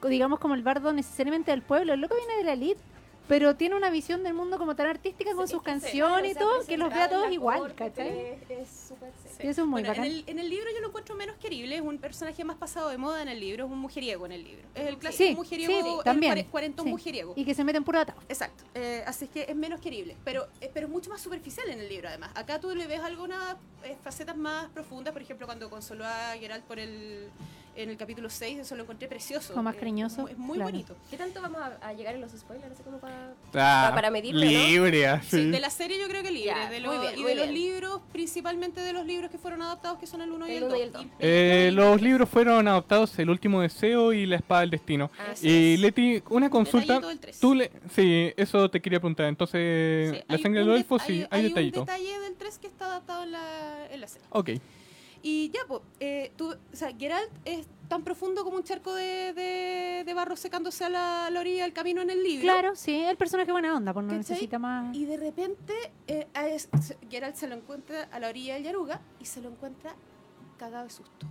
digamos 0.09 0.39
como 0.39 0.55
el 0.55 0.63
bardo 0.63 0.91
necesariamente 0.91 1.51
del 1.51 1.61
pueblo, 1.61 1.93
el 1.93 2.01
loco 2.01 2.15
viene 2.15 2.35
de 2.38 2.43
la 2.43 2.53
elite, 2.53 2.81
pero 3.31 3.55
tiene 3.55 3.77
una 3.77 3.89
visión 3.89 4.23
del 4.23 4.33
mundo 4.33 4.57
como 4.57 4.75
tan 4.75 4.88
artística 4.88 5.33
con 5.33 5.47
Sí, 5.47 5.53
sus 5.53 5.63
canciones 5.63 6.33
y 6.33 6.35
todo, 6.35 6.65
que 6.67 6.75
los 6.75 6.89
ve 6.93 7.00
a 7.00 7.05
en 7.05 7.11
todos 7.11 7.31
igual, 7.31 7.59
corte, 7.59 7.75
¿cachai? 7.75 8.38
Es 8.50 8.69
súper 8.89 9.09
sí. 9.23 9.29
Sí, 9.39 9.47
eso 9.47 9.61
es 9.61 9.67
muy 9.69 9.83
Bueno, 9.83 10.03
en 10.03 10.03
el, 10.03 10.23
en 10.27 10.38
el 10.38 10.50
libro 10.50 10.65
yo 10.75 10.81
lo 10.81 10.89
encuentro 10.89 11.15
menos 11.15 11.38
querible, 11.38 11.75
es 11.77 11.81
un 11.81 11.97
personaje 11.97 12.43
más 12.43 12.57
pasado 12.57 12.89
de 12.89 12.97
moda 12.97 13.21
en 13.21 13.29
el 13.29 13.39
libro, 13.39 13.67
es 13.67 13.71
un 13.71 13.79
mujeriego 13.79 14.25
en 14.25 14.33
el 14.33 14.43
libro. 14.43 14.67
Es 14.75 14.85
el 14.85 14.97
clásico 14.97 15.29
Sí, 15.29 15.33
mujeriego, 15.33 15.71
sí, 15.81 15.97
el 16.00 16.03
también, 16.03 16.33
cuare- 16.33 16.45
cuarentón 16.50 16.85
sí. 16.88 16.91
mujeriego. 16.91 17.31
Y 17.38 17.45
que 17.45 17.53
se 17.55 17.63
meten 17.63 17.85
puro 17.85 18.00
atado. 18.01 18.19
Exacto, 18.27 18.65
eh, 18.75 19.01
así 19.07 19.23
es 19.23 19.31
que 19.31 19.43
es 19.47 19.55
menos 19.55 19.79
querible, 19.79 20.17
pero, 20.25 20.50
eh, 20.59 20.69
pero 20.73 20.88
es 20.88 20.91
mucho 20.91 21.09
más 21.09 21.21
superficial 21.21 21.69
en 21.69 21.79
el 21.79 21.88
libro 21.88 22.09
además. 22.09 22.31
Acá 22.35 22.59
tú 22.59 22.75
le 22.75 22.85
ves 22.85 23.00
algunas 23.00 23.55
eh, 23.85 23.95
facetas 24.03 24.35
más 24.35 24.69
profundas, 24.71 25.13
por 25.13 25.21
ejemplo 25.21 25.45
cuando 25.47 25.69
consoló 25.69 26.03
a 26.05 26.33
Geralt 26.38 26.65
por 26.65 26.79
el, 26.79 27.29
en 27.75 27.89
el 27.89 27.97
capítulo 27.97 28.29
6, 28.29 28.59
eso 28.59 28.75
lo 28.75 28.83
encontré 28.83 29.07
precioso. 29.07 29.53
Como 29.53 29.63
más 29.63 29.75
cariñoso, 29.75 30.27
Es 30.27 30.37
muy 30.37 30.55
claro. 30.57 30.71
bonito. 30.71 30.95
¿Qué 31.09 31.17
tanto 31.17 31.41
vamos 31.41 31.61
a, 31.61 31.77
a 31.87 31.93
llegar 31.93 32.15
en 32.15 32.21
los 32.21 32.31
spoilers? 32.31 32.79
Como 32.81 32.99
para... 32.99 33.33
Ah, 33.53 33.91
para 33.93 34.11
medirlo, 34.11 34.43
¿no? 34.43 34.49
Libre, 34.51 35.07
así. 35.07 35.29
Sí, 35.43 35.49
de 35.51 35.59
la 35.59 35.69
serie 35.69 35.99
yo 35.99 36.07
creo 36.07 36.21
que 36.23 36.31
libre, 36.31 36.47
Ya, 36.55 36.69
de 36.69 36.79
los- 36.79 36.99
bien, 37.01 37.13
y 37.17 37.21
muy 37.21 37.29
de 37.31 37.35
los 37.37 37.49
bien. 37.49 37.53
libros, 37.63 38.01
principalmente 38.11 38.81
de 38.81 38.93
los 38.93 39.05
libros 39.05 39.31
que 39.31 39.37
fueron 39.37 39.61
adaptados, 39.61 39.97
que 39.99 40.07
son 40.07 40.21
el 40.21 40.31
1 40.31 40.47
y 40.47 40.51
El 40.51 40.57
el 40.57 40.63
uno 40.63 40.71
2. 40.73 40.79
y 40.79 40.83
el 40.83 40.91
dos. 40.91 41.05
Eh, 41.19 41.71
los 41.73 42.01
libros 42.01 42.29
fueron 42.29 42.67
adaptados 42.67 43.17
El 43.19 43.29
último 43.29 43.61
deseo 43.61 44.13
y 44.13 44.25
La 44.25 44.35
espada 44.37 44.61
del 44.61 44.69
destino. 44.71 45.09
Así 45.31 45.47
Y 45.47 45.73
es. 45.75 45.79
Leti, 45.79 46.23
una 46.29 46.49
consulta. 46.49 46.99
Del. 46.99 47.19
Tú 47.39 47.55
le, 47.55 47.71
sí, 47.95 48.33
eso 48.37 48.69
te 48.69 48.81
quería 48.81 48.99
preguntar. 48.99 49.27
Entonces, 49.27 50.11
Sí, 50.11 50.23
la 50.27 50.35
hay 50.35 50.41
sangre 50.41 50.59
de 50.59 50.63
un 50.63 50.69
los 50.71 50.77
det- 50.77 50.81
elfos, 50.81 51.01
sí, 51.03 51.25
hay, 51.29 51.41
un 51.41 51.47
detallito. 51.49 51.79
detalle 51.81 52.19
del 52.19 52.35
3 52.35 52.57
que 52.59 52.67
está 52.67 52.85
adaptado 52.85 53.23
en 53.23 53.31
la, 53.31 53.87
en 53.91 54.01
la 54.01 54.07
serie. 54.07 54.27
Ok. 54.31 54.49
Y 55.23 55.49
ya, 55.51 55.59
pues, 55.67 55.81
eh, 55.99 56.31
tú, 56.35 56.49
o 56.51 56.75
sea, 56.75 56.91
Geralt 56.97 57.31
es 57.45 57.67
tan 57.87 58.03
profundo 58.03 58.43
como 58.43 58.57
un 58.57 58.63
charco 58.63 58.93
de, 58.93 59.33
de, 59.33 60.03
de 60.05 60.13
barro 60.13 60.35
secándose 60.35 60.85
a 60.85 60.89
la, 60.89 61.29
orilla 61.39 61.63
del 61.63 61.73
camino 61.73 62.01
en 62.01 62.09
el 62.09 62.23
libro. 62.23 62.41
Claro, 62.43 62.75
sí, 62.75 62.95
el 62.95 63.17
personaje 63.17 63.51
buena 63.51 63.75
onda, 63.75 63.93
pues 63.93 64.03
no 64.05 64.09
¿Cachai? 64.13 64.19
necesita 64.19 64.57
más. 64.59 64.95
Y 64.95 65.05
de 65.05 65.17
repente 65.17 65.73
eh, 66.07 66.27
a 66.33 66.47
es- 66.47 66.69
se- 66.81 66.97
Geralt 67.09 67.35
se 67.35 67.47
lo 67.47 67.55
encuentra 67.55 68.03
a 68.11 68.19
la 68.19 68.29
orilla 68.29 68.55
del 68.55 68.63
Yaruga 68.63 69.01
y 69.19 69.25
se 69.25 69.41
lo 69.41 69.49
encuentra 69.49 69.93
cagado 70.57 70.85
de 70.85 70.89
susto. 70.89 71.27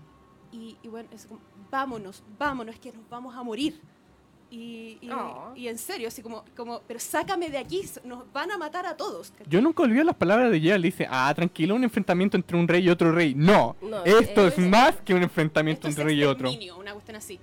Y, 0.52 0.76
y 0.82 0.88
bueno, 0.88 1.08
es 1.12 1.26
como, 1.26 1.40
vámonos, 1.70 2.22
vámonos, 2.38 2.78
que 2.78 2.92
nos 2.92 3.08
vamos 3.08 3.34
a 3.34 3.42
morir. 3.42 3.80
Y, 4.50 4.98
y, 5.00 5.10
Oh. 5.12 5.52
y 5.54 5.68
en 5.68 5.78
serio, 5.78 6.08
así 6.08 6.22
como, 6.22 6.44
como, 6.56 6.80
pero 6.88 6.98
sácame 6.98 7.50
de 7.50 7.58
aquí, 7.58 7.82
nos 8.04 8.30
van 8.32 8.50
a 8.50 8.58
matar 8.58 8.84
a 8.86 8.96
todos. 8.96 9.30
¿cachai? 9.30 9.46
Yo 9.48 9.60
nunca 9.60 9.82
olvido 9.84 10.02
las 10.02 10.16
palabras 10.16 10.50
de 10.50 10.60
Geralt. 10.60 10.84
Dice, 10.84 11.06
ah, 11.08 11.32
tranquilo, 11.34 11.74
un 11.76 11.84
enfrentamiento 11.84 12.36
entre 12.36 12.56
un 12.56 12.66
rey 12.66 12.82
y 12.84 12.88
otro 12.90 13.12
rey. 13.12 13.34
No, 13.34 13.76
No, 13.80 14.04
esto 14.04 14.44
eh, 14.44 14.48
es 14.48 14.58
eh, 14.58 14.62
más 14.62 14.96
que 15.04 15.14
un 15.14 15.22
enfrentamiento 15.22 15.86
es 15.86 15.92
entre 15.92 16.04
rey 16.04 16.20
y 16.20 16.24
otro. 16.24 16.50
una 16.76 16.92
cuestión 16.92 17.16
así. 17.16 17.38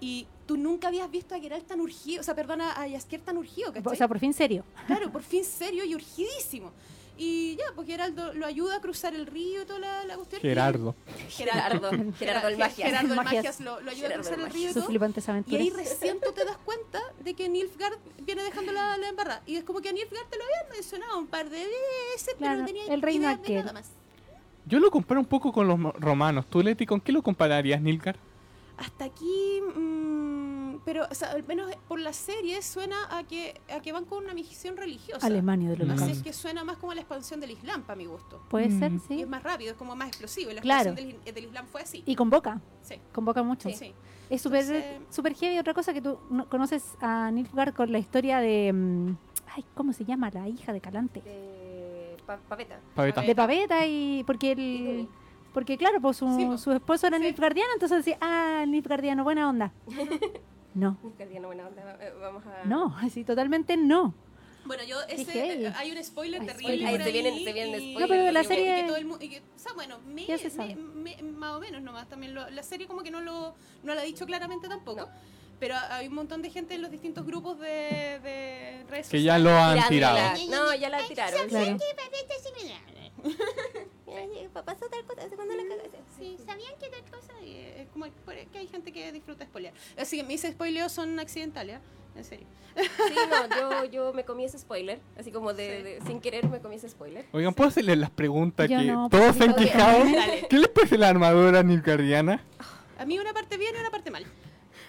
Y 0.00 0.26
tú 0.46 0.56
nunca 0.56 0.88
habías 0.88 1.10
visto 1.10 1.34
a 1.34 1.38
Geralt 1.38 1.66
tan 1.66 1.80
urgido, 1.80 2.20
o 2.20 2.24
sea, 2.24 2.34
perdona, 2.34 2.72
a 2.72 2.88
Jaskier 2.88 3.20
tan 3.22 3.36
urgido, 3.38 3.72
¿cachai? 3.72 3.92
O 3.92 3.96
sea, 3.96 4.08
por 4.08 4.18
fin 4.18 4.32
serio. 4.34 4.64
Claro, 4.86 5.10
por 5.10 5.22
fin 5.22 5.44
serio 5.44 5.84
y 5.84 5.94
urgidísimo. 5.94 6.72
Y 7.22 7.56
ya, 7.56 7.64
pues 7.74 7.86
Geraldo 7.86 8.32
lo 8.32 8.46
ayuda 8.46 8.76
a 8.76 8.80
cruzar 8.80 9.14
el 9.14 9.26
río 9.26 9.60
y 9.60 9.66
toda 9.66 9.78
la, 9.78 10.04
la 10.06 10.16
cuestión. 10.16 10.40
Gerardo. 10.40 10.94
Gerardo, 11.28 11.90
Gerardo 12.18 12.48
el 12.48 12.56
magia. 12.56 12.86
Gerardo 12.86 13.08
el 13.10 13.16
Magias. 13.16 13.34
Magias 13.34 13.60
lo, 13.60 13.78
lo 13.82 13.90
ayuda 13.90 14.08
Gerardo 14.08 14.14
a 14.14 14.22
cruzar 14.22 14.38
el 14.38 14.46
el 14.46 14.52
río 14.52 14.70
y 14.70 15.52
Y 15.52 15.56
ahí 15.56 15.68
recién 15.68 16.18
tú 16.18 16.32
te 16.32 16.46
das 16.46 16.56
cuenta 16.64 16.98
de 17.22 17.34
que 17.34 17.50
Nilfgaard 17.50 17.98
viene 18.22 18.42
dejando 18.42 18.72
la, 18.72 18.96
la 18.96 19.10
embarrada. 19.10 19.42
Y 19.46 19.56
es 19.56 19.64
como 19.64 19.82
que 19.82 19.90
a 19.90 19.92
Nilfgaard 19.92 20.30
te 20.30 20.38
lo 20.38 20.44
habían 20.44 20.72
mencionado 20.72 21.18
un 21.18 21.26
par 21.26 21.50
de 21.50 21.58
veces, 21.58 22.36
Claro, 22.38 22.38
pero 22.38 22.56
no 22.60 22.64
tenía 22.64 22.94
el 22.94 23.02
reino 23.02 23.30
idea 23.30 23.36
de 23.36 23.54
nada 23.54 23.72
más. 23.74 23.90
Yo 24.64 24.80
lo 24.80 24.90
comparo 24.90 25.20
un 25.20 25.26
poco 25.26 25.52
con 25.52 25.68
los 25.68 25.78
romanos. 26.00 26.46
¿Tú, 26.48 26.62
Leti, 26.62 26.86
con 26.86 27.02
qué 27.02 27.12
lo 27.12 27.20
compararías, 27.20 27.82
Nilgar? 27.82 28.16
Hasta 28.78 29.04
aquí, 29.04 29.60
mm, 29.76 30.49
pero 30.92 31.06
o 31.08 31.14
sea, 31.14 31.30
al 31.30 31.44
menos 31.46 31.70
por 31.86 32.00
la 32.00 32.12
serie 32.12 32.60
suena 32.62 32.96
a 33.16 33.22
que, 33.22 33.60
a 33.72 33.78
que 33.80 33.92
van 33.92 34.06
con 34.06 34.24
una 34.24 34.34
misión 34.34 34.76
religiosa. 34.76 35.24
Alemania 35.24 35.70
del 35.70 35.86
Mm. 35.86 35.90
Así 35.92 36.10
es 36.10 36.20
que 36.24 36.32
suena 36.32 36.64
más 36.64 36.78
como 36.78 36.94
la 36.94 37.00
expansión 37.00 37.38
del 37.38 37.52
Islam, 37.52 37.82
para 37.84 37.94
mi 37.96 38.06
gusto. 38.06 38.42
Puede 38.48 38.68
Mm. 38.70 38.78
ser, 38.80 38.92
Y 38.92 38.98
sí. 38.98 39.20
es 39.22 39.28
más 39.28 39.40
rápido, 39.44 39.70
es 39.70 39.76
como 39.76 39.94
más 39.94 40.08
explosivo. 40.08 40.50
y 40.50 40.54
La 40.54 40.62
Claro. 40.62 40.90
expansión 40.90 41.20
del, 41.24 41.32
del 41.34 41.44
Islam 41.44 41.66
fue 41.70 41.82
así. 41.82 42.02
Y 42.06 42.16
convoca. 42.16 42.60
Sí, 42.82 42.96
Convoca 43.12 43.44
mucho. 43.44 43.70
sí. 43.70 43.94
Es 44.28 44.42
súper 44.42 44.64
super 45.10 45.32
heavy. 45.34 45.58
Otra 45.60 45.74
cosa 45.74 45.92
que 45.92 46.00
tú 46.02 46.18
no- 46.28 46.48
conoces 46.48 46.96
a 47.00 47.30
Nilfgaard 47.30 47.72
con 47.72 47.92
la 47.92 47.98
historia 48.00 48.38
de. 48.40 48.72
mm, 48.72 49.16
Ay, 49.54 49.64
¿cómo 49.74 49.92
se 49.92 50.04
llama? 50.04 50.28
La 50.30 50.48
hija 50.48 50.72
de 50.72 50.80
Calante. 50.80 51.20
De 51.22 52.16
pa- 52.26 52.38
Paveta. 52.48 52.80
Paveta. 52.96 53.20
De 53.22 53.34
Paveta 53.36 53.86
y. 53.86 54.24
Porque 54.26 54.48
Y 54.48 54.50
el. 54.52 55.08
Porque 55.52 55.76
claro, 55.76 56.00
pues 56.00 56.16
su, 56.16 56.28
Sí, 56.36 56.46
pues. 56.46 56.60
su 56.60 56.70
esposo 56.72 57.06
era 57.08 57.18
Sí. 57.18 57.24
Nilfgaardiano, 57.24 57.70
entonces 57.74 57.98
decía, 58.04 58.18
ah, 58.20 58.64
Nilfgaardiano, 58.68 59.24
buena 59.24 59.48
onda. 59.48 59.72
No, 60.74 60.98
Nilfgaardiano, 61.02 61.48
buena 61.48 61.66
onda. 61.66 61.98
eh, 62.00 62.12
Vamos 62.20 62.44
a... 62.46 62.64
no, 62.64 62.96
así 63.02 63.24
totalmente 63.24 63.76
no. 63.76 64.14
Bueno, 64.64 64.84
yo 64.84 65.00
ese, 65.08 65.72
hay 65.74 65.90
un 65.90 66.04
spoiler 66.04 66.42
Hay 66.42 66.46
terrible 66.46 66.86
Ahí 66.86 67.02
se 67.02 67.10
vienen- 67.12 67.44
se 67.44 67.52
vienen 67.52 67.74
spoilers. 67.80 68.00
No, 68.00 68.08
pero 68.08 68.24
de 68.24 68.32
la 68.32 68.44
serie- 68.44 68.78
y 68.78 68.82
que 68.82 68.86
todo 68.86 68.96
el 68.96 69.22
y 69.22 69.28
que- 69.30 69.38
o 69.40 69.58
sea, 69.58 69.72
bueno, 69.72 69.98
me, 70.06 70.26
me- 70.94 71.16
me- 71.16 71.22
más 71.32 71.56
o 71.56 71.60
menos 71.60 71.82
nomás 71.82 72.08
también 72.08 72.34
lo- 72.34 72.48
la 72.50 72.62
serie 72.62 72.86
como 72.86 73.02
que 73.02 73.10
no 73.10 73.20
lo 73.20 73.54
no 73.82 73.94
lo 73.94 74.00
ha 74.00 74.04
dicho 74.04 74.26
claramente 74.26 74.68
tampoco. 74.68 75.08
Pero 75.58 75.74
hay 75.90 76.08
un 76.08 76.14
montón 76.14 76.40
de 76.40 76.50
gente 76.50 76.74
en 76.74 76.82
los 76.82 76.90
distintos 76.90 77.26
grupos 77.26 77.58
de, 77.58 78.18
de 78.22 78.84
redes 78.88 79.08
Que 79.08 79.22
ya 79.22 79.38
lo 79.38 79.50
han 79.50 79.88
tirado. 79.88 80.18
No, 80.50 80.74
ya 80.74 80.88
la 80.88 81.06
tiraron. 81.06 81.48
Claro. 81.48 81.76
Pasó 84.64 84.86
tal 84.90 85.04
cosa, 85.04 85.28
cuando 85.36 85.54
la 85.54 85.62
cagaste. 85.68 85.98
Sí, 86.18 86.36
¿sabían 86.44 86.72
que 86.78 86.88
tal 86.88 87.02
cosa? 87.10 87.32
Como 88.06 88.36
que 88.52 88.58
hay 88.58 88.66
gente 88.66 88.92
que 88.92 89.12
disfruta 89.12 89.44
spoilear. 89.44 89.74
Así 89.98 90.16
que 90.16 90.24
mis 90.24 90.42
spoileos 90.42 90.92
son 90.92 91.18
accidentales, 91.18 91.76
¿eh? 91.76 91.80
En 92.16 92.24
serio. 92.24 92.46
Sí, 92.76 93.14
no, 93.30 93.56
yo, 93.56 93.84
yo 93.90 94.12
me 94.12 94.24
comí 94.24 94.44
ese 94.44 94.58
spoiler. 94.58 95.00
Así 95.18 95.30
como 95.30 95.52
de, 95.54 95.76
Sí. 95.78 95.82
de- 95.82 96.00
sin 96.06 96.20
querer 96.20 96.48
me 96.48 96.60
comí 96.60 96.76
ese 96.76 96.88
spoiler. 96.88 97.24
Oigan, 97.32 97.54
¿puedo 97.54 97.68
hacerles 97.68 97.98
las 97.98 98.10
preguntas 98.10 98.68
Yo 98.68 98.78
que 98.78 98.84
no, 98.86 99.08
todos 99.08 99.36
se 99.36 99.44
han 99.44 99.54
quejado? 99.54 100.04
Dale. 100.04 100.46
¿Qué 100.48 100.58
les 100.58 100.68
parece 100.68 100.98
la 100.98 101.08
armadura 101.08 101.62
nilgardiana? 101.62 102.42
A 102.98 103.04
mí 103.04 103.18
una 103.18 103.32
parte 103.32 103.56
bien 103.56 103.74
y 103.76 103.80
una 103.80 103.90
parte 103.90 104.10
mal. 104.10 104.24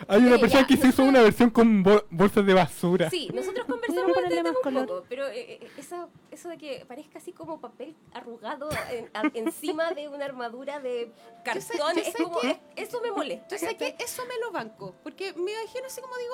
Hay 0.08 0.22
una 0.22 0.38
persona 0.38 0.62
ya. 0.62 0.68
que 0.68 0.78
se 0.78 0.88
hizo 0.88 1.04
una 1.04 1.22
versión 1.22 1.50
con 1.50 1.84
bol- 1.84 2.06
bolsas 2.10 2.46
de 2.46 2.54
basura. 2.54 3.10
Sí, 3.10 3.30
nosotros 3.34 3.66
conversamos 3.66 4.16
de 4.30 4.50
un 4.50 4.56
color. 4.64 4.88
poco, 4.88 5.06
pero 5.10 5.28
eh, 5.28 5.60
eh, 5.62 5.72
eso, 5.78 6.10
eso 6.32 6.50
de 6.50 6.58
que 6.58 6.86
parezca 6.88 7.20
así 7.20 7.32
como 7.32 7.60
papel 7.60 7.96
arrugado 8.14 8.70
en- 8.92 9.10
a- 9.14 9.24
encima 9.34 9.92
de 9.92 10.08
una 10.10 10.26
armadura 10.26 10.80
de 10.80 11.12
cartón, 11.44 11.62
sé- 11.62 11.78
yo 11.78 11.90
es 12.02 12.14
sé 12.14 12.24
como, 12.24 12.40
que- 12.40 12.52
es- 12.76 12.88
eso 12.88 13.02
me 13.02 13.12
molesta. 13.12 13.56
Yo 13.56 13.68
sé 13.68 13.76
que 13.78 13.96
eso 14.00 14.24
me 14.28 14.38
lo 14.40 14.52
banco, 14.52 14.96
porque 15.04 15.34
me 15.34 15.52
imagino 15.52 15.86
así 15.88 16.02
como 16.02 16.16
digo, 16.18 16.34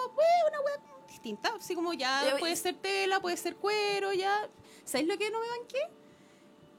una 0.49 0.61
web 0.61 0.79
distinta, 1.07 1.53
así 1.57 1.73
como 1.75 1.93
ya 1.93 2.35
puede 2.39 2.55
ser 2.55 2.75
tela, 2.75 3.19
puede 3.21 3.37
ser 3.37 3.55
cuero, 3.55 4.13
ya. 4.13 4.49
¿Sabéis 4.83 5.07
lo 5.07 5.17
que 5.17 5.29
no 5.31 5.39
me 5.39 5.47
banqué? 5.49 5.79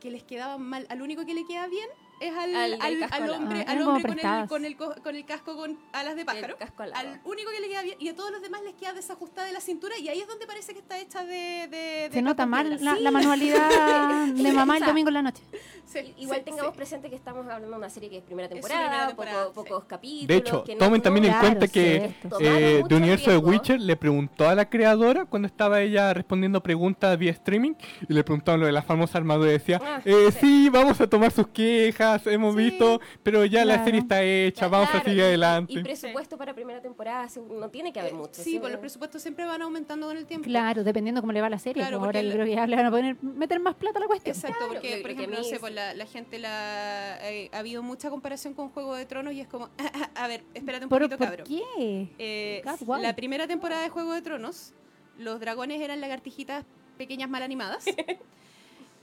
Que 0.00 0.10
les 0.10 0.22
quedaba 0.22 0.58
mal, 0.58 0.86
al 0.90 1.02
único 1.02 1.26
que 1.26 1.34
le 1.34 1.44
queda 1.46 1.66
bien 1.66 1.88
es 2.20 2.36
al, 2.36 2.54
Al 2.54 2.70
del 2.72 2.80
al- 2.82 2.98
casco 3.00 3.14
al 3.16 3.22
alado. 3.22 3.38
hombre, 3.42 3.64
Ah, 3.66 3.70
al 3.72 3.82
hombre 3.82 4.02
con 4.02 4.18
el, 4.18 4.48
con, 4.48 4.64
el, 4.64 4.76
co- 4.76 4.94
con 5.02 5.16
el 5.16 5.24
casco 5.24 5.56
con 5.56 5.78
alas 5.92 6.16
de 6.16 6.24
pájaro. 6.24 6.54
El 6.54 6.56
casco 6.56 6.82
alado. 6.82 6.98
Al 7.08 7.20
único 7.24 7.50
que 7.50 7.60
le 7.60 7.68
queda 7.68 7.82
bien, 7.82 7.96
y 7.98 8.08
a 8.08 8.16
todos 8.16 8.30
los 8.30 8.42
demás 8.42 8.62
les 8.62 8.74
queda 8.74 8.92
desajustada 8.92 9.46
de 9.46 9.52
la 9.52 9.60
cintura, 9.60 9.96
y 9.98 10.08
ahí 10.08 10.20
es 10.20 10.26
donde 10.28 10.46
parece 10.46 10.72
que 10.72 10.80
está 10.80 10.98
hecha 10.98 11.24
de. 11.24 11.68
de, 11.68 11.76
de 12.08 12.10
Se 12.12 12.22
nota 12.22 12.46
mal 12.46 12.78
la, 12.82 12.96
Sí, 12.96 13.02
la 13.02 13.10
manualidad 13.10 14.26
de 14.34 14.52
mamá 14.52 14.78
el 14.78 14.84
domingo 14.84 15.08
en 15.08 15.14
la 15.14 15.22
noche. 15.22 15.42
sí, 15.86 16.14
Igual 16.18 16.38
sí, 16.40 16.44
tengamos 16.44 16.72
sí. 16.72 16.76
presente 16.76 17.08
que 17.10 17.16
estamos 17.16 17.42
hablando 17.46 17.68
de 17.70 17.76
una 17.76 17.90
serie 17.90 18.10
que 18.10 18.18
es 18.18 18.22
primera 18.24 18.46
Es 18.46 18.52
temporada, 18.54 18.80
primera 18.88 19.06
temporada, 19.08 19.46
poco- 19.48 19.62
sí. 19.62 19.68
pocos 19.70 19.84
capítulos. 19.84 20.28
De 20.28 20.36
hecho, 20.36 20.64
que 20.64 20.74
no- 20.74 20.78
tomen 20.80 21.02
también 21.02 21.24
en 21.26 21.30
Claro, 21.32 21.46
cuenta 21.46 21.68
que 21.68 22.14
eh, 22.40 22.82
de 22.88 22.94
Universo 22.94 23.30
de. 23.30 23.36
Witcher 23.38 23.80
le 23.80 23.96
preguntó 23.96 24.48
a 24.48 24.54
la 24.54 24.68
creadora 24.68 25.24
cuando 25.24 25.46
estaba 25.46 25.80
ella 25.80 26.12
respondiendo 26.14 26.62
preguntas 26.62 27.16
vía 27.18 27.30
streaming 27.32 27.74
y 28.08 28.12
le 28.12 28.24
preguntaron 28.24 28.60
lo 28.60 28.66
de 28.66 28.72
la 28.72 28.82
famosa 28.82 29.18
armadura 29.18 29.50
y 29.50 29.52
decía, 29.54 29.80
Ah, 29.84 30.00
eh, 30.04 30.30
sí. 30.32 30.38
sí, 30.40 30.68
vamos 30.70 31.00
a 31.00 31.06
tomar 31.06 31.30
sus 31.30 31.46
quejas, 31.48 32.07
hemos 32.26 32.54
Sí. 32.54 32.62
visto, 32.62 33.00
pero 33.22 33.44
ya 33.44 33.64
la 33.64 33.74
Claro. 33.74 33.84
serie 33.84 34.00
está 34.00 34.22
hecha, 34.22 34.68
Claro, 34.68 34.70
vamos 34.86 34.94
a 34.94 35.04
seguir 35.04 35.22
adelante. 35.22 35.72
Y 35.72 35.82
presupuesto 35.82 36.36
para 36.38 36.54
primera 36.54 36.80
temporada, 36.80 37.26
no 37.50 37.68
tiene 37.70 37.92
que 37.92 38.00
haber 38.00 38.14
mucho. 38.14 38.42
Sí, 38.42 38.58
pues 38.58 38.70
los 38.72 38.80
presupuestos 38.80 39.22
siempre 39.22 39.44
van 39.44 39.62
aumentando 39.62 40.06
con 40.06 40.16
el 40.16 40.26
tiempo. 40.26 40.44
Claro, 40.46 40.84
dependiendo 40.84 41.20
cómo 41.20 41.32
le 41.32 41.40
va 41.40 41.48
la 41.48 41.58
serie. 41.58 41.82
Claro, 41.82 41.98
pues 41.98 42.06
ahora 42.06 42.18
porque 42.20 42.26
yo 42.28 42.32
creo 42.34 42.46
que 42.46 42.52
ya 42.54 42.66
le 42.66 42.76
van 42.76 42.86
a 42.86 42.90
poner, 42.90 43.16
meter 43.22 43.60
más 43.60 43.74
plata 43.74 43.98
a 43.98 44.00
la 44.02 44.06
cuestión. 44.06 44.34
Exacto, 44.34 44.56
Claro, 44.58 44.72
porque, 44.74 44.96
yo 44.96 45.02
por 45.02 45.10
ejemplo, 45.10 45.38
no 45.38 45.44
sé, 45.44 45.54
es- 45.54 45.60
pues 45.60 45.72
la, 45.74 45.94
la 45.94 46.06
gente 46.06 46.38
la 46.38 47.18
eh, 47.30 47.50
ha 47.52 47.58
habido 47.58 47.82
mucha 47.82 48.10
comparación 48.10 48.54
con 48.54 48.70
Juego 48.70 48.94
de 48.94 49.06
Tronos 49.06 49.32
y 49.34 49.40
es 49.40 49.48
como, 49.48 49.68
a 50.14 50.26
ver, 50.28 50.42
espérate 50.54 50.84
un 50.84 50.88
¿Por, 50.88 51.02
poquito, 51.02 51.18
por 51.18 51.26
cabro. 51.26 51.44
qué? 51.44 52.08
Eh, 52.18 52.62
la 53.00 53.14
primera 53.16 53.46
temporada 53.46 53.82
de 53.82 53.88
Juego 53.88 54.12
de 54.12 54.22
Tronos, 54.22 54.74
los 55.18 55.40
dragones 55.40 55.80
eran 55.80 56.00
lagartijitas 56.00 56.64
pequeñas 56.96 57.28
mal 57.28 57.42
animadas. 57.42 57.84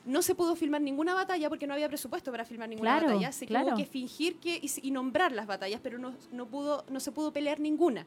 No 0.05 0.21
se 0.21 0.35
pudo 0.35 0.55
filmar 0.55 0.81
ninguna 0.81 1.13
batalla 1.15 1.49
porque 1.49 1.65
no 1.67 1.73
había 1.73 1.87
presupuesto 1.87 2.31
para 2.31 2.45
filmar 2.45 2.69
ninguna 2.69 2.91
Claro, 2.91 3.07
batalla. 3.07 3.27
Así 3.29 3.45
que 3.45 3.53
claro. 3.53 3.67
hubo 3.69 3.75
que 3.77 3.85
fingir 3.85 4.35
que 4.37 4.55
y, 4.61 4.69
y 4.83 4.91
nombrar 4.91 5.31
las 5.31 5.47
batallas, 5.47 5.79
pero 5.81 5.97
no, 5.97 6.13
no 6.31 6.45
pudo, 6.45 6.85
no 6.89 6.99
se 6.99 7.11
pudo 7.11 7.31
pelear 7.33 7.59
ninguna. 7.59 8.05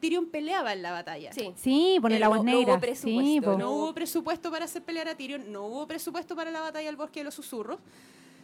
Tyrion 0.00 0.26
peleaba 0.26 0.72
en 0.72 0.82
la 0.82 0.92
batalla. 0.92 1.32
Sí. 1.32 1.52
Sí, 1.56 1.98
poner 2.00 2.16
Eh, 2.16 2.20
la 2.20 2.26
no- 2.28 2.36
voz 2.36 2.44
no 2.44 2.50
hubo 2.52 2.58
negra. 2.58 2.74
sí, 2.74 2.80
presupuesto, 2.80 3.52
po. 3.52 3.58
No 3.58 3.70
hubo 3.72 3.94
presupuesto 3.94 4.50
para 4.50 4.64
hacer 4.66 4.82
pelear 4.82 5.08
a 5.08 5.14
Tyrion, 5.16 5.50
no 5.50 5.66
hubo 5.66 5.86
presupuesto 5.86 6.36
para 6.36 6.50
la 6.50 6.60
batalla 6.60 6.86
del 6.86 6.96
bosque 6.96 7.20
de 7.20 7.24
los 7.24 7.34
susurros. 7.34 7.78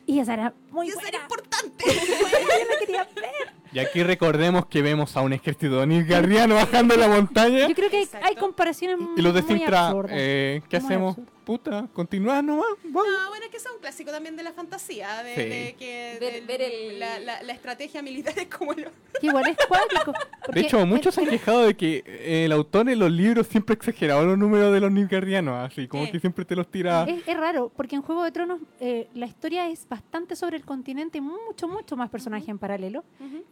Y 0.06 0.20
esa 0.20 0.34
era 0.34 0.54
muy 0.70 0.86
y 0.86 0.90
eso 0.90 1.00
buena. 1.00 1.08
era 1.16 1.22
importante. 1.22 1.84
Yo 1.86 2.68
la 2.68 2.78
quería 2.78 3.08
ver. 3.14 3.52
Y 3.72 3.78
aquí 3.78 4.02
recordemos 4.02 4.66
que 4.66 4.82
vemos 4.82 5.16
a 5.16 5.20
un 5.22 5.32
ejército 5.32 5.84
nilgardiano 5.86 6.54
bajando 6.54 6.96
la 6.96 7.08
montaña 7.08 7.68
Yo 7.68 7.74
creo 7.74 7.90
que 7.90 8.06
hay, 8.22 8.34
comparaciones 8.36 8.98
y 9.16 9.22
los 9.22 9.34
de 9.34 9.42
muy 9.42 9.58
Sintra, 9.58 9.92
eh, 10.10 10.62
¿qué 10.68 10.78
Muy 10.80 10.86
hacemos? 10.86 11.16
Puta, 11.44 11.86
continúa 11.92 12.42
nomás, 12.42 12.66
vamos. 12.82 13.06
No, 13.08 13.28
bueno, 13.28 13.44
es 13.44 13.50
que 13.52 13.58
es 13.58 13.66
un 13.72 13.80
clásico 13.80 14.10
también 14.10 14.34
de 14.34 14.42
la 14.42 14.52
fantasía, 14.52 15.22
de, 15.22 15.34
Sí. 15.36 15.40
de 15.42 15.76
que 15.78 16.16
Ver- 16.20 16.32
del- 16.32 16.44
ver 16.46 16.60
el- 16.62 16.98
la, 16.98 17.20
la- 17.20 17.40
la 17.44 17.52
estrategia 17.52 18.02
militar 18.02 18.34
es 18.36 18.48
como 18.48 18.72
lo... 18.72 18.90
Que 19.20 19.28
igual 19.28 19.46
es 19.46 19.56
cuático. 19.68 20.12
De 20.52 20.60
hecho, 20.60 20.84
muchos 20.84 21.14
se 21.14 21.20
en- 21.20 21.28
han 21.28 21.30
quejado 21.32 21.60
de 21.64 21.76
que 21.76 22.02
eh, 22.04 22.46
el 22.46 22.50
autor 22.52 22.88
en 22.90 22.98
los 22.98 23.12
libros 23.12 23.46
siempre 23.46 23.74
ha 23.74 23.76
exagerado 23.76 24.24
los 24.26 24.36
números 24.36 24.72
de 24.74 24.80
los 24.80 24.90
nilgardianos, 24.90 25.70
así 25.70 25.86
como 25.86 26.06
Sí. 26.06 26.10
que 26.12 26.18
siempre 26.20 26.44
te 26.44 26.56
los 26.56 26.68
tira... 26.68 27.04
Es, 27.04 27.22
es 27.28 27.36
raro, 27.36 27.70
porque 27.76 27.94
en 27.94 28.02
Juego 28.02 28.24
de 28.24 28.32
Tronos 28.32 28.58
eh, 28.80 29.06
la 29.14 29.26
historia 29.26 29.68
es 29.70 29.88
bastante 29.88 30.34
sobre 30.34 30.56
el 30.56 30.64
continente 30.64 31.18
y 31.18 31.20
mucho, 31.20 31.68
mucho 31.68 31.96
más 31.96 32.10
personajes 32.10 32.48
en 32.48 32.58
paralelo. 32.58 33.04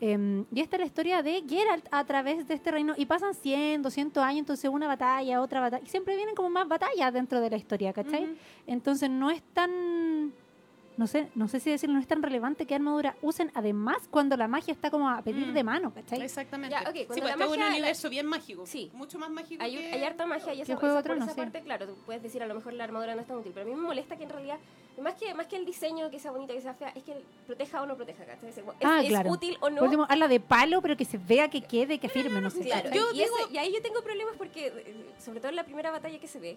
Eh, 0.06 0.44
y 0.52 0.60
esta 0.60 0.76
es 0.76 0.80
la 0.80 0.86
historia 0.86 1.22
de 1.22 1.42
Geralt 1.48 1.86
a 1.90 2.04
través 2.04 2.46
de 2.46 2.52
este 2.52 2.70
reino. 2.70 2.92
Y 2.94 3.06
pasan 3.06 3.32
100, 3.32 3.80
200 3.80 4.22
años, 4.22 4.40
entonces 4.40 4.70
una 4.70 4.86
batalla, 4.86 5.40
otra 5.40 5.60
batalla. 5.60 5.82
Y 5.82 5.88
siempre 5.88 6.14
vienen 6.14 6.34
como 6.34 6.50
más 6.50 6.68
batallas 6.68 7.10
dentro 7.10 7.40
de 7.40 7.48
la 7.48 7.56
historia, 7.56 7.94
¿cachai? 7.94 8.36
Entonces 8.66 9.08
no 9.08 9.30
es 9.30 9.42
tan... 9.54 10.34
No 10.96 11.09
sé, 11.09 11.28
no 11.35 11.48
sé 11.48 11.59
si 11.59 11.70
decirlo, 11.70 11.96
no 11.96 12.00
es 12.00 12.07
tan 12.07 12.22
relevante 12.22 12.66
que 12.66 12.74
armadura 12.76 13.16
usen 13.20 13.50
además 13.54 13.96
cuando 14.11 14.37
la 14.37 14.46
magia 14.46 14.72
está 14.72 14.92
como 14.92 15.09
a 15.11 15.22
pedir 15.22 15.48
Mm. 15.48 15.52
de 15.52 15.64
mano, 15.64 15.92
¿cachai? 15.92 16.22
Exactamente. 16.22 16.70
Ya, 16.80 16.88
ok, 16.88 16.94
sí, 16.94 17.04
cuando 17.07 17.22
pues 17.24 17.37
la 17.37 17.44
es 17.44 17.50
un 17.50 17.62
universo 17.72 18.11
bien 18.11 18.26
mágico. 18.26 18.64
Sí. 18.64 18.90
Mucho 18.94 19.18
más 19.18 19.28
mágico 19.28 19.61
Hay, 19.64 19.76
que... 19.76 19.92
hay 19.92 20.04
harta 20.04 20.24
magia 20.24 20.54
y 20.54 20.61
esa, 20.62 20.76
Juego 20.76 21.00
esa- 21.00 21.09
por 21.09 21.35
parte, 21.37 21.62
claro, 21.62 21.88
tú 21.88 21.96
puedes 22.07 22.22
decir 22.22 22.44
a 22.44 22.46
lo 22.46 22.54
mejor 22.54 22.74
la 22.74 22.85
armadura 22.85 23.16
no 23.16 23.22
es 23.22 23.26
tan 23.26 23.38
útil, 23.38 23.50
pero 23.52 23.66
a 23.66 23.68
mí 23.68 23.74
me 23.74 23.83
molesta 23.83 24.16
que 24.16 24.22
en 24.22 24.30
realidad, 24.30 24.59
más 25.02 25.14
que, 25.14 25.35
más 25.35 25.48
que 25.48 25.57
el 25.57 25.64
diseño, 25.66 26.09
que 26.12 26.20
sea 26.20 26.30
bonita, 26.30 26.52
que 26.54 26.61
sea 26.61 26.74
fea, 26.74 26.90
es 26.94 27.02
que 27.02 27.14
proteja 27.46 27.83
o 27.83 27.87
no 27.87 27.96
proteja, 27.96 28.24
¿cachai? 28.24 28.50
Es, 28.50 28.61
Ah, 28.85 29.00
es 29.02 29.09
claro. 29.09 29.30
útil 29.33 29.57
o 29.61 29.70
no. 29.70 29.76
Por 29.78 29.85
último, 29.87 30.07
hazla 30.09 30.28
de 30.28 30.38
palo, 30.38 30.80
pero 30.80 30.96
que 30.96 31.04
se 31.04 31.18
vea, 31.18 31.50
que 31.50 31.61
quede, 31.61 31.98
que 31.98 32.09
firme, 32.09 32.40
no 32.40 32.50
sé. 32.50 32.61
Claro, 32.61 32.90
Yo 32.92 33.11
y, 33.12 33.18
digo- 33.18 33.37
ese- 33.44 33.52
y 33.52 33.59
ahí 33.59 33.72
yo 33.74 33.83
tengo 33.83 34.00
problemas 34.00 34.37
porque, 34.38 34.68
eh, 34.68 35.07
sobre 35.18 35.40
todo 35.40 35.48
en 35.48 35.57
la 35.57 35.64
primera 35.64 35.90
batalla 35.90 36.20
que 36.20 36.28
se 36.28 36.38
ve, 36.38 36.57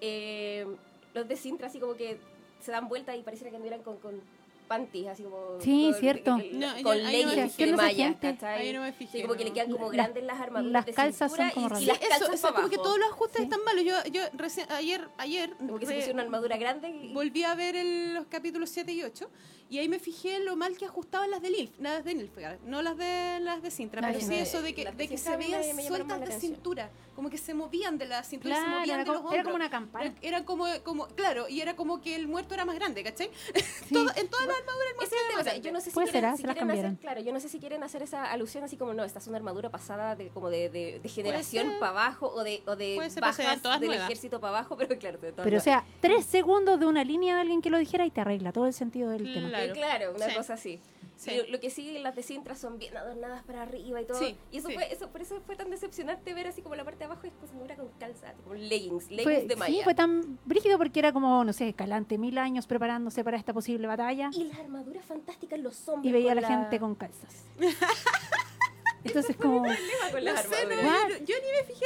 eh, 0.00 0.66
los 1.12 1.28
de 1.28 1.36
Sintra 1.36 1.66
así 1.66 1.78
como 1.78 1.94
que 1.94 2.18
se 2.60 2.72
dan 2.72 2.88
vuelta 2.88 3.14
y 3.16 3.22
pareciera 3.22 3.50
que 3.50 3.56
anduvieran 3.56 3.82
con, 3.82 3.98
con 3.98 4.20
panties, 4.68 5.08
así 5.08 5.22
como. 5.24 5.60
Sí, 5.60 5.88
con- 5.90 6.00
cierto. 6.00 6.36
el- 6.36 6.60
No, 6.60 6.76
yo- 6.76 6.82
con 6.84 7.02
leggings 7.02 7.32
fijé. 7.32 7.42
de 7.42 7.50
¿Qué 7.56 7.66
no 7.70 7.76
malla? 7.76 8.14
¿cachai? 8.20 8.60
Ahí 8.60 8.72
no 8.72 8.82
me 8.82 8.92
fijé, 8.92 9.16
Sí, 9.18 9.22
como 9.22 9.34
que 9.34 9.44
le 9.44 9.52
quedan 9.52 9.70
como 9.72 9.86
Las- 9.86 9.92
grandes 9.94 10.22
las 10.24 10.40
armaduras. 10.40 10.72
las 10.72 10.86
de 10.86 10.92
calzas 10.92 11.34
son 11.34 11.50
como 11.50 11.78
y- 11.78 11.82
y, 11.82 11.86
las 11.86 11.98
Eso, 12.00 12.08
calzas 12.10 12.28
o 12.28 12.36
sea, 12.36 12.50
pa' 12.50 12.56
como 12.56 12.68
que 12.68 12.76
todos 12.76 12.98
los 12.98 13.08
ajustes 13.10 13.38
Sí. 13.38 13.42
están 13.44 13.64
malos. 13.64 13.84
Yo, 13.84 13.94
yo 14.12 14.22
recién, 14.34 14.70
ayer, 14.70 15.08
ayer 15.18 15.50
Como 15.56 15.78
que 15.78 15.86
se 15.86 15.94
pusieron 15.94 16.16
una 16.16 16.22
armadura 16.24 16.56
grande 16.58 16.88
y. 16.90 17.12
volví 17.12 17.42
a 17.44 17.54
ver 17.54 17.74
el- 17.76 18.14
los 18.14 18.26
capítulos 18.26 18.70
7 18.70 18.92
y 18.92 19.02
8 19.02 19.30
y 19.70 19.78
ahí 19.78 19.88
me 19.88 19.98
fijé 19.98 20.36
en 20.36 20.44
lo 20.44 20.56
mal 20.56 20.76
que 20.76 20.84
ajustaban 20.86 21.30
las 21.30 21.42
de 21.42 21.50
Nilf, 21.50 21.70
las 21.78 22.04
de 22.04 22.14
Nilfgaard, 22.14 22.60
no 22.64 22.82
las 22.82 22.96
de 22.96 23.38
las 23.40 23.62
de 23.62 23.70
Sintra, 23.70 24.00
pero 24.00 24.20
sí 24.20 24.34
eso 24.34 24.62
de 24.62 24.74
que, 24.74 24.84
de 24.90 25.08
que 25.08 25.18
se 25.18 25.36
veían 25.36 25.62
sueltas 25.86 26.20
de 26.20 26.32
cintura, 26.40 26.90
como 27.14 27.30
que 27.30 27.38
se 27.38 27.52
movían 27.54 27.98
de 27.98 28.06
la 28.06 28.22
cintura, 28.22 28.54
y 28.54 28.58
se 28.58 28.64
Claro, 28.64 28.78
movían 28.80 29.00
era 29.00 29.04
de 29.04 29.10
los 29.10 29.16
como, 29.22 29.32
era 29.32 29.42
como 29.42 29.54
hombros. 29.54 29.66
una 29.66 29.70
campana. 29.70 30.04
Era, 30.06 30.14
era 30.22 30.44
como, 30.44 30.66
como, 30.84 31.06
claro, 31.08 31.48
y 31.48 31.60
era 31.60 31.74
como 31.76 32.00
que 32.00 32.14
el 32.14 32.28
muerto 32.28 32.54
era 32.54 32.64
más 32.64 32.74
grande, 32.76 33.02
¿cachai? 33.02 33.30
Sí. 33.88 33.94
Todo- 33.94 34.10
en 34.16 34.28
todas 34.28 34.46
las 34.46 34.57
muerto 34.64 35.02
es 35.02 35.12
el 35.12 35.18
más 35.18 35.40
o 35.40 35.42
sea, 35.44 35.52
grande. 35.52 35.60
yo 35.68 35.72
no 35.72 35.80
sé 35.80 35.90
si 35.90 35.94
Puede 35.94 36.06
ser, 36.08 36.12
quieren, 36.12 36.30
ah, 36.30 36.36
si 36.36 36.42
se 36.42 36.46
las 36.48 36.56
quieren 36.56 36.70
hacer, 36.78 36.96
claro, 37.00 37.20
yo 37.20 37.32
no 37.32 37.40
sé 37.40 37.48
si 37.48 37.58
quieren 37.58 37.82
hacer 37.82 38.02
esa 38.02 38.24
alusión 38.30 38.64
así 38.64 38.76
como 38.76 38.94
no, 38.94 39.04
esta 39.04 39.18
es 39.18 39.26
una 39.26 39.36
armadura 39.38 39.70
pasada 39.70 40.16
de 40.16 40.28
como 40.28 40.50
de, 40.50 40.68
de, 40.70 41.00
de 41.00 41.08
generación 41.08 41.74
para 41.80 41.90
abajo 41.92 42.32
o 42.34 42.42
de, 42.44 42.62
o 42.66 42.76
de 42.76 42.98
ser, 43.10 43.20
bajas 43.20 43.62
todas 43.62 43.80
del 43.80 43.88
nuevas. 43.90 44.06
ejército 44.06 44.40
para 44.40 44.58
abajo, 44.58 44.76
pero 44.78 44.98
claro, 44.98 45.18
de 45.18 45.32
todas 45.32 45.44
Pero 45.44 45.58
o 45.58 45.60
sea, 45.60 45.84
tres 46.00 46.24
segundos 46.26 46.78
de 46.80 46.86
una 46.86 47.04
línea 47.04 47.34
de 47.36 47.40
alguien 47.42 47.62
que 47.62 47.70
lo 47.70 47.78
dijera 47.78 48.04
y 48.06 48.10
te 48.10 48.20
arregla 48.20 48.52
todo 48.52 48.66
el 48.66 48.72
sentido 48.72 49.10
del 49.10 49.32
tema. 49.32 49.48
Claro. 49.48 49.64
Eh, 49.64 49.72
claro, 49.72 50.12
una 50.14 50.28
Sí. 50.28 50.34
cosa 50.34 50.54
así. 50.54 50.80
Sí. 51.18 51.32
Lo, 51.36 51.48
lo 51.48 51.58
que 51.60 51.68
sí, 51.68 51.98
las 51.98 52.14
de 52.14 52.22
Sintra 52.22 52.54
son 52.54 52.78
bien 52.78 52.96
adornadas 52.96 53.42
para 53.42 53.62
arriba 53.62 54.00
y 54.00 54.06
todo. 54.06 54.16
Sí, 54.20 54.36
y 54.52 54.58
eso 54.58 54.68
sí. 54.68 54.74
fue, 54.74 54.92
eso, 54.92 55.08
por 55.10 55.20
eso 55.20 55.40
fue 55.44 55.56
tan 55.56 55.68
decepcionante 55.68 56.32
ver 56.32 56.46
así 56.46 56.62
como 56.62 56.76
la 56.76 56.84
parte 56.84 57.00
de 57.00 57.04
abajo 57.06 57.26
es 57.26 57.32
armadura 57.42 57.74
con 57.74 57.88
calza, 57.98 58.32
como 58.44 58.54
leggings, 58.54 59.10
leggings 59.10 59.24
Fue, 59.24 59.44
de 59.46 59.56
malla. 59.56 59.74
sí, 59.74 59.80
fue 59.82 59.94
tan 59.94 60.38
brígido 60.44 60.78
porque 60.78 61.00
era 61.00 61.12
como, 61.12 61.42
no 61.42 61.52
sé, 61.52 61.72
Calante, 61.74 62.18
mil 62.18 62.38
años 62.38 62.68
preparándose 62.68 63.24
para 63.24 63.36
esta 63.36 63.52
posible 63.52 63.88
batalla 63.88 64.30
Y 64.32 64.44
las 64.44 64.58
armaduras 64.60 65.04
fantásticas, 65.04 65.58
los 65.58 65.88
hombres. 65.88 66.08
y 66.08 66.12
veía 66.12 66.30
a 66.30 66.34
con 66.36 66.42
la 66.42 66.48
gente 66.48 66.78
con 66.78 66.94
calzas. 66.94 67.44
Entonces 69.04 69.36
como, 69.36 69.62
problema 69.62 70.10
con 70.10 70.24
las 70.24 70.44
No 70.48 70.50
sé, 70.56 70.66
no, 70.66 71.08
yo, 71.08 71.16
yo 71.24 71.34
ni 71.36 71.50
me 71.52 71.64
fijé, 71.66 71.84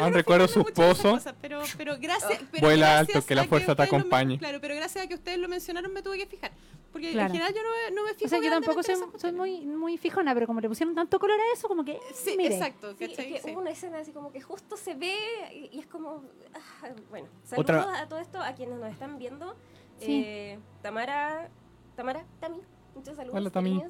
Aún 0.00 0.10
no 0.12 0.16
recuerdo 0.16 0.48
fijarme 0.48 0.48
su 0.48 0.58
mucho 0.70 0.82
en 0.82 0.90
esas 0.90 1.02
pozo. 1.02 1.10
cosas, 1.14 1.34
pero, 1.40 1.62
pero 1.76 1.96
gracias, 2.00 2.40
pero 2.50 2.66
Vuela 2.66 2.86
gracias 2.94 3.16
alto, 3.16 3.26
que 3.26 3.34
la 3.34 3.44
fuerza 3.44 3.74
te 3.74 3.82
acompañe. 3.82 4.38
claro, 4.38 4.58
pero 4.60 4.74
gracias 4.74 5.04
a 5.04 5.08
que 5.08 5.14
ustedes 5.14 5.38
lo 5.38 5.48
mencionaron 5.48 5.92
me 5.92 6.02
tuve 6.02 6.18
que 6.18 6.26
fijar. 6.26 6.52
Porque 6.92 7.12
Claro. 7.12 7.26
en 7.26 7.32
general 7.32 7.54
yo 7.54 7.60
no, 7.62 7.96
no 7.96 8.04
me 8.06 8.14
fijo 8.14 8.24
o 8.26 8.28
sea, 8.28 8.40
yo 8.40 8.50
tampoco 8.50 8.82
soy, 8.82 8.96
soy 9.18 9.32
muy, 9.32 9.60
muy 9.60 9.98
fijona, 9.98 10.32
pero 10.32 10.46
como 10.46 10.60
le 10.60 10.68
pusieron 10.68 10.94
tanto 10.94 11.18
color 11.18 11.38
a 11.38 11.52
eso, 11.52 11.68
como 11.68 11.84
que. 11.84 12.00
Sí, 12.14 12.34
mire. 12.36 12.54
exacto, 12.54 12.94
Sí, 12.96 13.04
es 13.04 13.10
que 13.16 13.40
Sí. 13.44 13.50
hubo 13.52 13.60
una 13.60 13.70
escena 13.70 13.98
así 13.98 14.10
como 14.12 14.32
que 14.32 14.40
justo 14.40 14.76
se 14.76 14.94
ve 14.94 15.14
y, 15.52 15.76
y 15.76 15.80
es 15.80 15.86
como. 15.86 16.22
ah, 16.54 16.88
bueno, 17.10 17.28
saludos 17.44 17.70
Otra- 17.84 18.00
a 18.00 18.08
todo 18.08 18.18
esto, 18.20 18.40
a 18.40 18.54
quienes 18.54 18.78
nos 18.78 18.90
están 18.90 19.18
viendo. 19.18 19.54
Sí. 20.00 20.22
Eh, 20.26 20.58
Tamara, 20.80 21.50
Tamara, 21.94 22.24
Tami, 22.40 22.60
muchos 22.94 23.16
saludos. 23.16 23.36
Hola, 23.38 23.50
Tami. 23.50 23.82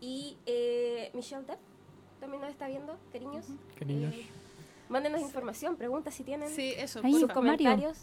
Y 0.00 0.36
eh, 0.44 1.10
Michelle 1.14 1.44
Depp 1.46 1.58
también 2.20 2.40
nos 2.42 2.50
está 2.50 2.66
viendo, 2.68 2.96
cariños. 3.12 3.46
Cariños. 3.78 4.14
Eh, 4.14 4.26
mándenos 4.88 5.20
información, 5.20 5.76
preguntas 5.76 6.14
si 6.14 6.22
tienen. 6.22 6.48
Sí, 6.48 6.72
eso. 6.76 7.00
Ahí, 7.02 7.12
sus. 7.12 7.22
Mario. 7.22 7.34
comentarios. 7.34 7.98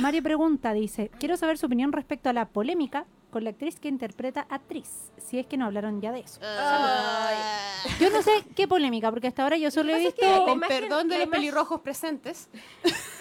Mario 0.00 0.22
pregunta, 0.22 0.72
dice, 0.72 1.10
quiero 1.18 1.36
saber 1.36 1.58
su 1.58 1.66
opinión 1.66 1.92
respecto 1.92 2.28
a 2.28 2.32
la 2.32 2.46
polémica 2.46 3.04
con 3.30 3.42
la 3.44 3.50
actriz 3.50 3.80
que 3.80 3.88
interpreta 3.88 4.46
a 4.48 4.58
Tris, 4.60 5.10
si 5.18 5.38
es 5.38 5.46
que 5.46 5.56
no 5.56 5.66
hablaron 5.66 6.00
ya 6.00 6.12
de 6.12 6.20
eso. 6.20 6.40
Ah. 6.42 7.30
Yo 8.00 8.08
no 8.10 8.22
sé 8.22 8.30
qué 8.54 8.66
polémica, 8.68 9.10
porque 9.10 9.26
hasta 9.26 9.42
ahora 9.42 9.56
yo 9.56 9.70
solo 9.70 9.92
he 9.92 9.98
visto 9.98 10.14
pasa 10.20 10.32
es 10.34 10.38
que- 10.38 10.44
Con 10.44 10.58
imagen- 10.58 10.68
perdón 10.80 11.08
de 11.08 11.18
los 11.18 11.26
imagen- 11.26 11.30
pelirrojos 11.30 11.80
presentes. 11.80 12.48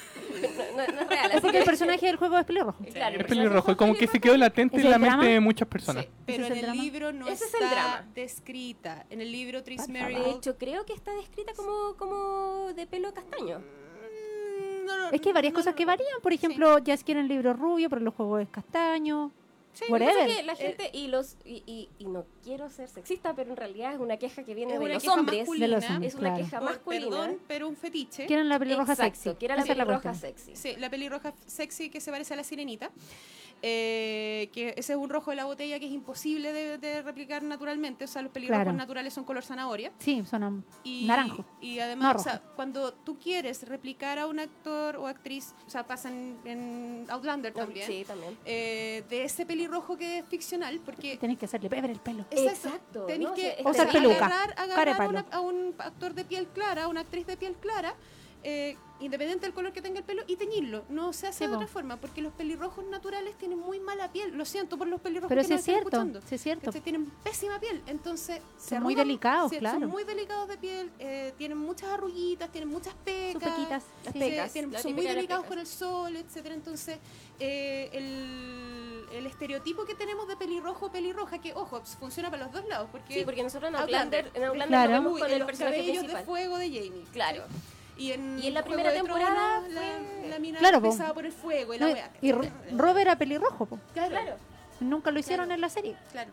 No, 0.77 0.85
no- 0.87 0.93
no 0.93 1.01
es 1.01 1.07
real, 1.09 1.25
así 1.31 1.41
porque 1.41 1.51
que 1.51 1.57
el 1.59 1.63
personaje 1.65 2.05
del 2.05 2.15
juego 2.17 2.37
es 2.37 2.45
pelirrojo. 2.45 2.83
Claro, 2.93 3.19
Es 3.19 3.25
pelirrojo 3.25 3.71
y 3.71 3.75
como 3.75 3.93
que 3.95 4.07
se 4.07 4.19
quedó 4.19 4.37
latente 4.37 4.77
¿Es 4.77 4.85
en 4.85 4.91
la 4.91 4.97
mente 4.99 5.25
de 5.25 5.39
muchas 5.39 5.67
personas. 5.67 6.05
Sí, 6.05 6.09
pero 6.25 6.45
¿Ese 6.45 6.53
es 6.57 6.63
en 6.63 6.69
el 6.69 6.77
libro 6.77 7.11
no 7.13 7.27
Ese 7.27 7.45
es 7.45 7.53
el 7.55 7.61
está 7.63 7.73
drama. 7.75 8.07
descrita. 8.13 9.05
En 9.09 9.21
el 9.21 9.31
libro 9.31 9.63
Tris 9.63 9.87
Merrill. 9.89 10.23
De 10.23 10.29
hecho, 10.31 10.57
creo 10.57 10.85
que 10.85 10.93
está 10.93 11.11
descrita 11.13 11.53
como, 11.55 11.95
como 11.97 12.73
de 12.73 12.85
pelo 12.87 13.13
castaño. 13.13 13.59
Mm, 13.59 14.85
no, 14.85 14.97
no, 14.97 15.09
Es 15.09 15.21
que 15.21 15.29
hay 15.29 15.33
varias 15.33 15.53
no 15.53 15.59
cosas 15.59 15.75
que 15.75 15.85
varían. 15.85 16.21
Por 16.21 16.33
ejemplo, 16.33 16.77
ya 16.79 16.95
quieren 16.97 17.23
el 17.23 17.29
libro 17.29 17.53
rubio, 17.53 17.89
pero 17.89 17.99
en 17.99 18.05
los 18.05 18.13
juegos 18.13 18.41
es 18.41 18.49
castaño. 18.49 19.31
Sí, 19.73 19.85
Whatever. 19.89 20.27
es 20.29 20.37
que 20.37 20.43
la 20.43 20.55
gente 20.55 20.89
y 20.91 21.07
los 21.07 21.37
y, 21.45 21.61
y, 21.67 21.89
y 21.99 22.05
no 22.07 22.25
quiero 22.47 22.69
ser 22.69 22.87
sexista, 22.87 23.33
pero 23.35 23.51
en 23.51 23.57
realidad 23.57 23.93
es 23.93 23.99
una 23.99 24.17
queja 24.17 24.43
que 24.43 24.55
viene 24.55 24.73
de 24.73 24.79
una 24.79 24.93
los 24.93 25.07
hombres. 25.07 25.39
masculina. 25.41 25.65
De 25.67 25.71
los 25.73 25.89
hombres. 25.89 26.13
Es 26.13 26.19
una 26.19 26.29
claro. 26.29 26.43
queja 26.45 26.61
masculina. 26.61 27.09
Perdón, 27.09 27.37
pero 27.47 27.67
un 27.67 27.75
fetiche. 27.75 28.25
Quieren 28.25 28.47
la 28.49 28.57
pelirroja 28.57 28.93
Exacto, 28.93 29.19
sexy. 29.19 29.37
que 29.37 29.45
era 29.45 29.55
la 29.57 29.63
pelirroja 29.65 30.13
sexy. 30.13 30.55
Sí, 30.55 30.75
la 30.77 30.89
pelirroja 30.89 31.33
sexy 31.45 31.89
que 31.89 31.99
se 32.01 32.09
parece 32.11 32.33
a 32.33 32.37
la 32.37 32.43
sirenita. 32.43 32.89
Eh, 33.63 34.49
que 34.53 34.75
ese 34.77 34.93
es 34.93 34.99
un 34.99 35.09
rojo 35.09 35.31
de 35.31 35.35
la 35.37 35.45
botella 35.45 35.79
que 35.79 35.87
es 35.87 35.91
imposible 35.91 36.53
de, 36.53 36.77
de 36.77 37.01
replicar 37.01 37.41
naturalmente. 37.41 38.05
O 38.05 38.07
sea, 38.07 38.21
los 38.21 38.31
pelirrojos 38.31 38.63
Claro. 38.63 38.77
naturales 38.77 39.13
son 39.15 39.23
color 39.23 39.43
zanahoria. 39.43 39.91
Sí, 39.97 40.23
son 40.29 40.63
Y, 40.83 41.05
naranjo. 41.07 41.43
Y 41.59 41.79
además, 41.79 42.17
o 42.17 42.19
sea, 42.19 42.39
cuando 42.55 42.93
tú 42.93 43.17
quieres 43.17 43.67
replicar 43.67 44.19
a 44.19 44.27
un 44.27 44.39
actor 44.39 44.97
o 44.97 45.07
actriz, 45.07 45.55
o 45.65 45.69
sea, 45.71 45.87
pasa 45.87 46.09
en, 46.09 46.37
en 46.45 47.05
Outlander 47.09 47.51
también, 47.51 47.87
Sí, 47.87 48.03
también. 48.05 48.37
eh, 48.45 49.03
de 49.09 49.23
ese 49.23 49.45
pelirrojo 49.45 49.97
que 49.97 50.19
es 50.19 50.25
ficcional, 50.25 50.79
porque 50.85 51.17
Tenés 51.17 51.39
que 51.39 51.45
hacerle 51.45 51.67
pebre 51.69 51.91
el 51.93 51.99
pelo. 51.99 52.25
Exacto, 52.45 53.05
Tenéis 53.05 53.29
¿no? 53.29 53.35
que 53.35 53.57
O 53.63 53.71
terrible. 53.71 53.99
peluca, 53.99 54.25
agarrar, 54.25 54.53
agarrar 54.59 54.89
a, 54.89 54.97
palo. 54.97 55.09
una- 55.09 55.25
a 55.31 55.39
un 55.39 55.75
actor 55.77 56.13
de 56.13 56.25
piel 56.25 56.47
clara, 56.47 56.83
a 56.83 56.87
una 56.87 57.01
actriz 57.01 57.25
de 57.27 57.37
piel 57.37 57.55
clara, 57.55 57.95
eh, 58.43 58.77
independiente 58.99 59.45
del 59.45 59.53
color 59.53 59.73
que 59.73 59.81
tenga 59.81 59.99
el 59.99 60.05
pelo, 60.05 60.23
y 60.25 60.35
teñirlo. 60.37 60.83
No 60.89 61.11
se 61.13 61.27
hace 61.27 61.39
Sí, 61.39 61.43
de 61.45 61.49
po. 61.49 61.55
otra 61.57 61.67
forma, 61.67 61.97
porque 61.97 62.21
los 62.21 62.33
pelirrojos 62.33 62.85
naturales 62.85 63.35
tienen 63.37 63.59
muy 63.59 63.79
mala 63.79 64.11
piel. 64.11 64.35
Lo 64.35 64.45
siento 64.45 64.77
por 64.77 64.87
los 64.87 65.01
pelirrojos 65.01 65.29
Pero 65.29 65.41
que 65.41 65.47
sí 65.47 65.53
nos 65.53 65.59
es 65.61 65.67
están 65.67 65.73
cierto, 65.81 65.97
escuchando. 65.97 66.21
sí 66.27 66.35
es 66.35 66.41
cierto. 66.41 66.65
¿cachai? 66.65 66.81
Tienen 66.81 67.05
pésima 67.23 67.59
piel, 67.59 67.81
entonces 67.87 68.41
se 68.57 68.69
Son 68.69 68.83
muy 68.83 68.93
arrugan, 68.93 69.07
delicados, 69.07 69.51
se- 69.51 69.57
claro. 69.59 69.79
Son 69.81 69.89
muy 69.89 70.03
delicados 70.03 70.47
de 70.47 70.57
piel, 70.57 70.91
eh, 70.99 71.33
tienen 71.37 71.57
muchas 71.57 71.89
arruguitas, 71.89 72.51
tienen 72.51 72.69
muchas 72.69 72.93
pecas. 73.03 73.33
Sus 73.33 73.51
pequitas. 73.51 73.83
Las 74.05 74.13
sí. 74.13 74.19
pecas. 74.19 74.53
tienen- 74.53 74.71
la 74.71 74.79
son 74.81 74.93
muy 74.93 75.05
delicados 75.05 75.45
con 75.45 75.59
el 75.59 75.67
sol, 75.67 76.15
etcétera. 76.15 76.55
Entonces, 76.55 76.97
eh, 77.39 77.89
el, 77.93 78.76
el 79.11 79.25
estereotipo 79.25 79.85
que 79.85 79.95
tenemos 79.95 80.27
de 80.27 80.35
pelirrojo 80.35 80.91
pelirroja, 80.91 81.39
que 81.39 81.53
ojo, 81.53 81.81
funciona 81.99 82.29
para 82.29 82.43
los 82.43 82.51
dos 82.51 82.65
lados, 82.65 82.89
porque, 82.91 83.13
Sí, 83.13 83.21
porque 83.25 83.43
nosotros 83.43 83.69
en 83.69 83.75
Outlander. 83.77 84.31
En 84.33 84.43
Outlander 84.43 84.67
Claro. 84.89 85.09
Uy, 85.11 85.19
con 85.21 85.31
el 85.31 85.39
los 85.39 85.45
personaje 85.45 85.83
principal. 85.83 86.17
de 86.17 86.23
fuego 86.23 86.57
de 86.57 86.67
Jamie. 86.67 87.03
Claro. 87.13 87.43
Y 87.97 88.11
en, 88.11 88.37
Y 88.39 88.47
en 88.47 88.53
la 88.53 88.63
primera 88.63 88.93
temporada 88.93 89.61
fue- 89.61 89.69
la, 89.73 90.27
la 90.29 90.39
mina 90.39 90.59
Claro, 90.59 90.81
po. 90.81 90.95
por 91.13 91.25
el 91.25 91.31
fuego 91.31 91.73
y 91.73 91.79
la 91.79 91.87
No, 91.89 91.95
y 92.21 92.31
Ro- 92.31 92.41
Robert 92.73 92.99
era 92.99 93.15
pelirrojo, 93.17 93.65
po. 93.65 93.79
Claro. 93.93 94.37
nunca 94.79 95.09
lo 95.11 95.19
hicieron 95.19 95.45
Claro. 95.47 95.55
en 95.55 95.61
la 95.61 95.69
serie. 95.69 95.95
Claro. 96.11 96.29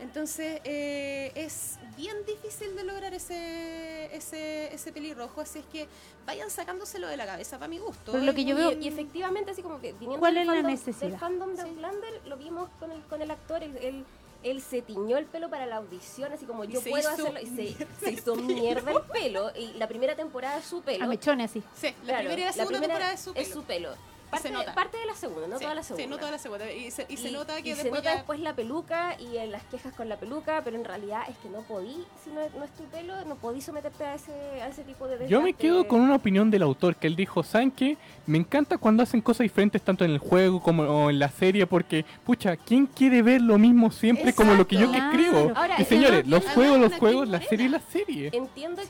Entonces 0.00 0.60
eh, 0.64 1.32
es 1.34 1.76
bien 1.96 2.16
difícil 2.26 2.74
de 2.76 2.84
lograr 2.84 3.12
ese, 3.14 4.14
ese, 4.14 4.72
ese 4.72 4.92
pelirrojo, 4.92 5.40
así 5.40 5.58
es 5.58 5.64
que 5.66 5.88
vayan 6.24 6.50
sacándoselo 6.50 7.08
de 7.08 7.16
la 7.16 7.26
cabeza 7.26 7.58
para 7.58 7.68
mi 7.68 7.78
gusto. 7.78 8.12
Pero 8.12 8.22
lo 8.24 8.30
Es 8.30 8.36
que 8.36 8.44
yo 8.44 8.54
veo- 8.54 8.72
Y, 8.72 8.84
y 8.84 8.88
efectivamente, 8.88 9.50
así 9.50 9.62
como 9.62 9.80
que 9.80 9.92
viniendo 9.92 10.20
¿Cuál 10.20 10.34
del 10.34 10.42
es 10.42 10.46
la 10.46 10.52
fandom, 10.54 10.70
necesidad? 10.72 11.10
del 11.10 11.18
fandom 11.18 11.50
de 11.56 11.62
Sí. 11.62 11.68
Outlander, 11.68 12.20
lo 12.26 12.36
vimos 12.36 12.70
con 12.78 12.92
el, 12.92 13.02
con 13.04 13.22
el 13.22 13.30
actor, 13.30 13.62
él, 13.64 13.76
él, 13.82 14.04
él 14.44 14.62
se 14.62 14.82
tiñó 14.82 15.16
el 15.16 15.26
pelo 15.26 15.50
para 15.50 15.66
la 15.66 15.76
audición, 15.76 16.32
así 16.32 16.44
como 16.44 16.62
yo 16.64 16.80
se 16.80 16.90
puedo 16.90 17.08
hacerlo, 17.08 17.40
y 17.40 17.46
se, 17.46 17.86
se 18.00 18.12
hizo 18.12 18.36
mierda 18.36 18.92
el 18.92 19.00
pelo, 19.12 19.50
y 19.56 19.72
la 19.78 19.88
primera 19.88 20.14
temporada 20.14 20.62
su 20.62 20.80
pelo, 20.82 21.04
A 21.04 21.08
mechones 21.08 21.50
así. 21.50 21.62
Sí, 21.76 21.88
la 21.88 22.04
claro, 22.04 22.18
primera 22.28 22.40
y 22.40 22.44
la 22.44 22.52
segunda 22.52 22.78
primera 22.78 22.94
temporada 23.10 23.12
es 23.14 23.48
su 23.48 23.64
pelo. 23.64 23.90
pelo. 23.90 24.17
Parte, 24.30 24.50
nota. 24.50 24.74
parte 24.74 24.98
de 24.98 25.06
la 25.06 25.14
segunda, 25.14 25.46
no 25.48 25.56
Sí, 25.58 25.62
toda 25.64 25.74
la 25.74 25.82
segunda. 25.82 26.04
Sí, 26.04 26.10
no 26.10 26.18
toda 26.18 26.30
la 26.30 26.38
segunda. 26.38 26.70
Y 26.72 26.90
se, 26.90 27.06
y 27.08 27.16
se 27.16 27.30
nota 27.32 27.62
que 27.62 27.70
y 27.70 27.74
se 27.74 27.82
después 27.84 28.00
nota 28.00 28.10
ya- 28.10 28.16
después 28.16 28.40
la 28.40 28.54
peluca 28.54 29.16
y 29.18 29.36
en 29.38 29.50
las 29.52 29.62
quejas 29.64 29.94
con 29.94 30.08
la 30.08 30.16
peluca, 30.16 30.60
pero 30.64 30.76
en 30.76 30.84
realidad 30.84 31.22
es 31.28 31.36
que 31.38 31.48
no 31.48 31.62
podí, 31.62 32.04
si 32.22 32.30
no, 32.30 32.40
no 32.58 32.64
es 32.64 32.70
tu 32.72 32.84
pelo, 32.84 33.24
no 33.24 33.36
podí 33.36 33.60
someterte 33.60 34.04
a 34.04 34.14
ese, 34.14 34.32
a 34.62 34.68
ese 34.68 34.82
tipo 34.84 35.06
de 35.06 35.28
Yo 35.28 35.40
me 35.40 35.46
desgaste. 35.46 35.54
quedo 35.66 35.88
con 35.88 36.00
una 36.00 36.16
opinión 36.16 36.50
del 36.50 36.62
autor, 36.62 36.96
que 36.96 37.06
él 37.06 37.16
dijo, 37.16 37.42
¿saben 37.42 37.70
qué? 37.70 37.96
Me 38.26 38.38
encanta 38.38 38.76
cuando 38.78 39.02
hacen 39.02 39.20
cosas 39.22 39.40
diferentes 39.44 39.80
tanto 39.82 40.04
en 40.04 40.10
el 40.10 40.18
juego 40.18 40.60
como 40.62 41.08
en 41.10 41.18
la 41.18 41.30
serie, 41.30 41.66
porque, 41.66 42.04
pucha, 42.24 42.56
¿quién 42.56 42.86
quiere 42.86 43.22
ver 43.22 43.40
lo 43.40 43.58
mismo 43.58 43.90
siempre 43.90 44.34
como 44.34 44.54
lo 44.54 44.66
que 44.66 44.76
yo 44.76 44.90
que 44.90 44.98
Exacto. 44.98 45.18
escribo? 45.22 45.52
Ahora, 45.56 45.80
y 45.80 45.84
señores, 45.84 46.26
los 46.26 46.44
juegos, 46.50 46.78
los 46.78 46.94
juegos, 46.94 47.28
la 47.28 47.40
serie, 47.40 47.68
la 47.68 47.80
serie. 47.80 48.30
Entiendo 48.32 48.82
Sí, 48.82 48.88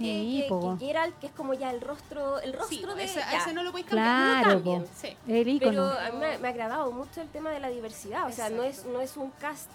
que, 0.49 0.49
que, 0.49 0.79
que 0.79 0.87
Geralt, 0.87 1.19
que 1.21 1.27
es 1.29 1.33
como 1.33 1.55
ya 1.55 1.71
el 1.71 1.81
rostro, 1.81 2.41
el 2.41 2.53
Sí, 2.53 2.57
rostro 2.83 2.95
de 2.97 3.05
ese, 3.05 3.21
ya. 3.21 3.39
ese 3.39 3.53
no 3.53 3.63
lo 3.63 3.71
podéis 3.71 3.87
cambiar. 3.89 4.43
Claro, 4.43 4.61
no 4.65 4.79
lo. 4.81 4.87
Sí. 4.97 5.09
El 5.29 5.59
Pero 5.59 5.85
a 5.85 6.11
mí 6.11 6.19
me, 6.19 6.39
me 6.39 6.49
ha 6.49 6.51
agradado 6.51 6.91
mucho 6.91 7.21
el 7.21 7.29
tema 7.29 7.51
de 7.51 7.61
la 7.61 7.69
diversidad, 7.69 8.27
o 8.27 8.33
sea, 8.33 8.49
no 8.51 8.63
es, 8.63 8.85
no 8.87 9.01
es 9.01 9.17
un 9.17 9.31
cast 9.33 9.71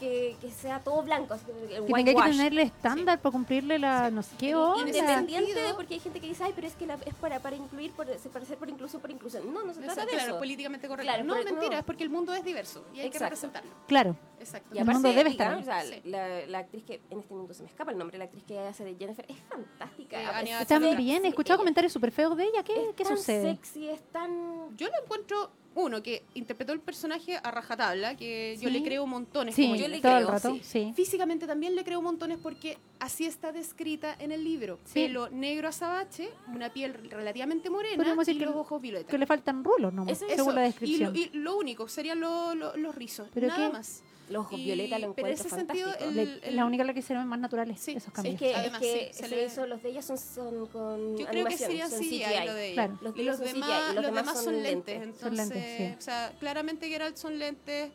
que, 0.00 0.36
que 0.40 0.50
sea 0.50 0.80
todo 0.80 1.02
blanco, 1.02 1.34
así 1.34 1.44
que 1.46 1.76
el 1.76 1.84
tenga 1.86 2.24
que 2.24 2.30
tenerle 2.30 2.62
estándar 2.62 3.20
para 3.20 3.30
cumplirle 3.32 3.78
la 3.78 4.10
no 4.10 4.22
sé 4.22 4.34
qué 4.38 4.54
onda. 4.54 4.86
Independiente 4.88 5.54
de 5.60 5.74
porque 5.74 5.94
hay 5.94 6.00
gente 6.00 6.20
que 6.20 6.26
dice, 6.26 6.42
ay, 6.44 6.52
pero 6.54 6.66
es 6.66 6.74
que 6.74 6.86
la- 6.86 6.98
es 7.06 7.14
para, 7.14 7.38
para 7.40 7.54
incluir, 7.56 7.92
por, 7.92 8.06
para 8.06 8.44
ser 8.44 8.56
por 8.58 8.68
inclusión, 8.68 9.00
por 9.02 9.10
inclusión. 9.10 9.52
No, 9.52 9.62
no 9.62 9.72
se 9.74 9.80
trata 9.80 9.92
Exacto, 9.92 10.10
de 10.10 10.16
claro, 10.16 10.30
eso. 10.32 10.38
políticamente 10.38 10.88
correcto. 10.88 11.12
Claro, 11.12 11.24
no, 11.24 11.34
pero- 11.34 11.44
mentira, 11.50 11.72
no. 11.74 11.78
es 11.78 11.84
porque 11.84 12.02
el 12.02 12.10
mundo 12.10 12.34
es 12.34 12.44
diverso 12.44 12.84
y 12.94 13.00
hay 13.00 13.10
que 13.10 13.18
representarlo. 13.18 13.70
Claro. 13.86 14.16
Exacto. 14.40 14.74
Y 14.74 14.78
El 14.78 14.86
mundo 14.86 15.12
debe 15.12 15.28
estar 15.30 15.48
digamos, 15.58 15.68
ahí. 15.68 15.88
o 15.88 15.90
sea, 15.92 16.00
la, 16.06 16.46
la 16.46 16.58
actriz 16.60 16.82
que 16.84 17.00
en 17.10 17.18
este 17.20 17.34
minuto 17.34 17.52
se 17.52 17.62
me 17.62 17.68
escapa 17.68 17.90
el 17.92 17.98
nombre, 17.98 18.16
la 18.16 18.24
actriz 18.24 18.42
que 18.44 18.58
hace 18.58 18.84
de 18.84 18.94
Jennifer 18.96 19.26
es 19.28 19.36
fantástica. 19.48 20.20
Es 20.22 20.28
Anya 20.30 20.60
súper- 20.60 20.66
También 20.80 21.20
sí, 21.20 21.26
he 21.26 21.28
escuchado 21.28 21.58
comentarios 21.58 21.92
súper 21.92 22.10
feos 22.10 22.34
de 22.38 22.44
ella. 22.44 22.62
¿Qué, 22.62 22.72
es 22.88 22.94
qué 22.96 23.04
tan 23.04 23.16
sucede? 23.18 23.50
sexy, 23.54 23.88
es 23.90 24.00
tan 24.10 24.74
Yo 24.78 24.88
lo 24.88 25.02
encuentro, 25.02 25.50
uno, 25.74 26.02
que 26.02 26.24
interpretó 26.34 26.72
el 26.72 26.80
personaje 26.80 27.36
a 27.42 27.50
rajatabla, 27.50 28.16
que 28.16 28.56
yo 28.60 28.68
le 28.70 28.82
creo 28.82 29.06
montones. 29.06 29.54
Sí, 29.54 29.62
como 29.62 29.76
yo 29.76 29.86
le 29.88 30.00
todo 30.00 30.12
el 30.18 30.24
creo, 30.24 30.30
rato. 30.32 30.54
sí. 30.54 30.60
Sí. 30.64 30.92
Físicamente 30.96 31.46
también 31.46 31.74
le 31.76 31.84
creo 31.84 32.02
montones 32.02 32.38
porque 32.42 32.76
así 32.98 33.24
está 33.24 33.52
descrita 33.52 34.14
en 34.18 34.32
el 34.32 34.42
libro. 34.42 34.78
Pelo 34.92 35.28
negro 35.30 35.68
azabache, 35.68 36.30
una 36.48 36.72
piel 36.72 36.94
relativamente 37.10 37.70
morena 37.70 37.96
Podríamos 37.96 38.26
decir 38.26 38.36
y 38.36 38.44
que- 38.44 38.46
los 38.46 38.56
ojos 38.56 38.82
violetas. 38.82 39.10
Que 39.10 39.18
le 39.18 39.26
faltan 39.26 39.62
rulos 39.64 39.92
Eso- 40.08 40.26
según 40.28 40.54
la 40.56 40.62
y, 40.62 40.64
descripción. 40.70 41.12
lo, 41.12 41.18
y 41.18 41.30
lo 41.34 41.56
único 41.56 41.88
serían 41.88 42.20
lo- 42.20 42.54
lo- 42.54 42.76
los 42.76 42.94
rizos, 42.94 43.28
¿Pero 43.32 43.46
nada 43.46 43.66
qué? 43.68 43.72
más. 43.72 44.02
Los 44.30 44.46
ojos 44.46 44.58
Y- 44.58 44.64
violeta 44.64 44.98
lo 44.98 45.12
pero 45.14 45.26
en 45.28 45.32
encuentro 45.34 45.48
ese 45.48 45.56
sentido, 45.56 45.88
fantástico. 45.90 46.20
el- 46.20 46.40
Le- 46.40 46.48
el- 46.48 46.56
la 46.56 46.64
única 46.64 46.84
la 46.84 46.94
que 46.94 47.02
se 47.02 47.14
ven 47.14 47.26
más 47.26 47.38
naturales, 47.38 47.80
Sí, 47.80 47.90
esos 47.92 48.08
es 48.08 48.12
cambios. 48.14 48.34
es 48.36 48.40
que, 48.40 48.54
Además, 48.54 48.80
es 48.82 48.88
que 48.88 49.06
sí, 49.08 49.12
se 49.12 49.28
se 49.28 49.28
le- 49.60 49.66
los 49.68 49.82
de 49.82 49.88
ellas 49.90 50.04
son, 50.06 50.18
son 50.18 50.66
con 50.68 51.18
Yo 51.18 51.26
creo 51.26 51.46
que 51.46 51.56
sería 51.58 51.88
CGI. 51.88 52.46
lo 52.46 52.54
de 52.54 52.66
ella. 52.68 52.74
Claro. 52.86 52.98
Los 53.02 53.14
de 53.14 53.22
los 53.24 53.36
son 53.36 53.46
demás, 53.46 53.68
CGI, 53.68 53.92
y 53.92 53.94
los 53.96 54.04
demás 54.06 54.42
son 54.44 54.62
lentes. 54.62 54.98
lentes. 55.00 55.02
Entonces, 55.02 55.20
Son 55.20 55.36
lentes, 55.36 55.76
sí. 55.90 55.94
o 55.98 56.00
sea, 56.00 56.32
claramente 56.38 56.88
Geralt 56.88 57.16
son 57.16 57.38
lentes. 57.38 57.90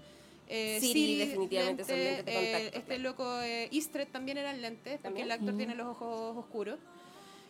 Eh, 0.47 0.77
Siri 0.79 1.15
definitivamente 1.17 1.83
son 1.85 1.95
lentes 1.97 2.25
de 2.25 2.31
eh, 2.31 2.51
contacto, 2.53 2.77
este 2.79 2.99
loco 2.99 3.41
eh, 3.41 3.67
Istred 3.71 4.07
también 4.09 4.37
eran 4.37 4.61
lentes, 4.61 4.93
porque 4.97 5.01
¿También? 5.01 5.25
el 5.25 5.31
actor 5.31 5.53
Mm. 5.53 5.57
tiene 5.57 5.73
los 5.75 5.87
ojos 5.87 6.37
oscuros. 6.37 6.77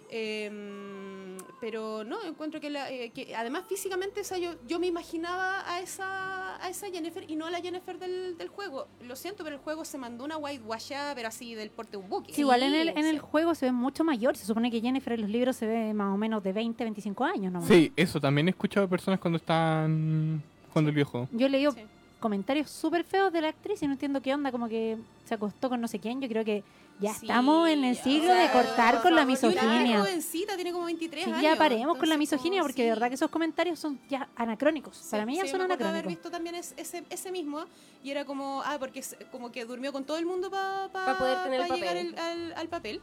Eh, 0.10 1.38
pero 1.60 2.04
no, 2.04 2.22
encuentro 2.24 2.60
que, 2.60 2.70
la- 2.70 2.92
eh, 2.92 3.10
que 3.12 3.36
además 3.36 3.64
físicamente 3.68 4.22
o 4.22 4.24
sea, 4.24 4.38
yo, 4.38 4.52
yo 4.68 4.80
me 4.80 4.88
imaginaba 4.88 5.68
a 5.72 5.80
esa, 5.80 6.64
a 6.64 6.70
esa 6.70 6.88
Jennifer 6.92 7.24
y 7.28 7.36
no 7.36 7.46
a 7.46 7.50
la 7.52 7.60
Jennifer 7.62 7.98
del, 7.98 8.38
del 8.38 8.50
juego. 8.50 8.88
Lo 9.02 9.16
siento, 9.16 9.44
pero 9.44 9.56
el 9.56 9.62
juego 9.62 9.84
se 9.86 9.98
mandó 9.98 10.26
una 10.26 10.38
whitewashada, 10.38 11.16
pero 11.16 11.28
así 11.30 11.56
del 11.56 11.70
porte 11.72 11.92
de 11.94 11.98
un 11.98 12.10
buque. 12.10 12.34
Sí, 12.34 12.42
igual 12.42 12.64
en 12.64 12.74
el, 12.76 12.90
en 12.90 13.06
el 13.06 13.20
juego 13.20 13.56
se 13.56 13.66
ve 13.68 13.72
mucho 13.72 14.04
mayor. 14.04 14.36
Se 14.38 14.46
supone 14.46 14.70
que 14.70 14.82
Jennifer 14.82 15.14
en 15.14 15.22
los 15.22 15.30
libros 15.30 15.56
se 15.56 15.66
ve 15.66 15.94
más 15.94 16.14
o 16.14 16.18
menos 16.18 16.44
de 16.44 16.54
20, 16.54 16.84
25 16.84 17.24
años 17.24 17.52
nomás. 17.52 17.68
Sí, 17.68 17.92
eso 17.96 18.20
también 18.20 18.48
he 18.48 18.52
escuchado 18.52 18.86
de 18.86 18.90
personas 18.90 19.20
cuando 19.20 19.38
están 19.38 20.44
jugando 20.70 20.90
el 20.90 20.96
viejo. 20.96 21.28
Yo 21.32 21.48
he 21.48 21.50
leído 21.50 21.72
Sí. 21.72 21.82
comentarios 22.20 22.70
súper 22.70 23.04
feos 23.06 23.32
de 23.32 23.42
la 23.42 23.50
actriz 23.50 23.82
y 23.82 23.88
no 23.88 23.94
entiendo 23.94 24.22
qué 24.22 24.34
onda, 24.34 24.52
como 24.52 24.68
que 24.68 24.98
se 25.26 25.34
acostó 25.34 25.70
con 25.70 25.82
no 25.82 25.88
sé 25.88 26.00
quién. 26.00 26.22
Yo 26.22 26.28
creo 26.28 26.44
que 26.46 26.64
ya 27.00 27.14
Sí, 27.14 27.26
estamos 27.26 27.68
en 27.70 27.84
el 27.84 27.96
siglo 27.98 28.32
o 28.32 28.36
sea, 28.36 28.44
de 28.48 28.52
cortar 28.52 29.02
con 29.02 29.16
la 29.16 29.26
favor, 29.26 29.52
una 29.52 29.62
misoginia. 29.62 30.00
jovencita, 30.00 30.56
tiene 30.56 30.72
como 30.72 30.86
23 30.86 31.24
Sí, 31.26 31.30
años. 31.30 31.42
ya 31.42 31.56
paremos 31.58 31.98
con 31.98 32.08
la 32.08 32.16
entonces, 32.16 32.38
misoginia 32.38 32.62
porque 32.62 32.84
de 32.84 32.88
sí. 32.88 32.90
verdad 32.92 33.08
que 33.10 33.16
esos 33.16 33.30
comentarios 33.30 33.80
son 33.80 34.00
ya 34.10 34.30
anacrónicos. 34.36 34.98
Sí, 34.98 35.08
Para 35.12 35.26
mí 35.26 35.36
ya 35.36 35.44
sí, 35.44 35.50
son 35.50 35.60
me 35.60 35.64
acuerdo 35.66 35.84
haber 35.86 35.96
anacrónicos. 35.98 36.24
visto 36.24 36.32
también 36.32 36.56
es- 36.56 36.74
ese, 36.78 37.04
ese 37.10 37.32
mismo 37.32 37.66
y 38.04 38.12
era 38.12 38.24
como, 38.26 38.62
ah, 38.66 38.78
porque 38.80 39.00
es- 39.00 39.18
como 39.32 39.52
que 39.52 39.66
durmió 39.66 39.92
con 39.92 40.06
todo 40.06 40.18
el 40.18 40.26
mundo 40.26 40.50
para 40.50 40.90
Pa 40.92 41.18
poder 41.18 41.44
tener 41.44 41.62
el 41.62 41.68
llegar 41.68 41.80
papel. 41.82 41.98
el- 42.14 42.20
al, 42.20 42.54
al 42.54 42.68
papel. 42.70 43.02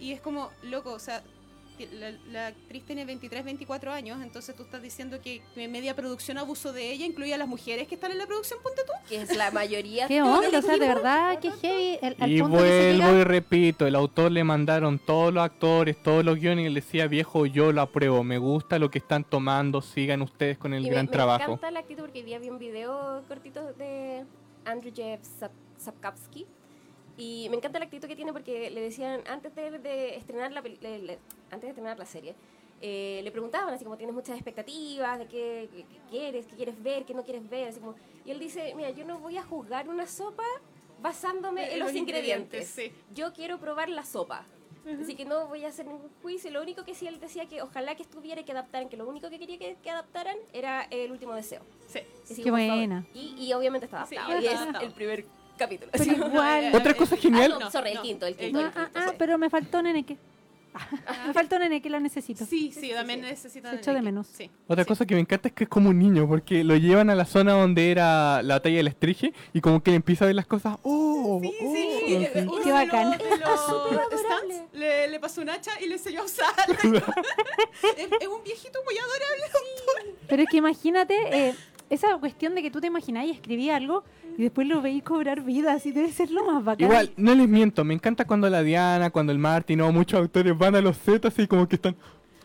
Y 0.00 0.12
es 0.12 0.20
como, 0.20 0.50
loco, 0.62 0.92
o 0.92 0.98
sea, 0.98 1.22
la, 1.92 2.10
la 2.30 2.46
actriz 2.48 2.84
tiene 2.84 3.04
23, 3.04 3.44
24 3.44 3.92
años, 3.92 4.18
entonces 4.22 4.54
tú 4.56 4.62
estás 4.64 4.82
diciendo 4.82 5.20
que 5.20 5.42
en 5.56 5.72
media 5.72 5.94
producción 5.96 6.38
abusó 6.38 6.72
de 6.72 6.90
ella, 6.92 7.06
incluye 7.06 7.32
a 7.34 7.38
las 7.38 7.48
mujeres 7.48 7.86
que 7.88 7.94
están 7.94 8.12
en 8.12 8.18
la 8.18 8.26
producción, 8.26 8.58
ponte 8.62 8.82
tú. 8.84 8.92
Que 9.08 9.22
es 9.22 9.36
la 9.36 9.50
mayoría. 9.50 10.06
¿Qué 10.08 10.14
de 10.14 10.22
onda? 10.22 10.58
O 10.58 10.62
sea, 10.62 10.76
de 10.78 10.88
verdad 10.88 11.38
que 11.38 11.50
heavy. 11.52 11.98
el- 12.02 12.16
al 12.18 12.30
Y 12.30 12.40
vuelvo 12.40 13.12
y 13.18 13.24
repito, 13.24 13.86
el 13.86 13.94
autor 13.94 14.32
le 14.32 14.44
mandaron 14.44 14.98
todos 14.98 15.32
los 15.32 15.42
actores, 15.44 16.02
todos 16.02 16.24
los 16.24 16.38
guiones 16.38 16.66
y 16.66 16.68
le 16.68 16.80
decía, 16.80 17.06
viejo, 17.06 17.46
yo 17.46 17.72
lo 17.72 17.82
apruebo, 17.82 18.22
me 18.24 18.38
gusta 18.38 18.78
lo 18.78 18.90
que 18.90 18.98
están 18.98 19.24
tomando, 19.24 19.82
sigan 19.82 20.22
ustedes 20.22 20.58
con 20.58 20.74
el 20.74 20.82
Y 20.82 20.88
me- 20.88 20.92
gran 20.94 21.06
me, 21.06 21.12
trabajo. 21.12 21.42
encanta 21.52 21.70
la 21.70 21.80
actitud 21.80 22.02
porque 22.02 22.22
vi 22.22 22.34
había 22.34 22.50
un 22.52 22.58
video 22.58 23.22
cortito 23.28 23.72
de 23.74 24.24
Andrew 24.64 24.92
Jeff 24.94 25.20
Sap- 25.22 25.50
Sapkowski 25.78 26.46
y 27.20 27.48
me 27.50 27.56
encanta 27.56 27.78
la 27.78 27.84
actitud 27.84 28.08
que 28.08 28.16
tiene 28.16 28.32
porque 28.32 28.70
le 28.70 28.80
decían 28.80 29.20
antes 29.28 29.54
de, 29.54 29.78
de 29.78 30.16
estrenar 30.16 30.52
la 30.52 30.62
peli- 30.62 30.78
le- 30.80 30.98
le- 31.00 31.18
antes 31.50 31.62
de 31.62 31.68
estrenar 31.68 31.98
la 31.98 32.06
serie 32.06 32.34
eh, 32.82 33.20
le 33.22 33.30
preguntaban 33.30 33.74
así 33.74 33.84
como 33.84 33.96
tienes 33.98 34.14
muchas 34.14 34.36
expectativas 34.36 35.18
de 35.18 35.26
qué, 35.26 35.68
qué- 35.72 35.84
qué 35.84 35.98
quieres, 36.10 36.46
qué 36.46 36.56
quieres 36.56 36.82
ver, 36.82 37.04
qué 37.04 37.12
no 37.14 37.22
quieres 37.24 37.48
ver, 37.50 37.68
así 37.68 37.78
como 37.80 37.94
y 38.24 38.30
él 38.30 38.38
dice 38.40 38.72
mira 38.74 38.90
yo 38.90 39.04
no 39.04 39.18
voy 39.18 39.36
a 39.36 39.42
juzgar 39.42 39.88
una 39.88 40.06
sopa 40.06 40.44
basándome 41.02 41.72
en, 41.74 41.80
los, 41.80 41.94
ingredientes, 41.94 42.68
sí. 42.68 42.92
yo 43.14 43.32
quiero 43.32 43.58
probar 43.58 43.88
la 43.88 44.04
sopa 44.04 44.44
Así 45.02 45.14
que 45.14 45.26
no 45.26 45.46
voy 45.46 45.62
a 45.66 45.68
hacer 45.68 45.86
ningún 45.86 46.08
juicio. 46.22 46.50
Lo 46.50 46.62
único 46.62 46.86
que 46.86 46.94
sí 46.94 47.06
él 47.06 47.20
decía 47.20 47.44
que 47.46 47.60
ojalá 47.60 47.94
que 47.96 48.02
estuviera 48.02 48.40
y 48.40 48.44
que 48.44 48.52
adaptaran, 48.52 48.88
que 48.88 48.96
lo 48.96 49.06
único 49.06 49.28
que 49.28 49.38
quería 49.38 49.58
que, 49.58 49.76
que 49.82 49.90
adaptaran 49.90 50.36
era 50.54 50.84
el 50.90 51.12
último 51.12 51.34
deseo. 51.34 51.60
Sí. 51.86 52.00
Sí, 52.24 52.42
Qué 52.42 52.50
buena. 52.50 53.04
Y, 53.12 53.34
y 53.38 53.52
obviamente 53.52 53.84
está 53.84 54.06
Sí, 54.06 54.16
adaptado. 54.16 54.40
y 54.40 54.44
y 54.44 54.46
está 54.46 54.54
es 54.54 54.60
adaptado. 54.62 54.86
el 54.86 54.92
primer 54.92 55.26
capítulo. 55.60 55.90
Pero 55.92 56.04
igual. 56.26 56.74
Otra 56.74 56.94
cosa 56.94 57.16
genial, 57.16 57.52
Ah, 57.56 57.58
no, 57.60 57.70
sorry, 57.70 57.90
el 57.92 58.00
quinto, 58.00 58.26
el 58.26 58.34
quinto. 58.36 58.60
No, 58.60 58.66
el 58.66 58.72
ah, 58.74 58.84
quinto, 58.84 58.90
ah, 59.00 59.06
sí. 59.10 59.14
pero 59.18 59.38
me 59.38 59.48
faltó 59.50 59.82
Neneque. 59.82 60.16
me 61.26 61.32
faltó 61.34 61.58
Neneque, 61.58 61.90
la 61.90 61.98
necesito. 61.98 62.46
Sí, 62.46 62.72
sí, 62.72 62.90
también 62.94 63.20
necesitan. 63.22 63.72
Se 63.72 63.78
echó 63.78 63.92
de 63.92 64.02
menos. 64.02 64.28
Sí. 64.28 64.48
otra 64.68 64.84
sí. 64.84 64.88
cosa 64.88 65.04
que 65.04 65.14
me 65.14 65.20
encanta 65.20 65.48
es 65.48 65.54
que 65.54 65.64
es 65.64 65.70
como 65.70 65.90
un 65.90 65.98
niño, 65.98 66.28
porque 66.28 66.62
lo 66.64 66.76
llevan 66.76 67.10
a 67.10 67.14
la 67.14 67.24
zona 67.24 67.52
donde 67.52 67.90
era 67.90 68.42
la 68.42 68.54
batalla 68.54 68.76
del 68.76 68.86
estrige 68.88 69.32
y 69.52 69.60
como 69.60 69.82
que 69.82 69.90
le 69.90 69.96
empieza 69.96 70.24
a 70.24 70.26
ver 70.26 70.36
las 70.36 70.46
cosas, 70.46 70.78
¡oh! 70.82 71.40
Sí, 71.42 71.52
oh", 71.60 71.74
sí, 71.74 72.28
uno 72.36 72.52
Qué 72.62 72.68
de 72.68 72.72
bacán. 72.72 73.10
los- 73.10 73.18
de 73.18 73.38
los 73.38 74.20
stands 74.20 74.72
le, 74.72 75.08
le 75.08 75.20
pasó 75.20 75.42
un 75.42 75.50
hacha 75.50 75.72
y 75.80 75.86
le 75.88 75.94
enseñó 75.94 76.22
a 76.22 76.24
usar. 76.24 76.54
es, 76.68 76.78
es 78.20 78.28
un 78.28 78.42
viejito 78.44 78.78
muy 78.84 78.96
adorable. 78.96 79.44
Pero 80.28 80.42
es 80.42 80.48
que 80.48 80.56
imagínate 80.58 81.48
eh, 81.48 81.54
esa 81.90 82.16
cuestión 82.18 82.54
de 82.54 82.62
que 82.62 82.70
tú 82.70 82.80
te 82.80 82.86
imaginás 82.86 83.26
y 83.26 83.30
escribí 83.32 83.70
algo 83.70 84.04
y 84.36 84.42
después 84.42 84.66
lo 84.66 84.80
veis 84.82 85.02
cobrar 85.02 85.42
vida, 85.42 85.72
así 85.72 85.92
debe 85.92 86.10
ser 86.10 86.30
lo 86.30 86.44
más 86.44 86.64
bacán. 86.64 86.86
Igual, 86.88 87.12
no 87.16 87.34
les 87.34 87.48
miento, 87.48 87.84
me 87.84 87.94
encanta 87.94 88.24
cuando 88.26 88.48
la 88.48 88.62
Diana, 88.62 89.10
cuando 89.10 89.32
el 89.32 89.38
Martin 89.38 89.80
o 89.80 89.92
muchos 89.92 90.18
autores 90.20 90.56
van 90.56 90.76
a 90.76 90.80
los 90.80 90.98
Zetas 90.98 91.38
y 91.38 91.46
como 91.46 91.68
que 91.68 91.76
están... 91.76 91.96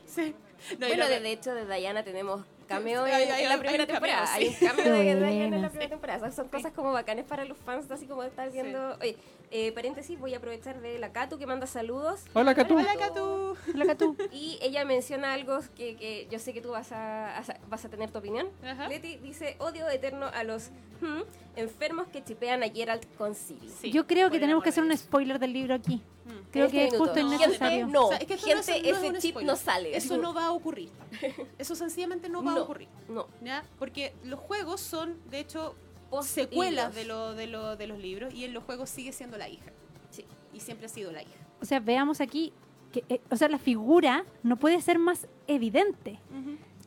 Sí. 0.05 0.33
No, 0.79 0.87
Bueno, 0.87 1.07
de, 1.07 1.19
de 1.19 1.31
hecho, 1.31 1.53
de 1.53 1.65
Diana 1.65 2.03
tenemos 2.03 2.41
cameo 2.65 3.05
Sí, 3.05 3.11
en, 3.11 3.31
hay- 3.31 3.43
en 3.43 3.49
la 3.49 3.57
primera 3.57 3.85
temporada. 3.87 4.25
cameo, 4.25 4.35
Hay 4.35 4.47
un 4.47 4.67
cameo 4.67 4.93
de 4.93 5.03
Diana 5.03 5.55
en 5.55 5.61
la 5.61 5.69
primera 5.69 5.89
temporada. 5.89 6.31
Son 6.31 6.47
cosas 6.49 6.71
como 6.73 6.91
bacanes 6.91 7.25
para 7.25 7.45
los 7.45 7.57
fans, 7.57 7.89
así 7.91 8.05
como 8.07 8.21
de 8.21 8.29
estar 8.29 8.51
viendo... 8.51 8.97
Oye, 9.01 9.15
eh, 9.51 9.71
paréntesis, 9.73 10.19
voy 10.19 10.33
a 10.33 10.37
aprovechar 10.37 10.81
de 10.81 10.97
la 10.99 11.11
Katu 11.13 11.37
que 11.37 11.45
manda 11.45 11.67
saludos. 11.67 12.21
Hola, 12.33 12.55
Catu. 12.55 12.77
Hola, 12.77 12.95
Catu. 12.97 13.55
Hola, 13.73 13.85
Catu. 13.85 14.17
Y 14.31 14.57
ella 14.61 14.83
menciona 14.85 15.33
algo 15.33 15.59
que, 15.77 15.95
que 15.95 16.27
yo 16.31 16.39
sé 16.39 16.51
que 16.53 16.61
tú 16.61 16.71
vas 16.71 16.91
a, 16.91 17.37
a- 17.39 17.57
vas 17.69 17.85
a 17.85 17.89
tener 17.89 18.09
tu 18.11 18.17
opinión. 18.17 18.47
Ajá. 18.63 18.87
Leti 18.89 19.17
dice, 19.17 19.55
odio 19.59 19.87
eterno 19.89 20.25
a 20.33 20.43
los 20.43 20.71
hmm, 21.01 21.21
enfermos 21.55 22.07
que 22.07 22.23
chipean 22.23 22.63
a 22.63 22.69
Geralt 22.69 23.05
con 23.17 23.35
Siri. 23.35 23.69
Sí, 23.69 23.91
Yo 23.91 24.07
creo 24.07 24.29
que 24.31 24.39
tenemos 24.39 24.63
que 24.63 24.69
hacer 24.69 24.83
un 24.83 24.95
spoiler 24.97 25.37
del 25.39 25.53
libro 25.53 25.75
aquí. 25.75 26.01
Creo 26.55 26.65
En 26.67 26.71
que 26.71 26.77
es 26.77 26.93
este 26.93 26.97
justo 26.97 27.19
innecesario. 27.19 27.79
Gente, 27.79 27.91
no, 27.91 28.05
O 28.05 28.09
sea, 28.09 28.17
es 28.17 28.25
que 28.27 28.33
esto 28.35 28.47
no 28.47 28.59
es- 28.61 28.65
gente, 28.65 28.91
no 28.91 28.97
es 28.97 29.03
ese 29.03 29.17
chip 29.19 29.31
spoiler. 29.31 29.51
no 29.51 29.55
sale. 29.57 29.97
Eso 29.97 30.17
no 30.17 30.33
va 30.33 30.45
a 30.45 30.51
ocurrir. 30.53 30.89
Eso 31.57 31.75
sencillamente 31.75 32.29
no 32.29 32.41
va 32.43 32.53
a 32.53 32.61
ocurrir. 32.63 32.87
No, 33.09 33.27
¿ya? 33.43 33.63
Porque 33.77 34.13
los 34.23 34.39
juegos 34.39 34.79
son, 34.79 35.17
de 35.29 35.39
hecho, 35.41 35.75
Post 36.09 36.29
secuelas 36.29 36.95
de, 36.95 37.03
lo, 37.03 37.33
de, 37.33 37.47
lo, 37.47 37.75
de 37.75 37.87
los 37.87 37.97
libros 37.99 38.33
y 38.33 38.45
en 38.45 38.53
los 38.53 38.63
juegos 38.63 38.89
sigue 38.89 39.11
siendo 39.11 39.37
la 39.37 39.49
hija. 39.49 39.71
Sí. 40.11 40.23
Y 40.53 40.61
siempre 40.61 40.85
ha 40.85 40.89
sido 40.89 41.11
la 41.11 41.21
hija. 41.23 41.33
O 41.61 41.65
sea, 41.65 41.79
veamos 41.81 42.21
aquí 42.21 42.53
que, 42.93 43.03
eh, 43.09 43.19
o 43.29 43.35
sea, 43.35 43.49
la 43.49 43.57
figura 43.59 44.23
no 44.43 44.55
puede 44.57 44.79
ser 44.81 44.97
más 44.97 45.27
evidente. 45.47 46.19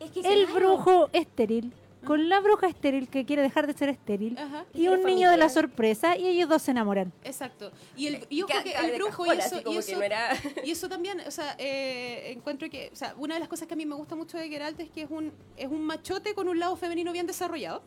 Es 0.01 0.11
que 0.13 0.21
El 0.21 0.47
brujo 0.47 1.11
estéril 1.13 1.75
con 2.05 2.29
la 2.29 2.41
bruja 2.41 2.69
estéril 2.69 3.09
que 3.09 3.25
quiere 3.25 3.43
dejar 3.43 3.67
de 3.67 3.73
ser 3.75 3.89
estéril 3.89 4.39
Ajá. 4.39 4.65
y 4.75 4.89
un 4.89 5.05
niño 5.05 5.31
de 5.31 5.37
la 5.37 5.49
sorpresa 5.49 6.17
y 6.17 6.27
ellos 6.27 6.49
dos 6.49 6.63
se 6.63 6.71
enamoran. 6.71 7.13
Exacto. 7.25 7.73
Y, 7.97 8.07
el, 8.07 8.27
y 8.29 8.43
ojo 8.43 8.53
que 8.63 8.73
el 8.73 8.97
brujo 8.97 9.27
y 9.27 9.39
eso, 9.39 9.61
y 10.65 10.71
eso 10.71 10.89
también, 10.89 11.21
o 11.27 11.31
sea, 11.31 11.55
eh, 11.59 12.33
encuentro 12.33 12.69
que, 12.71 12.91
o 12.93 12.97
sea, 12.97 13.15
una 13.19 13.35
de 13.35 13.41
las 13.41 13.49
cosas 13.49 13.69
que 13.69 13.75
a 13.75 13.77
mí 13.77 13.87
me 13.87 13.95
gusta 13.95 14.15
mucho 14.15 14.39
de 14.39 14.49
Geralt 14.49 14.79
es 14.81 14.91
que 14.91 15.03
es 15.03 15.11
un, 15.11 15.33
es 15.57 15.69
un 15.69 15.83
machote 15.83 16.35
con 16.35 16.49
un 16.49 16.59
lado 16.59 16.77
femenino 16.77 17.13
bien 17.13 17.27
desarrollado. 17.27 17.83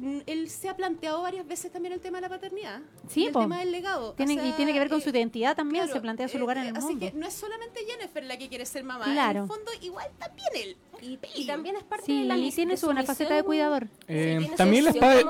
Mm, 0.00 0.20
Él 0.26 0.48
se 0.48 0.68
ha 0.68 0.76
planteado 0.76 1.22
varias 1.22 1.46
veces 1.46 1.70
también 1.70 1.92
el 1.92 2.00
tema 2.00 2.18
de 2.18 2.22
la 2.22 2.28
paternidad. 2.28 2.80
Sí, 3.08 3.22
y 3.22 3.26
el 3.26 3.32
po. 3.32 3.40
tema 3.40 3.58
del 3.60 3.70
legado. 3.70 4.10
O 4.10 4.12
Tiene, 4.14 4.34
y 4.34 4.38
sea, 4.38 4.56
tiene 4.56 4.72
que 4.72 4.78
ver 4.78 4.88
con 4.88 4.98
eh, 4.98 5.02
su 5.02 5.10
identidad 5.10 5.54
también, 5.56 5.84
claro, 5.84 5.92
se 5.98 6.00
plantea 6.00 6.28
su 6.28 6.36
eh, 6.36 6.40
lugar 6.40 6.56
en 6.58 6.64
eh, 6.64 6.68
el 6.70 6.76
así 6.76 6.86
mundo. 6.86 7.06
que 7.06 7.12
no 7.18 7.26
es 7.26 7.34
solamente 7.34 7.80
Jennifer 7.86 8.24
la 8.24 8.38
que 8.38 8.48
quiere 8.48 8.64
ser 8.66 8.82
mamá, 8.84 9.04
Claro. 9.04 9.38
en 9.40 9.42
el 9.44 9.48
fondo 9.48 9.70
igual 9.82 10.06
también 10.18 10.48
él. 10.54 10.76
Y, 11.02 11.18
y 11.42 11.46
también 11.46 11.76
es 11.76 11.82
parte 11.84 12.06
Sí, 12.06 12.20
de 12.22 12.24
la 12.26 12.36
y 12.36 12.50
tiene 12.50 12.76
su 12.76 12.88
una 12.88 13.02
faceta 13.04 13.34
de 13.34 13.42
cuidador. 13.42 13.88
Eh, 14.08 14.36
tiene 14.38 14.48
su 14.48 14.54
también 14.56 14.84
la 14.84 14.90
espada, 14.90 15.20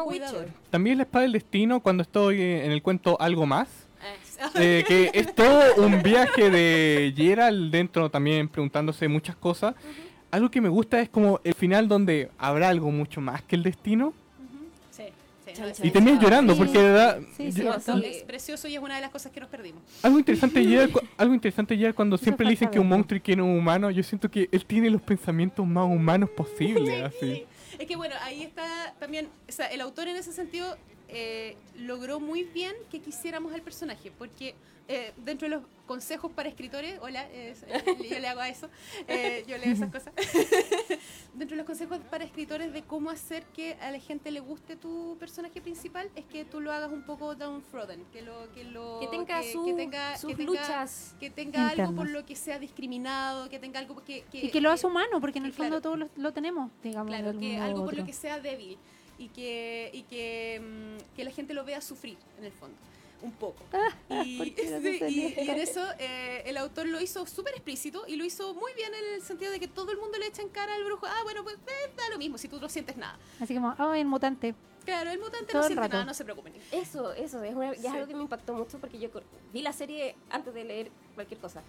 también 0.70 0.96
la 0.98 1.02
espada 1.04 1.22
del 1.22 1.32
destino 1.32 1.80
cuando 1.80 2.02
estoy 2.02 2.40
eh, 2.40 2.64
en 2.64 2.72
el 2.72 2.82
cuento 2.82 3.20
Algo 3.20 3.46
Más. 3.46 3.68
Eh, 4.54 4.84
que 4.88 5.10
es 5.12 5.34
todo 5.34 5.74
un 5.84 6.02
viaje 6.02 6.48
de 6.48 7.12
Gerald 7.14 7.70
dentro 7.70 8.10
también 8.10 8.48
preguntándose 8.48 9.06
muchas 9.06 9.36
cosas. 9.36 9.74
Algo 10.30 10.50
que 10.50 10.60
me 10.62 10.68
gusta 10.70 11.00
es 11.00 11.08
como 11.10 11.40
el 11.44 11.54
final 11.54 11.88
donde 11.88 12.30
habrá 12.38 12.68
algo 12.70 12.90
mucho 12.90 13.20
más 13.20 13.42
que 13.42 13.56
el 13.56 13.62
destino. 13.62 14.14
Y 15.82 15.90
terminas 15.90 16.22
llorando 16.22 16.54
Sí. 16.54 16.58
porque 16.58 16.78
de 16.78 16.84
verdad... 16.84 17.18
Sí. 17.36 17.52
Sí. 17.52 17.62
es 18.04 18.22
precioso 18.24 18.68
y 18.68 18.74
es 18.74 18.80
una 18.80 18.96
de 18.96 19.00
las 19.00 19.10
cosas 19.10 19.32
que 19.32 19.40
nos 19.40 19.48
perdimos. 19.48 19.82
algo 20.02 20.18
interesante 20.18 20.60
cu- 20.92 21.00
algo 21.16 21.34
interesante 21.34 21.76
Gerald 21.76 21.94
cuando 21.94 22.16
Eso 22.16 22.24
siempre 22.24 22.44
le 22.44 22.50
dicen 22.52 22.68
que 22.70 22.78
un 22.78 22.88
monstruo 22.88 23.20
quiere 23.22 23.42
un 23.42 23.58
humano. 23.58 23.90
Yo 23.90 24.02
siento 24.02 24.30
que 24.30 24.48
él 24.50 24.64
tiene 24.64 24.90
los 24.90 25.02
pensamientos 25.02 25.66
más 25.66 25.84
humanos 25.86 26.30
posibles. 26.30 27.02
así. 27.16 27.44
Es 27.78 27.86
que 27.86 27.96
bueno, 27.96 28.14
ahí 28.22 28.42
está 28.42 28.94
también, 28.98 29.28
o 29.48 29.52
sea, 29.52 29.66
el 29.66 29.80
autor 29.80 30.08
en 30.08 30.16
ese 30.16 30.32
sentido 30.32 30.76
eh, 31.12 31.56
logró 31.76 32.20
muy 32.20 32.44
bien 32.44 32.74
que 32.90 33.00
quisiéramos 33.00 33.52
al 33.52 33.62
personaje, 33.62 34.10
porque 34.16 34.54
eh, 34.88 35.12
dentro 35.18 35.48
de 35.48 35.54
los 35.56 35.64
consejos 35.86 36.32
para 36.32 36.48
escritores, 36.48 36.98
hola, 37.00 37.26
eh, 37.30 37.54
yo 38.10 38.18
le 38.18 38.26
hago 38.28 38.40
a 38.40 38.48
eso, 38.48 38.68
eh, 39.08 39.44
yo 39.46 39.56
leo 39.58 39.72
esas 39.72 39.90
cosas. 39.90 40.12
dentro 41.34 41.54
de 41.54 41.56
los 41.56 41.66
consejos 41.66 41.98
para 42.10 42.24
escritores 42.24 42.72
de 42.72 42.82
cómo 42.82 43.10
hacer 43.10 43.44
que 43.54 43.74
a 43.74 43.90
la 43.90 43.98
gente 44.00 44.30
le 44.30 44.40
guste 44.40 44.76
tu 44.76 45.16
personaje 45.18 45.60
principal, 45.60 46.10
es 46.16 46.24
que 46.24 46.44
tú 46.44 46.60
lo 46.60 46.72
hagas 46.72 46.90
un 46.92 47.02
poco 47.04 47.34
downtrodden, 47.34 48.04
que 48.12 48.22
lo 48.22 48.50
que 48.52 48.64
lo 48.64 48.98
Que 49.00 49.06
tenga, 49.08 49.40
que, 49.40 49.52
su- 49.52 49.64
que 49.64 49.72
tenga, 49.74 50.16
sus 50.18 50.30
que 50.30 50.36
tenga- 50.36 50.46
luchas. 50.60 51.16
que 51.20 51.30
tenga 51.30 51.68
algo 51.68 51.94
por 51.94 52.08
lo 52.10 52.24
que 52.26 52.34
sea 52.36 52.58
discriminado, 52.58 53.48
que 53.48 53.58
tenga 53.58 53.78
algo 53.80 54.02
que, 54.04 54.24
que- 54.30 54.46
Y 54.46 54.50
que 54.50 54.60
lo 54.60 54.70
hace 54.70 54.86
humano, 54.86 55.20
porque 55.20 55.38
en 55.38 55.46
el 55.46 55.52
fondo 55.52 55.80
claro. 55.80 55.82
todos 55.82 55.98
lo, 55.98 56.08
lo 56.22 56.32
tenemos, 56.32 56.70
digamos. 56.82 57.08
Claro, 57.14 57.38
que 57.38 57.56
algo 57.58 57.84
por 57.84 57.96
lo 57.96 58.04
que 58.04 58.12
sea 58.12 58.40
débil 58.40 58.76
y 59.20 59.28
que, 59.28 59.90
y 59.92 60.02
que, 60.04 60.60
mm, 60.60 61.14
que 61.14 61.24
la 61.24 61.30
gente 61.30 61.52
lo 61.54 61.62
vea 61.64 61.80
sufrir, 61.82 62.16
en 62.38 62.44
el 62.46 62.52
fondo, 62.52 62.74
un 63.22 63.32
poco. 63.32 63.62
y, 64.24 64.38
¿por 64.38 64.54
qué 64.54 64.70
no 64.70 64.80
sí, 64.82 64.98
y- 65.36 65.40
y 65.44 65.50
en 65.50 65.58
eso 65.58 65.84
eh, 65.98 66.42
el 66.46 66.56
autor 66.56 66.86
lo 66.88 67.00
hizo 67.00 67.26
súper 67.26 67.52
explícito 67.54 68.04
y 68.08 68.16
lo 68.16 68.24
hizo 68.24 68.54
muy 68.54 68.72
bien 68.74 68.92
en 68.94 69.14
el 69.14 69.22
sentido 69.22 69.52
de 69.52 69.60
que 69.60 69.68
todo 69.68 69.92
el 69.92 69.98
mundo 69.98 70.16
le 70.18 70.26
echa 70.26 70.40
en 70.40 70.48
cara 70.48 70.74
al 70.74 70.84
brujo, 70.84 71.06
ah, 71.06 71.20
bueno, 71.22 71.42
pues 71.44 71.56
eh, 71.56 71.92
da 71.96 72.08
lo 72.10 72.16
mismo 72.18 72.38
si 72.38 72.48
tú 72.48 72.58
no 72.58 72.68
sientes 72.70 72.96
nada. 72.96 73.18
Así 73.40 73.54
como, 73.54 73.74
oh, 73.78 73.92
el 73.92 74.06
mutante. 74.06 74.54
Claro, 74.86 75.10
el 75.10 75.18
mutante 75.18 75.52
Todo 75.52 75.58
no 75.58 75.66
el 75.66 75.66
siente 75.68 75.80
rato. 75.82 75.92
nada, 75.92 76.04
no 76.06 76.14
se 76.14 76.24
preocupen. 76.24 76.54
Eso, 76.72 77.12
eso, 77.12 77.44
es, 77.44 77.54
una- 77.54 77.66
ya 77.74 77.76
es 77.76 77.80
Sí. 77.82 77.86
algo 77.88 78.06
que 78.08 78.14
me 78.14 78.22
impactó 78.22 78.54
mucho 78.54 78.78
porque 78.78 78.98
yo 78.98 79.10
vi 79.52 79.60
la 79.60 79.74
serie 79.74 80.16
antes 80.30 80.54
de 80.54 80.64
leer 80.64 80.90
cualquier 81.14 81.38
cosa. 81.38 81.62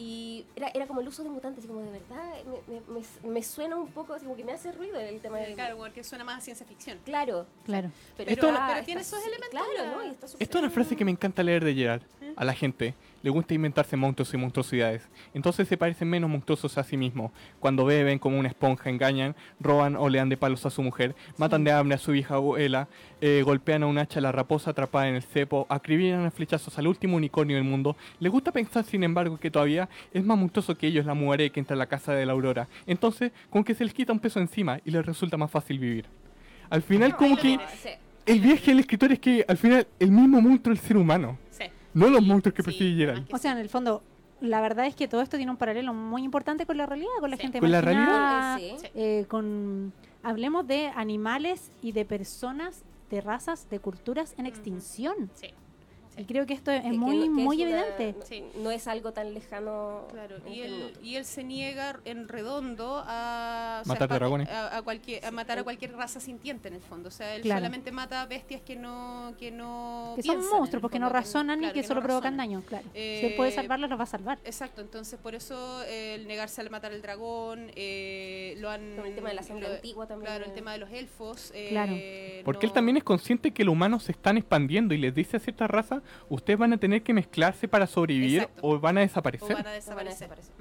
Y 0.00 0.44
era, 0.54 0.68
era 0.68 0.86
como 0.86 1.00
el 1.00 1.08
uso 1.08 1.24
de 1.24 1.28
mutantes, 1.30 1.58
así 1.64 1.66
como 1.68 1.80
de 1.80 1.90
verdad, 1.90 2.34
me, 2.68 2.74
me- 2.94 3.00
me- 3.00 3.30
me 3.30 3.42
suena 3.42 3.74
un 3.76 3.88
poco, 3.88 4.14
así 4.14 4.24
como 4.24 4.36
que 4.36 4.44
me 4.44 4.52
hace 4.52 4.70
ruido 4.70 4.98
el 5.00 5.20
tema 5.20 5.38
de... 5.38 5.54
Claro, 5.54 5.76
porque 5.76 6.04
suena 6.04 6.22
más 6.22 6.38
a 6.38 6.40
ciencia 6.40 6.64
ficción. 6.64 6.98
Claro, 7.04 7.46
Claro. 7.64 7.90
pero, 8.16 8.28
Pero- 8.32 8.48
está- 8.48 8.68
pero 8.72 8.84
tiene 8.86 9.00
esos 9.00 9.18
elementos 9.20 9.50
Claro. 9.50 9.96
¿no? 9.96 10.04
Y 10.06 10.10
está 10.10 10.26
Esto 10.26 10.58
es 10.58 10.62
una 10.64 10.70
frase 10.70 10.94
que 10.94 11.04
me 11.04 11.10
encanta 11.10 11.42
leer 11.42 11.64
de 11.64 11.74
Gerard. 11.74 12.02
A 12.36 12.44
la 12.44 12.54
gente 12.54 12.94
le 13.22 13.30
gusta 13.30 13.54
inventarse 13.54 13.96
monstruos 13.96 14.32
y 14.34 14.36
monstruosidades. 14.36 15.08
Entonces 15.34 15.68
se 15.68 15.76
parecen 15.76 16.08
menos 16.08 16.30
monstruosos 16.30 16.78
a 16.78 16.84
sí 16.84 16.96
mismos. 16.96 17.32
Cuando 17.60 17.84
beben 17.84 18.18
como 18.18 18.38
una 18.38 18.48
esponja, 18.48 18.90
engañan, 18.90 19.34
roban 19.60 19.96
o 19.96 20.08
le 20.08 20.18
dan 20.18 20.28
de 20.28 20.36
palos 20.36 20.64
a 20.66 20.70
su 20.70 20.82
mujer, 20.82 21.14
matan 21.36 21.64
de 21.64 21.72
hambre 21.72 21.94
a 21.96 21.98
su 21.98 22.12
vieja 22.12 22.34
abuela, 22.34 22.88
eh, 23.20 23.42
golpean 23.44 23.82
a 23.82 23.86
un 23.86 23.98
hacha 23.98 24.20
a 24.20 24.22
la 24.22 24.32
raposa 24.32 24.70
atrapada 24.70 25.08
en 25.08 25.16
el 25.16 25.22
cepo, 25.22 25.66
acribillan 25.68 26.26
a 26.26 26.30
flechazos 26.30 26.78
al 26.78 26.86
último 26.86 27.16
unicornio 27.16 27.56
del 27.56 27.64
mundo. 27.64 27.96
Le 28.20 28.28
gusta 28.28 28.52
pensar, 28.52 28.84
sin 28.84 29.02
embargo, 29.02 29.38
que 29.38 29.50
todavía 29.50 29.88
es 30.12 30.24
más 30.24 30.38
monstruoso 30.38 30.76
que 30.76 30.86
ellos 30.86 31.06
la 31.06 31.14
muere 31.14 31.50
que 31.50 31.60
entra 31.60 31.74
a 31.74 31.78
la 31.78 31.86
casa 31.86 32.12
de 32.12 32.26
la 32.26 32.32
aurora. 32.32 32.68
Entonces, 32.86 33.32
con 33.50 33.64
que 33.64 33.74
se 33.74 33.84
les 33.84 33.94
quita 33.94 34.12
un 34.12 34.20
peso 34.20 34.40
encima 34.40 34.80
y 34.84 34.90
les 34.90 35.04
resulta 35.04 35.36
más 35.36 35.50
fácil 35.50 35.78
vivir. 35.78 36.06
Al 36.70 36.82
final, 36.82 37.16
como 37.16 37.36
que 37.36 37.58
el 38.26 38.40
viaje 38.40 38.70
del 38.70 38.80
escritor 38.80 39.12
es 39.12 39.18
que 39.18 39.44
al 39.48 39.56
final 39.56 39.86
el 39.98 40.10
mismo 40.10 40.40
monstruo 40.40 40.74
es 40.74 40.80
el 40.80 40.86
ser 40.86 40.96
humano. 40.96 41.38
Sí. 41.50 41.64
No 41.98 42.08
los 42.08 42.22
monstruos 42.22 42.54
que 42.54 42.62
Sí, 42.62 42.96
que 42.96 43.34
O 43.34 43.38
sea, 43.38 43.52
en 43.52 43.58
el 43.58 43.68
fondo, 43.68 44.02
la 44.40 44.60
verdad 44.60 44.86
es 44.86 44.94
que 44.94 45.08
todo 45.08 45.20
esto 45.20 45.36
tiene 45.36 45.50
un 45.50 45.58
paralelo 45.58 45.92
muy 45.94 46.22
importante 46.22 46.64
con 46.66 46.76
la 46.76 46.86
realidad, 46.86 47.10
con 47.20 47.30
la 47.30 47.36
Sí. 47.36 47.42
gente 47.42 47.58
¿Con 47.60 47.70
la. 47.70 48.56
Sí. 48.58 48.74
eh, 48.94 49.24
con 49.28 49.92
hablemos 50.22 50.66
de 50.66 50.88
animales 50.94 51.70
y 51.82 51.92
de 51.92 52.04
personas, 52.04 52.84
de 53.10 53.20
razas, 53.20 53.68
de 53.70 53.80
culturas 53.80 54.34
en 54.38 54.46
extinción. 54.46 55.30
Sí. 55.34 55.48
Y 56.18 56.24
creo 56.24 56.46
que 56.46 56.54
esto 56.54 56.70
es 56.70 56.82
Que- 56.82 56.90
que 56.90 56.96
muy, 56.98 57.16
no- 57.16 57.22
que 57.24 57.30
muy 57.30 57.62
es 57.62 57.68
evidente. 57.70 58.14
no- 58.18 58.24
Sí. 58.26 58.44
No 58.56 58.70
es 58.70 58.88
algo 58.88 59.12
tan 59.12 59.32
lejano. 59.34 60.06
Claro, 60.10 60.36
en 60.44 60.52
y 60.52 60.60
este 60.62 60.66
él, 60.76 60.92
y 61.02 61.16
él 61.16 61.24
se 61.24 61.44
niega 61.44 62.00
en 62.04 62.28
redondo 62.28 63.02
a, 63.06 63.82
Matar 63.86 64.12
a, 64.12 64.76
a 64.78 64.82
cualquier, 64.82 65.24
a 65.24 65.30
matar 65.30 65.58
a 65.58 65.64
cualquier 65.64 65.92
raza 65.94 66.20
sintiente 66.20 66.68
en 66.68 66.74
el 66.74 66.80
fondo. 66.80 67.08
O 67.08 67.12
sea, 67.12 67.34
él 67.36 67.42
Claro. 67.42 67.60
solamente 67.60 67.92
mata 67.92 68.24
bestias 68.26 68.60
que 68.62 68.76
no 68.76 69.34
que 69.38 69.50
no 69.50 70.14
Que 70.16 70.22
son 70.22 70.36
monstruos, 70.38 70.74
el 70.74 70.80
porque 70.80 70.98
no 70.98 71.08
razonan 71.08 71.58
claro, 71.60 71.70
y 71.70 71.74
que, 71.74 71.82
no 71.82 71.88
solo 71.88 72.02
provocan 72.02 72.36
daño, 72.36 72.62
claro. 72.66 72.84
si 72.92 72.98
él 73.26 73.34
puede 73.36 73.50
Eh, 73.50 73.54
salvarlos, 73.54 73.88
los 73.90 73.98
va 73.98 74.04
a 74.04 74.06
salvar. 74.06 74.38
Exacto, 74.44 74.80
entonces 74.80 75.18
por 75.18 75.34
eso 75.34 75.82
eh, 75.84 76.14
el 76.16 76.26
negarse 76.26 76.60
al 76.60 76.70
matar 76.70 76.92
al 76.92 77.00
dragón, 77.02 77.70
eh, 77.76 78.54
lo 78.58 78.70
han... 78.70 78.96
Con 78.96 79.06
el 79.06 79.14
tema 79.14 79.28
de 79.30 79.34
la 79.36 79.42
sangre 79.42 79.68
lo- 79.68 79.74
antigua 79.74 80.06
también. 80.06 80.26
Claro, 80.32 80.44
el 80.44 80.52
tema 80.54 80.72
de 80.72 80.78
los 80.78 80.90
elfos. 80.90 81.52
eh, 81.54 81.68
Claro. 81.70 81.94
Porque 82.44 82.66
él 82.66 82.72
también 82.72 82.96
es 82.96 83.04
consciente 83.04 83.52
que 83.52 83.64
los 83.64 83.72
humanos 83.72 84.04
se 84.04 84.12
están 84.12 84.36
expandiendo 84.38 84.94
y 84.94 84.98
les 84.98 85.14
dice 85.14 85.36
a 85.36 85.40
cierta 85.40 85.66
raza, 85.66 86.02
ustedes 86.28 86.58
van 86.58 86.72
a 86.72 86.76
tener 86.78 87.02
que 87.02 87.12
mezclarse 87.12 87.68
para 87.68 87.86
sobrevivir 87.86 88.40
Exacto. 88.42 88.60
o 88.64 88.78
van 88.80 88.98
a 88.98 89.00
o 89.00 89.02
desaparecer. 89.04 89.54
van 89.54 89.66
a 89.66 89.70
No 89.78 89.94
van 89.96 90.06
a 90.06 90.10
desaparecer. 90.10 90.54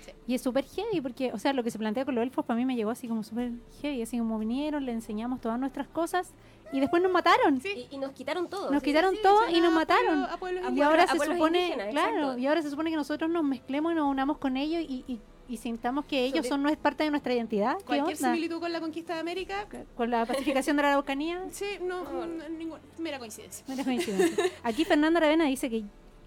sí. 0.00 0.10
Y 0.26 0.34
es 0.34 0.42
súper 0.42 0.64
heavy, 0.64 1.00
porque, 1.00 1.32
o 1.32 1.38
sea, 1.38 1.52
lo 1.52 1.62
que 1.64 1.70
se 1.70 1.78
plantea 1.78 2.04
con 2.04 2.14
los 2.14 2.22
elfos 2.22 2.44
para 2.44 2.56
mí 2.56 2.64
me 2.64 2.76
llegó 2.76 2.90
así 2.90 3.08
como 3.08 3.22
súper 3.24 3.50
heavy, 3.82 4.02
así 4.02 4.18
como 4.18 4.38
vinieron, 4.38 4.84
le 4.86 4.92
enseñamos 4.92 5.40
todas 5.40 5.58
nuestras 5.58 5.88
cosas 5.88 6.32
y 6.72 6.78
después 6.78 7.02
nos 7.02 7.10
mataron. 7.10 7.60
Sí. 7.60 7.88
Y, 7.90 7.96
y 7.96 7.98
nos 7.98 8.12
quitaron 8.12 8.48
todo. 8.48 8.70
Nos 8.70 8.80
sí. 8.82 8.86
quitaron 8.90 9.14
Sí, 9.14 9.20
todo 9.22 9.48
y 9.50 9.60
nos 9.60 9.72
a 9.72 9.74
mataron. 9.74 10.26
pueblo- 10.38 10.68
a 10.68 10.70
y 10.70 10.80
ahora 10.82 11.06
se 11.08 11.18
supone, 11.18 11.72
claro, 11.90 12.16
exacto. 12.16 12.38
y 12.38 12.46
ahora 12.46 12.62
se 12.62 12.70
supone 12.70 12.90
que 12.90 12.96
nosotros 12.96 13.28
nos 13.30 13.42
mezclemos 13.42 13.92
y 13.92 13.94
nos 13.96 14.06
unamos 14.08 14.38
con 14.38 14.56
ellos 14.56 14.82
y, 14.88 15.04
y, 15.08 15.20
y 15.50 15.56
sintamos 15.56 16.04
que 16.04 16.20
ellos 16.24 16.38
Sobre- 16.38 16.48
son 16.48 16.62
no 16.62 16.68
es 16.68 16.76
parte 16.76 17.04
de 17.04 17.10
nuestra 17.10 17.34
identidad. 17.34 17.76
¿Qué 17.78 17.84
Cualquier 17.84 18.16
onda? 18.16 18.28
similitud 18.32 18.60
con 18.60 18.72
la 18.72 18.80
conquista 18.80 19.14
de 19.14 19.20
América, 19.20 19.66
Con 19.96 20.10
la 20.10 20.24
pacificación 20.24 20.76
de 20.76 20.82
la 20.82 20.88
Araucanía, 20.90 21.42
sí, 21.50 21.66
no, 21.82 22.04
No, 22.04 22.26
no, 22.26 22.48
ninguna, 22.48 22.80
mera 22.98 23.18
coincidencia. 23.18 23.64
mera 23.68 23.82
coincidencia. 23.84 24.44
Aquí 24.62 24.84
Fernanda 24.84 25.18
Aravena 25.18 25.46
dice 25.46 25.68
que 25.68 25.82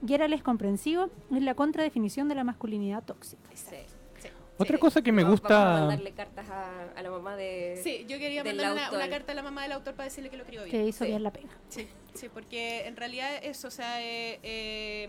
Geralt 0.06 0.34
es 0.34 0.44
comprensivo, 0.44 1.10
es 1.34 1.42
la 1.42 1.56
contradefinición 1.56 2.28
de 2.28 2.36
la 2.36 2.44
masculinidad 2.44 3.04
tóxica. 3.04 3.50
Sí. 3.54 3.78
Sí. 4.20 4.28
Otra 4.58 4.76
Sí. 4.78 4.82
cosa 4.82 5.02
que 5.02 5.12
me 5.12 5.24
Vamos- 5.24 5.42
Vamos 5.42 5.58
a 5.58 5.66
gusta... 5.70 5.80
mandarle 5.88 6.12
cartas 6.12 6.50
a, 6.50 6.92
a 6.96 7.02
la 7.02 7.10
mamá 7.10 7.36
de. 7.38 7.80
Sí, 7.84 8.06
yo 8.08 8.18
quería 8.20 8.44
mandar 8.44 8.74
una, 8.94 9.10
carta 9.10 9.32
a 9.32 9.36
la 9.36 9.42
mamá 9.44 9.64
del 9.64 9.72
autor 9.72 9.94
para 9.96 10.06
decirle 10.10 10.30
que 10.30 10.38
lo 10.38 10.44
crió 10.44 10.64
bien. 10.64 10.72
Que 10.72 10.86
hizo 10.88 11.06
Sí. 11.06 11.10
bien 11.10 11.24
la 11.24 11.32
pega. 11.32 11.50
Sí, 11.70 11.88
sí, 12.14 12.28
porque 12.32 12.86
en 12.86 12.96
realidad 12.96 13.30
eso, 13.42 13.70
o 13.70 13.72
sea, 13.72 14.02
eh, 14.04 14.40
eh, 14.44 15.08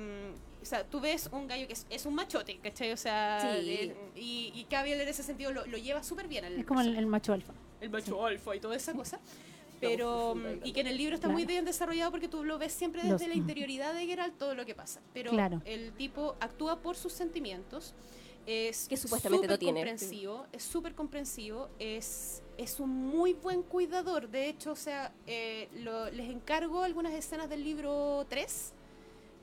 o 0.64 0.66
sea, 0.66 0.85
tú 0.85 0.98
ves 1.00 1.29
un 1.33 1.46
gallo 1.46 1.66
que 1.66 1.74
es, 1.74 1.87
es 1.90 2.05
un 2.07 2.14
machote, 2.14 2.59
¿cachai? 2.59 2.90
O 2.92 2.96
sea, 2.96 3.57
Sí. 3.61 3.92
y, 4.16 4.53
y 4.55 4.64
Cavill 4.64 5.00
en 5.00 5.09
ese 5.09 5.22
sentido 5.22 5.53
lo, 5.53 5.64
lo 5.66 5.79
lleva 5.79 6.03
súper 6.03 6.27
bien. 6.27 6.44
al 6.44 6.59
Es 6.59 6.66
como 6.66 6.81
el, 6.81 6.96
el 6.96 7.07
macho 7.07 7.33
alfa. 7.33 7.53
el 7.81 7.90
macho 7.90 8.24
alfa 8.24 8.57
y 8.57 8.61
toda 8.61 8.74
esa 8.77 8.92
cosa. 8.94 9.20
Pero, 9.81 10.35
ahí 10.35 10.61
y 10.64 10.72
que 10.72 10.81
en 10.81 10.87
el 10.87 10.96
libro 10.96 11.14
está 11.14 11.29
muy 11.29 11.42
Claro. 11.42 11.53
bien 11.53 11.64
desarrollado 11.66 12.11
porque 12.11 12.29
tú 12.29 12.42
lo 12.44 12.59
ves 12.59 12.72
siempre 12.72 13.03
Los- 13.03 13.12
desde 13.20 13.29
la 13.29 13.35
interioridad 13.37 13.92
de 13.92 14.07
Geralt 14.07 14.38
todo 14.38 14.55
lo 14.55 14.64
que 14.64 14.74
pasa. 14.74 15.00
Pero 15.12 15.31
Claro. 15.31 15.61
el 15.66 15.92
tipo 15.92 16.37
actúa 16.40 16.81
por 16.81 16.96
sus 16.96 17.12
sentimientos. 17.12 17.94
Es 18.46 18.88
Que 18.88 18.96
supuestamente 18.98 19.46
no 19.46 19.55
súper 19.55 19.59
tiene. 19.59 19.81
comprensivo, 19.81 20.46
es 20.53 20.62
súper 20.62 20.94
comprensivo, 20.94 21.70
es, 21.79 22.42
es 22.59 22.79
un 22.79 22.90
muy 22.90 23.33
buen 23.33 23.62
cuidador. 23.62 24.29
De 24.29 24.48
hecho, 24.50 24.72
o 24.72 24.77
sea, 24.77 25.12
eh, 25.27 25.68
lo- 25.77 26.11
les 26.11 26.29
encargo 26.31 26.83
algunas 26.83 27.14
escenas 27.14 27.48
del 27.48 27.64
libro 27.64 28.27
3. 28.29 28.73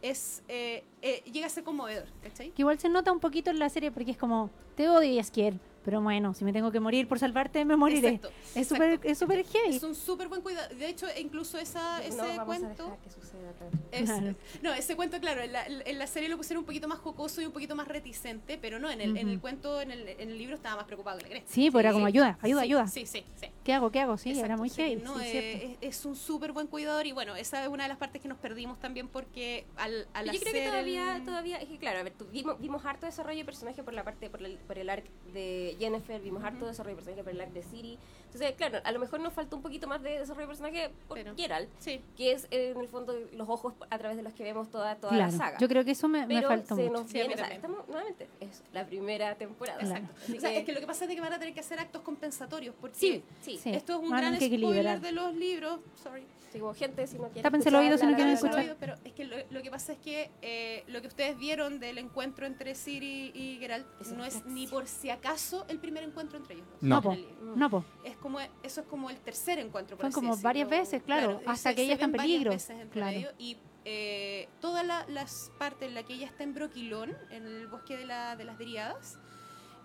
Es, 0.02 0.42
eh, 0.48 0.84
eh, 1.02 1.22
llega 1.32 1.46
a 1.46 1.50
ser 1.50 1.64
conmovedor, 1.64 2.08
¿cachai? 2.24 2.50
Que 2.52 2.64
igual 2.64 2.80
se 2.80 2.90
nota 2.90 3.12
un 3.12 3.20
poquito 3.20 3.52
en 3.52 3.60
la 3.60 3.70
serie 3.70 3.92
porque 3.92 4.12
es 4.12 4.18
como, 4.18 4.50
te 4.76 4.90
odio 4.90 5.12
y 5.12 5.16
Yaskier, 5.16 5.54
pero 5.86 6.02
bueno, 6.02 6.34
si 6.34 6.44
me 6.44 6.54
tengo 6.54 6.72
que 6.72 6.80
morir 6.80 7.08
por 7.08 7.20
salvarte, 7.20 7.64
me 7.66 7.76
moriré. 7.76 8.10
Exacto, 8.16 8.32
Es 8.56 8.68
súper 8.68 9.00
es 9.04 9.18
súper 9.18 9.46
heavy. 9.46 9.76
Es 9.76 9.84
un 9.84 9.94
súper 9.96 10.28
buen 10.28 10.42
cuidado. 10.42 10.74
De 10.76 10.88
hecho, 10.88 11.06
incluso 11.20 11.58
esa, 11.60 11.98
No 12.00 12.04
ese 12.04 12.18
vamos 12.18 12.40
a 12.40 12.46
cuento... 12.46 12.84
dejar 12.84 12.98
que 13.00 13.10
suceda, 13.12 13.52
claro. 13.58 13.72
Es- 13.92 14.10
Claro. 14.10 14.36
No, 14.64 14.74
ese 14.74 14.96
cuento, 14.96 15.20
claro, 15.20 15.42
en 15.42 15.52
la, 15.54 15.66
en 15.68 16.00
la 16.00 16.08
serie 16.08 16.30
lo 16.30 16.38
pusieron 16.38 16.62
un 16.62 16.66
poquito 16.66 16.88
más 16.88 17.00
jocoso 17.00 17.42
y 17.42 17.46
un 17.46 17.52
poquito 17.52 17.76
más 17.76 17.88
reticente, 17.88 18.58
pero 18.60 18.80
no, 18.80 18.90
en 18.90 19.02
el, 19.02 19.18
en 19.18 19.30
el 19.30 19.40
cuento, 19.40 19.82
en 19.82 19.92
el, 19.92 20.08
en 20.08 20.30
el 20.30 20.38
libro 20.38 20.56
estaba 20.56 20.78
más 20.78 20.86
preocupado 20.86 21.18
que 21.18 21.24
la 21.26 21.30
cresta. 21.30 21.52
Sí, 21.52 21.70
pues 21.72 21.82
era 21.84 21.92
Sí. 21.92 21.94
como 21.96 22.06
ayuda, 22.08 22.38
ayuda, 22.42 22.62
Sí, 22.62 22.66
ayuda. 22.68 22.88
Sí, 22.88 23.06
sí, 23.06 23.24
sí. 23.40 23.48
¿Qué 23.63 23.74
hago? 23.74 23.91
¿Qué 23.91 24.00
hago? 24.00 24.17
Sí, 24.17 24.39
era 24.39 24.58
muy 24.58 24.69
sí, 24.69 24.95
no, 25.04 25.19
sí, 25.19 25.26
es 25.26 25.36
eh, 25.36 25.78
es, 25.82 26.00
es 26.00 26.06
un 26.06 26.15
súper 26.15 26.52
buen 26.52 26.65
cuidador 26.65 27.06
y 27.06 27.12
bueno, 27.12 27.36
esa 27.36 27.62
es 27.62 27.67
una 27.69 27.84
de 27.84 27.89
las 27.89 27.97
partes 28.00 28.19
que 28.19 28.28
nos 28.28 28.39
perdimos 28.39 28.80
también 28.80 29.08
porque 29.08 29.65
al, 29.78 30.08
al 30.13 30.26
Yo 30.26 30.32
creo 30.39 30.50
hacer 30.50 30.52
que 30.63 30.67
todavía, 30.67 31.15
el- 31.17 31.24
todavía, 31.26 31.58
es 31.58 31.69
que 31.69 31.78
claro, 31.78 32.00
a 32.00 32.04
ver, 32.04 32.13
tu- 32.13 32.26
vimos, 32.26 32.60
vimos 32.60 32.84
harto 32.86 33.06
desarrollo 33.06 33.38
de 33.38 33.45
personaje 33.45 33.84
por 33.84 33.93
la 33.93 34.04
parte, 34.04 34.32
por 34.32 34.41
el, 34.43 34.58
por 34.58 34.80
el 34.80 34.89
arc 34.89 35.06
de 35.34 35.76
Jennifer, 35.80 36.19
vimos 36.21 36.43
harto 36.43 36.65
desarrollo 36.65 36.95
de 36.95 37.04
personaje 37.04 37.24
por 37.24 37.34
el 37.34 37.41
arc 37.41 37.52
de 37.54 37.62
Siri. 37.62 38.00
Entonces, 38.34 38.56
claro, 38.56 38.80
a 38.86 38.91
lo 38.94 39.00
mejor 39.00 39.20
nos 39.20 39.34
faltó 39.34 39.58
un 39.58 39.62
poquito 39.62 39.88
más 39.88 40.02
de 40.02 40.20
desarrollo 40.20 40.41
de 40.41 40.48
personaje 40.48 40.89
por 41.10 41.17
Pero- 41.17 41.36
Geralt, 41.36 41.67
Sí, 41.80 42.00
que 42.15 42.32
es 42.32 42.48
eh, 42.50 42.72
en 42.74 42.80
el 42.80 42.88
fondo 42.88 43.13
los 43.34 43.50
ojos 43.50 43.74
a 43.89 43.98
través 43.98 44.15
de 44.15 44.24
los 44.24 44.32
que 44.34 44.44
vemos 44.44 44.70
toda, 44.72 44.96
toda 44.96 45.12
Claro, 45.13 45.32
la 45.32 45.38
saga. 45.38 45.58
yo 45.58 45.67
creo 45.67 45.84
que 45.84 45.91
eso 45.91 46.08
me, 46.08 46.26
me 46.26 46.39
se 46.39 46.48
mucho. 46.48 46.76
nos 46.91 47.08
Sí, 47.08 47.13
viene, 47.15 47.34
o 47.34 47.38
sea, 47.38 47.50
también. 47.50 47.56
estamos 47.58 47.88
nuevamente, 47.89 48.28
es 48.39 48.63
la 48.72 48.86
primera 48.86 49.36
temporada. 49.36 49.80
Claro. 49.80 49.96
Exacto. 50.06 50.38
O 50.38 50.39
sea, 50.39 50.50
que- 50.52 50.58
es 50.60 50.65
que 50.65 50.72
lo 50.72 50.80
que 50.80 50.88
pasa 50.88 51.04
es 51.06 51.13
que 51.13 51.20
van 51.20 51.34
a 51.34 51.39
tener 51.39 51.54
que 51.54 51.60
hacer 51.60 51.80
actos 51.80 52.02
compensatorios 52.04 52.74
porque 52.80 52.98
sí, 52.98 53.24
sí, 53.41 53.60
Sí. 53.62 53.72
esto 53.72 53.94
es 53.96 54.00
un 54.00 54.10
gran 54.10 54.36
spoiler 54.39 55.02
de 55.02 55.12
los 55.12 55.36
libros, 55.36 55.80
sorry. 56.02 56.24
Como 56.60 56.74
gente, 56.74 57.08
si 57.08 57.16
no 57.18 57.26
quieren 57.26 57.44
Tápense 57.44 57.70
el 57.70 57.76
oído 57.76 57.98
si 57.98 58.04
no 58.06 58.12
escuchar, 58.12 58.16
quieren 58.16 58.34
escuchar. 58.34 58.78
Pero 58.80 58.96
es 59.04 59.14
que 59.14 59.26
lo, 59.26 59.36
lo 59.50 59.62
que 59.64 59.72
pasa 59.72 59.94
es 59.94 60.00
que 60.00 60.30
eh, 60.42 60.84
lo 60.88 61.02
que 61.02 61.08
ustedes 61.08 61.38
vieron 61.38 61.80
del 61.80 61.98
encuentro 61.98 62.46
entre 62.46 62.76
Siri 62.76 63.32
y 63.34 63.58
Geralt 63.60 63.88
Es 64.02 64.12
no 64.12 64.25
es 64.25 64.46
ni 64.46 64.67
por 64.67 64.88
si 64.88 65.10
acaso 65.10 65.65
el 65.69 65.80
primer 65.80 66.04
encuentro 66.04 66.38
entre 66.38 66.56
ellos. 66.56 66.67
dos. 66.71 66.82
No. 66.82 67.02
No, 67.02 67.12
el. 67.13 67.25
No, 67.56 67.69
po. 67.69 67.86
Es 68.04 68.17
como, 68.17 68.40
eso 68.63 68.82
es 68.82 68.88
como 68.88 69.10
el 69.10 69.17
tercer 69.21 69.60
encuentro. 69.60 69.98
así 70.02 70.13
como 70.13 70.30
decirlo. 70.32 70.44
varias 70.48 70.69
veces, 70.69 71.04
claro, 71.04 71.42
hasta 71.46 71.69
se- 71.69 71.75
que 71.75 71.84
ella 71.84 71.94
está 71.94 72.06
en 72.06 72.12
peligro, 72.12 72.52
veces 72.52 72.69
entre 72.71 72.90
claro. 73.02 73.12
medio, 73.17 73.32
y 73.38 73.58
eh, 73.86 74.48
todas 74.60 74.86
la- 74.86 75.06
las 75.08 75.52
partes 75.58 75.88
en 75.88 75.96
las 75.96 76.04
que 76.06 76.13
ella 76.13 76.28
está 76.28 76.44
en 76.44 76.54
Broquilón, 76.54 77.17
en 77.32 77.48
el 77.48 77.67
bosque 77.67 77.98
de, 77.98 78.06
la- 78.06 78.36
de 78.36 78.44
las 78.44 78.58
Dríadas, 78.58 79.17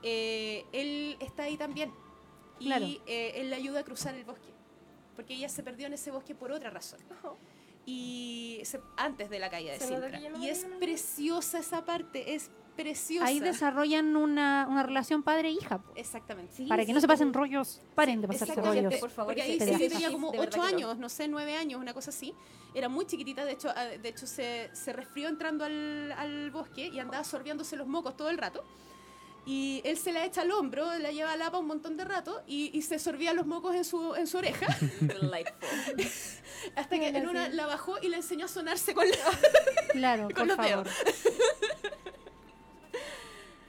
eh, 0.03 0.65
él 0.73 1.17
está 1.21 1.45
ahí 1.45 1.57
también. 1.57 1.93
Y 2.59 2.67
Claro. 2.67 2.87
eh, 3.07 3.33
él 3.37 3.51
le 3.51 3.57
ayuda 3.57 3.81
a 3.81 3.85
cruzar 3.85 4.15
el 4.15 4.25
bosque. 4.25 4.49
Porque 5.17 5.35
ella 5.35 5.49
se 5.49 5.63
perdió 5.63 5.87
en 5.87 5.95
ese 5.95 6.11
bosque 6.13 6.35
por 6.35 6.53
otra 6.53 6.71
razón. 6.71 7.01
Y 7.85 8.61
se- 8.65 8.81
antes 8.97 9.31
de 9.31 9.39
la 9.39 9.49
caída 9.51 9.73
de 9.73 9.81
Sintra. 9.81 10.19
no 10.31 10.43
Y 10.45 10.49
es 10.49 10.67
preciosa 10.81 11.59
esa 11.61 11.85
parte, 11.85 12.35
es 12.35 12.51
preciosa. 12.77 13.27
Ahí 13.29 13.39
desarrollan 13.41 14.17
una, 14.17 14.67
una 14.69 14.83
relación 14.83 15.23
padre-hija. 15.23 15.79
po. 15.79 15.93
Exactamente. 15.95 16.53
Sí, 16.55 16.67
Para 16.67 16.83
que 16.83 16.89
sí, 16.89 16.93
no 16.93 17.01
se 17.01 17.07
pasen 17.07 17.33
rollos, 17.33 17.81
paren 17.95 18.21
de 18.21 18.29
pasarse 18.29 18.55
rollos. 18.57 18.95
por 18.97 19.11
favor, 19.11 19.35
porque 19.35 19.43
ahí 19.43 19.59
sí 19.61 19.89
tenía 19.89 20.11
como 20.11 20.33
de 20.33 20.39
8 20.41 20.51
verdad 20.51 20.67
que 20.67 20.73
no. 20.83 20.89
años, 20.91 20.99
no 20.99 21.09
sé, 21.09 21.29
9 21.29 21.57
años, 21.57 21.81
una 21.81 21.95
cosa 21.95 22.11
así. 22.11 22.35
Era 22.75 22.89
muy 22.89 23.07
chiquitita, 23.07 23.45
de 23.45 23.53
hecho, 23.53 23.71
ah, 23.75 23.85
de 23.85 24.09
hecho 24.09 24.27
se, 24.27 24.69
se 24.75 24.93
resfrió 24.93 25.29
entrando 25.29 25.65
al, 25.65 26.13
al 26.13 26.51
bosque 26.51 26.89
y 26.89 26.99
andaba 26.99 27.25
sorbiéndose 27.25 27.77
los 27.77 27.87
mocos 27.87 28.17
todo 28.17 28.29
el 28.31 28.37
rato. 28.37 28.65
Y 29.49 29.81
él 29.85 29.97
se 29.97 30.13
la 30.13 30.25
echa 30.25 30.41
al 30.43 30.51
hombro, 30.51 30.99
la 30.99 31.13
lleva 31.13 31.33
a 31.33 31.37
lapa 31.37 31.59
un 31.59 31.67
montón 31.69 31.97
de 31.97 32.05
rato 32.05 32.43
y, 32.49 32.77
y 32.77 32.83
se 32.83 32.99
sorbía 32.99 33.33
los 33.33 33.47
mocos 33.47 33.77
en 33.77 33.85
su, 33.85 34.15
en 34.17 34.27
su 34.27 34.39
oreja. 34.39 34.67
Delightful. 35.01 36.05
Hasta 36.75 36.99
que 36.99 37.09
en 37.09 37.29
una 37.29 37.49
la 37.49 37.67
bajó 37.67 37.95
y 38.03 38.09
le 38.09 38.17
enseñó 38.17 38.47
a 38.47 38.49
sonarse 38.49 38.93
con 38.93 39.09
la... 39.09 39.17
Claro, 39.93 40.25
Con 40.35 40.35
por 40.35 40.47
los 40.49 40.57
favor. 40.57 40.85
dedos. 40.85 40.97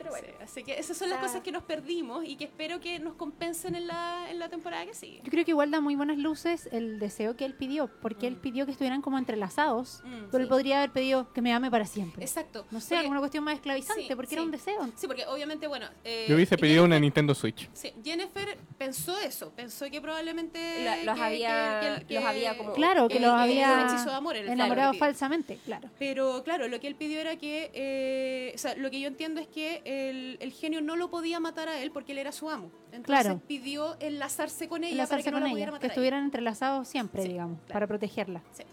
Pero 0.09 0.21
bueno. 0.21 0.27
Sí, 0.39 0.43
así 0.43 0.63
que 0.63 0.79
esas 0.79 0.97
son 0.97 1.09
las 1.09 1.19
Ah. 1.19 1.21
cosas 1.21 1.41
que 1.41 1.51
nos 1.51 1.63
perdimos 1.63 2.25
y 2.25 2.35
que 2.35 2.45
espero 2.45 2.79
que 2.79 2.99
nos 2.99 3.13
compensen 3.15 3.75
en 3.75 3.87
la, 3.87 4.27
en 4.29 4.39
la 4.39 4.49
temporada 4.49 4.85
que 4.85 4.93
sigue. 4.93 5.21
Yo 5.23 5.29
creo 5.31 5.45
que 5.45 5.51
igual 5.51 5.71
da 5.71 5.81
muy 5.81 5.95
buenas 5.95 6.17
luces 6.17 6.69
el 6.71 6.99
deseo 6.99 7.35
que 7.35 7.45
él 7.45 7.53
pidió, 7.53 7.87
porque 8.01 8.27
él 8.27 8.35
Mm. 8.37 8.41
pidió 8.41 8.65
que 8.65 8.71
estuvieran 8.71 9.01
como 9.01 9.17
entrelazados, 9.17 10.01
Mm, 10.03 10.25
pero 10.31 10.39
él 10.39 10.45
sí. 10.45 10.49
podría 10.49 10.77
haber 10.77 10.91
pedido 10.91 11.31
que 11.33 11.41
me 11.41 11.53
ame 11.53 11.69
para 11.71 11.85
siempre. 11.85 12.23
Exacto. 12.23 12.65
No 12.71 12.79
sé, 12.79 12.89
Porque- 12.89 12.99
alguna 12.99 13.19
cuestión 13.19 13.43
más 13.43 13.55
esclavizante, 13.55 14.07
Sí, 14.07 14.15
porque 14.15 14.29
sí. 14.29 14.35
era 14.35 14.43
un 14.43 14.51
deseo. 14.51 14.89
Sí, 14.95 15.07
porque 15.07 15.25
obviamente, 15.25 15.67
bueno... 15.67 15.87
eh, 16.03 16.25
Yo 16.29 16.35
hubiese 16.35 16.57
pedido 16.57 16.83
Jennifer- 16.83 16.85
una 16.85 16.99
Nintendo 16.99 17.35
Switch. 17.35 17.69
Sí, 17.73 17.93
Jennifer 18.03 18.57
pensó 18.77 19.17
eso, 19.19 19.51
pensó 19.55 19.89
que 19.89 19.99
probablemente 20.01 20.83
La- 20.83 21.03
los 21.03 21.15
que- 21.15 21.21
había- 21.23 22.03
que- 22.07 22.13
los 22.15 22.23
había 22.23 22.57
como- 22.57 22.73
Claro, 22.73 23.07
que 23.07 23.15
que- 23.15 23.19
los 23.19 23.33
que 23.35 23.41
había 23.41 23.71
un 23.73 23.79
hechizo 23.89 24.09
de 24.09 24.15
amor 24.15 24.35
en 24.35 24.45
el 24.45 24.51
enamorado 24.53 24.91
que 24.93 24.97
falsamente, 24.99 25.57
claro. 25.65 25.89
Pero 25.99 26.43
claro, 26.43 26.67
lo 26.67 26.79
que 26.79 26.87
él 26.87 26.95
pidió 26.95 27.19
era 27.19 27.35
que, 27.37 27.71
eh, 27.73 28.51
o 28.55 28.57
sea, 28.57 28.75
lo 28.75 28.89
que 28.91 28.99
yo 28.99 29.07
entiendo 29.07 29.39
es 29.41 29.47
que 29.47 29.81
el, 29.97 30.37
el 30.39 30.51
genio 30.51 30.81
no 30.81 30.95
lo 30.95 31.09
podía 31.09 31.39
matar 31.39 31.69
a 31.69 31.79
él 31.81 31.91
porque 31.91 32.11
él 32.13 32.17
era 32.19 32.31
su 32.31 32.49
amo. 32.49 32.71
Entonces 32.91 33.05
Claro. 33.05 33.41
pidió 33.47 33.95
enlazarse 33.99 34.67
con 34.67 34.83
ella 34.83 34.91
para 34.91 35.03
Enlazarse 35.03 35.23
que 35.25 35.31
no 35.31 35.39
la 35.39 35.45
ella, 35.45 35.53
pudiera 35.53 35.69
que 35.69 35.73
matar 35.73 35.83
a 35.83 35.85
ella. 35.87 35.93
estuvieran 35.93 36.23
entrelazados 36.25 36.87
siempre, 36.87 37.21
Sí, 37.23 37.29
digamos, 37.29 37.57
claro. 37.61 37.73
para 37.73 37.87
protegerla. 37.87 38.41
Sí. 38.53 38.63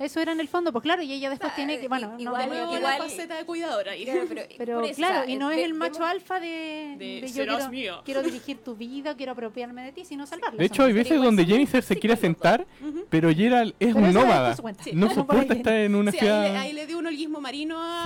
Eso 0.00 0.18
era 0.18 0.32
en 0.32 0.40
el 0.40 0.48
fondo, 0.48 0.72
pues 0.72 0.82
claro, 0.82 1.02
y 1.02 1.12
ella 1.12 1.28
después 1.30 1.52
Ah, 1.52 1.56
tiene 1.56 1.78
que, 1.78 1.86
bueno, 1.86 2.14
i- 2.18 2.24
no 2.24 2.30
igual- 2.32 2.48
igual- 2.74 2.82
la 2.82 2.96
faceta 2.98 3.36
de 3.36 3.44
cuidadora. 3.44 3.92
Claro, 4.02 4.24
pero, 4.28 4.42
pero 4.58 4.84
eso, 4.84 4.94
claro, 4.96 5.20
o 5.20 5.24
sea, 5.24 5.30
y 5.32 5.36
no 5.36 5.50
es 5.50 5.58
el 5.58 5.74
macho 5.74 6.00
vemos- 6.00 6.10
alfa 6.10 6.40
de, 6.40 6.96
de 6.98 7.20
de 7.20 7.28
yo 7.28 7.44
quiero, 7.44 7.68
mío. 7.68 8.02
quiero 8.06 8.22
dirigir 8.22 8.58
tu 8.64 8.74
vida, 8.74 9.14
quiero 9.14 9.32
apropiarme 9.32 9.84
de 9.84 9.92
ti, 9.92 10.04
sino 10.06 10.26
salvarla. 10.26 10.58
De 10.58 10.64
hecho, 10.64 10.84
hay 10.84 10.94
veces 10.94 11.12
igual 11.12 11.26
donde 11.26 11.44
Jennifer 11.44 11.82
se 11.82 11.96
quiere 11.98 12.16
sentar, 12.16 12.66
pero 13.10 13.30
Gerald 13.32 13.74
es 13.78 13.94
un 13.94 14.12
nómada. 14.12 14.56
No 14.94 15.06
Por 15.06 15.14
soporta 15.14 15.52
estar 15.54 15.74
en 15.74 15.94
una 15.94 16.12
ciudad. 16.12 16.50
le, 16.50 16.56
ahí 16.58 16.72
le 16.72 16.86
dio 16.86 16.98
un 16.98 17.06
holguismo 17.06 17.40
marino 17.40 17.76
a... 17.78 18.02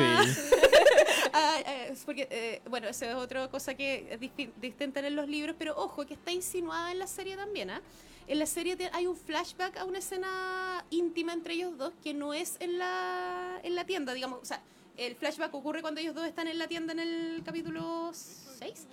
Ah, 1.33 1.57
eh, 1.67 1.95
porque, 2.05 2.27
eh, 2.31 2.61
bueno, 2.69 2.89
esa 2.89 3.09
es 3.11 3.15
otra 3.15 3.49
cosa 3.49 3.75
que 3.75 4.09
es 4.11 4.21
disti- 4.21 4.51
distinta 4.61 5.01
en 5.07 5.17
los 5.17 5.29
libros, 5.29 5.57
pero 5.59 5.75
ojo, 5.77 6.05
que 6.07 6.15
está 6.15 6.33
insinuada 6.33 6.93
en 6.93 6.99
la 6.99 7.07
serie 7.07 7.37
también, 7.37 7.71
¿ah? 7.71 7.81
En 8.27 8.39
la 8.39 8.47
serie 8.47 8.77
hay 8.93 9.07
un 9.07 9.16
flashback 9.16 9.77
a 9.77 9.85
una 9.85 9.99
escena 9.99 10.85
íntima 10.91 11.33
entre 11.33 11.55
ellos 11.55 11.77
dos 11.77 11.93
que 12.03 12.14
no 12.14 12.33
es 12.33 12.57
en 12.61 12.79
la, 12.79 13.61
en 13.62 13.75
la 13.75 13.85
tienda, 13.85 14.14
digamos. 14.14 14.41
O 14.41 14.45
sea, 14.45 14.62
el 14.97 15.14
flashback 15.16 15.53
ocurre 15.55 15.83
cuando 15.83 16.01
ellos 16.01 16.14
dos 16.14 16.27
están 16.27 16.49
en 16.49 16.59
la 16.59 16.66
tienda 16.68 16.93
en 16.93 17.01
el 17.01 17.43
capítulo 17.45 18.11
6. 18.12 18.87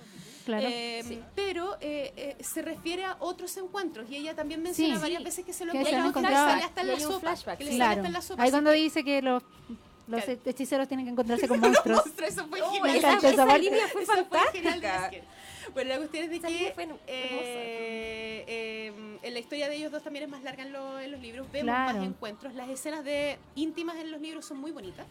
Claro. 0.46 0.68
Eh, 0.70 1.04
Sí. 1.08 1.20
Pero 1.36 1.78
eh, 1.82 2.12
eh, 2.18 2.44
se 2.44 2.62
refiere 2.62 3.06
a 3.06 3.16
otros 3.20 3.56
encuentros 3.58 4.10
y 4.10 4.16
ella 4.18 4.36
también 4.36 4.62
menciona 4.64 4.96
Sí. 4.96 5.02
varias 5.02 5.20
Sí. 5.20 5.26
veces 5.26 5.46
que 5.46 5.54
se 5.54 5.66
lo 5.66 5.74
encuentra 5.74 6.56
hasta 6.58 6.82
en 6.82 6.88
la 6.88 7.00
sopa. 7.00 7.20
flashback, 7.20 7.58
que 7.60 7.64
le 7.66 7.72
sí. 7.72 7.78
sale 7.78 7.86
claro. 7.88 8.00
hasta 8.02 8.08
en 8.08 8.14
la 8.14 8.22
sopa. 8.22 8.44
Ahí 8.44 8.52
cuando 8.52 8.72
que- 8.72 8.78
dice 8.78 9.04
que 9.04 9.22
los, 9.22 9.44
los 10.08 10.24
Claro. 10.24 10.40
hechiceros 10.46 10.88
tienen 10.88 11.06
que 11.06 11.12
encontrarse 11.12 11.48
con 11.48 11.60
monstruos. 11.60 12.02
Monstruo, 12.06 12.28
eso 12.28 12.48
fue 12.48 12.62
Oh, 12.64 12.86
esa, 12.88 13.14
esa 13.18 13.30
esa 13.30 13.58
línea 13.58 13.88
fue 13.88 14.06
fue 14.06 14.16
fantástica. 14.16 15.06
Esquer. 15.06 15.24
Bueno, 15.74 15.90
la 15.92 15.98
cuestión 15.98 16.24
es 16.26 16.30
de 16.32 16.36
Esa 16.38 16.48
que 16.48 16.72
fue 16.74 16.84
eh, 16.86 16.90
eh, 17.08 18.44
la 19.30 19.40
historia 19.40 19.70
de 19.70 19.76
ellos 19.76 19.92
dos 19.92 20.02
también 20.04 20.24
es 20.26 20.32
más 20.32 20.42
larga 20.44 20.64
en, 20.64 20.74
lo- 20.74 21.00
en 21.00 21.12
los 21.12 21.22
libros. 21.22 21.46
Vemos 21.52 21.66
Claro. 21.76 21.98
más 22.00 22.08
encuentros. 22.08 22.54
Las 22.56 22.70
escenas 22.70 23.04
de 23.04 23.38
íntimas 23.56 23.98
en 23.98 24.10
los 24.12 24.20
libros 24.22 24.46
son 24.46 24.58
muy 24.58 24.72
bonitas. 24.72 25.06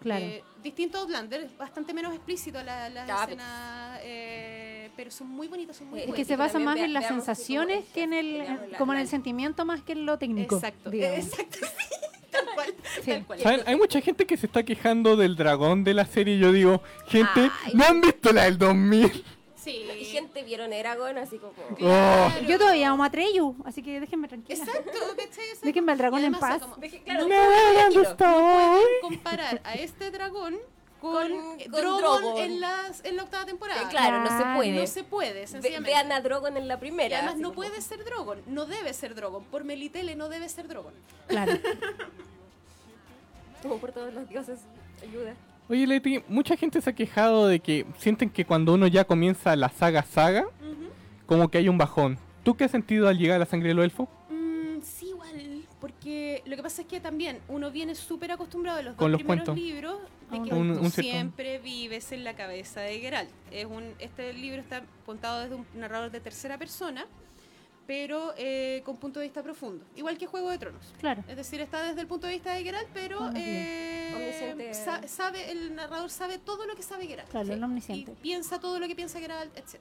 Claro. 0.00 0.24
Eh, 0.24 0.44
distinto 0.62 0.98
a 0.98 1.00
Outlander, 1.00 1.40
es 1.40 1.58
bastante 1.58 1.92
menos 1.92 2.14
explícito 2.14 2.62
la- 2.62 2.88
las 2.88 3.10
Ah, 3.10 3.16
pero- 3.26 3.40
escenas, 3.40 4.00
eh, 4.04 4.90
pero 4.94 5.10
son 5.10 5.28
muy 5.28 5.48
bonitas, 5.48 5.76
son 5.76 5.88
muy 5.88 5.98
Es 5.98 6.02
Es 6.04 6.06
que 6.06 6.10
buenas. 6.12 6.28
se 6.28 6.36
basa 6.36 6.58
más 6.60 6.76
vea- 6.76 6.84
en 6.84 6.92
las 6.92 7.08
sensaciones 7.08 7.84
que 7.92 8.04
en 8.04 8.12
el, 8.12 8.38
la- 8.38 8.78
como 8.78 8.92
en 8.92 8.98
la- 8.98 9.02
el 9.02 9.08
sentimiento 9.08 9.64
más 9.64 9.82
que 9.82 9.92
en 9.94 10.06
lo 10.06 10.16
técnico. 10.16 10.54
Exacto, 10.54 10.90
digamos. 10.90 11.18
exacto. 11.26 11.58
tal 12.30 12.44
cual, 12.54 12.74
Sí. 13.02 13.10
tal 13.10 13.26
cual. 13.26 13.40
¿Saben? 13.40 13.62
Hay 13.66 13.74
mucha 13.74 14.00
gente 14.00 14.24
que 14.24 14.36
se 14.36 14.46
está 14.46 14.62
quejando 14.62 15.16
del 15.16 15.34
dragón 15.34 15.82
de 15.82 15.94
la 15.94 16.04
serie. 16.06 16.38
Yo 16.38 16.52
digo, 16.52 16.80
gente, 17.08 17.50
Ay. 17.64 17.72
¿no 17.74 17.84
han 17.84 18.00
visto 18.00 18.32
la 18.32 18.44
del 18.44 18.56
2000? 18.56 19.24
Sí. 19.70 19.86
Y 20.00 20.04
gente 20.06 20.42
vieron 20.44 20.72
Eragon 20.72 21.18
así 21.18 21.38
como... 21.38 21.52
Claro. 21.76 22.40
Yo 22.46 22.58
todavía 22.58 22.88
amo 22.90 23.04
a 23.04 23.10
Treyu, 23.10 23.54
así 23.64 23.82
que 23.82 24.00
déjenme 24.00 24.28
tranquila. 24.28 24.58
Exacto, 24.64 24.90
¿cachai? 25.16 25.44
Exacto. 25.44 25.60
Déjenme 25.66 25.92
al 25.92 25.98
dragón 25.98 26.20
Y 26.22 26.24
en 26.24 26.34
además, 26.34 26.58
paz. 26.58 26.62
como- 26.62 26.76
Deje- 26.76 27.02
claro, 27.04 27.28
Never 27.28 27.74
tranquilo. 27.74 28.00
understood. 28.00 28.82
comparar 29.02 29.60
a 29.64 29.74
este 29.74 30.10
dragón 30.10 30.56
con, 31.00 31.12
Con- 31.12 31.60
eh, 31.60 31.64
con 31.70 31.80
Drogon, 31.80 32.00
Drogon. 32.22 32.38
En, 32.38 32.60
las, 32.60 33.04
en 33.04 33.16
la 33.16 33.22
octava 33.24 33.44
temporada. 33.46 33.82
Eh, 33.82 33.86
Claro, 33.90 34.20
no 34.22 34.38
se 34.38 34.56
puede. 34.56 34.80
No 34.80 34.86
se 34.86 35.04
puede, 35.04 35.32
Ve- 35.40 35.46
sencillamente. 35.46 35.90
Vean 35.90 36.12
a 36.12 36.20
Drogon 36.20 36.56
en 36.56 36.66
la 36.66 36.74
y 36.74 36.78
primera. 36.78 37.16
además 37.18 37.34
así 37.34 37.42
no 37.42 37.48
como- 37.50 37.56
puede 37.68 37.80
ser 37.82 38.04
Drogon, 38.04 38.40
no 38.46 38.64
debe 38.66 38.92
ser 38.94 39.14
Drogon. 39.14 39.44
Por 39.44 39.64
Melitele 39.64 40.16
no 40.16 40.28
debe 40.28 40.48
ser 40.48 40.66
Drogon. 40.66 40.94
Claro. 41.26 41.52
Como 43.62 43.78
por 43.78 43.90
todos 43.92 44.14
los 44.14 44.28
dioses. 44.28 44.60
Ayuda. 45.02 45.34
Oye, 45.68 45.86
Leti, 45.86 46.22
mucha 46.28 46.56
gente 46.56 46.80
se 46.80 46.90
ha 46.90 46.94
quejado 46.94 47.46
de 47.46 47.60
que 47.60 47.84
sienten 47.98 48.30
que 48.30 48.44
cuando 48.46 48.74
uno 48.74 48.86
ya 48.86 49.04
comienza 49.04 49.54
la 49.54 49.68
saga 49.68 50.02
saga, 50.02 50.46
como 51.26 51.48
que 51.50 51.58
hay 51.58 51.68
un 51.68 51.76
bajón. 51.76 52.18
¿Tú 52.42 52.56
qué 52.56 52.64
has 52.64 52.70
sentido 52.70 53.08
al 53.08 53.18
llegar 53.18 53.36
a 53.36 53.40
la 53.40 53.46
sangre 53.46 53.68
de 53.68 53.74
los 53.74 53.84
elfos? 53.84 54.08
Mm, 54.30 54.80
sí, 54.82 55.08
igual, 55.10 55.62
porque 55.78 56.42
lo 56.46 56.56
que 56.56 56.62
pasa 56.62 56.80
es 56.82 56.88
que 56.88 57.00
también 57.00 57.38
uno 57.48 57.70
viene 57.70 57.94
súper 57.94 58.32
acostumbrado 58.32 58.78
a 58.78 58.82
los 58.82 58.94
Con 58.94 59.10
dos 59.12 59.20
los 59.20 59.26
primeros 59.26 59.44
cuentos. 59.44 59.62
libros 59.62 59.98
de 60.30 60.38
A 60.38 60.42
que 60.42 60.54
un- 60.54 60.74
tú 60.74 60.80
un 60.80 60.90
cierto- 60.90 61.02
siempre 61.12 61.58
vives 61.58 62.12
en 62.12 62.24
la 62.24 62.34
cabeza 62.34 62.80
de 62.80 62.98
Geralt. 63.00 63.28
Es 63.50 63.66
un, 63.66 63.84
este 63.98 64.32
libro 64.32 64.60
está 64.62 64.82
contado 65.04 65.40
desde 65.40 65.54
un 65.56 65.66
narrador 65.74 66.10
de 66.10 66.20
tercera 66.20 66.56
persona, 66.56 67.04
pero 67.88 68.34
eh, 68.36 68.82
con 68.84 68.98
punto 68.98 69.18
de 69.18 69.24
vista 69.26 69.42
profundo, 69.42 69.82
igual 69.96 70.18
que 70.18 70.26
Juego 70.26 70.50
de 70.50 70.58
Tronos. 70.58 70.82
Claro. 71.00 71.24
Es 71.26 71.36
decir, 71.36 71.58
está 71.62 71.82
desde 71.82 72.02
el 72.02 72.06
punto 72.06 72.26
de 72.26 72.34
vista 72.34 72.52
de 72.52 72.62
Geralt, 72.62 72.86
pero 72.92 73.18
Ah, 73.22 73.32
eh, 73.34 74.72
sa- 74.74 75.08
sabe, 75.08 75.50
el 75.50 75.74
narrador 75.74 76.10
sabe 76.10 76.36
todo 76.38 76.66
lo 76.66 76.76
que 76.76 76.82
sabe 76.82 77.06
Geralt. 77.06 77.30
Claro, 77.30 77.50
el 77.50 77.58
y 77.58 77.62
omnisciente. 77.62 78.12
piensa 78.20 78.60
todo 78.60 78.78
lo 78.78 78.86
que 78.86 78.94
piensa 78.94 79.18
Geralt, 79.20 79.56
etc. 79.56 79.80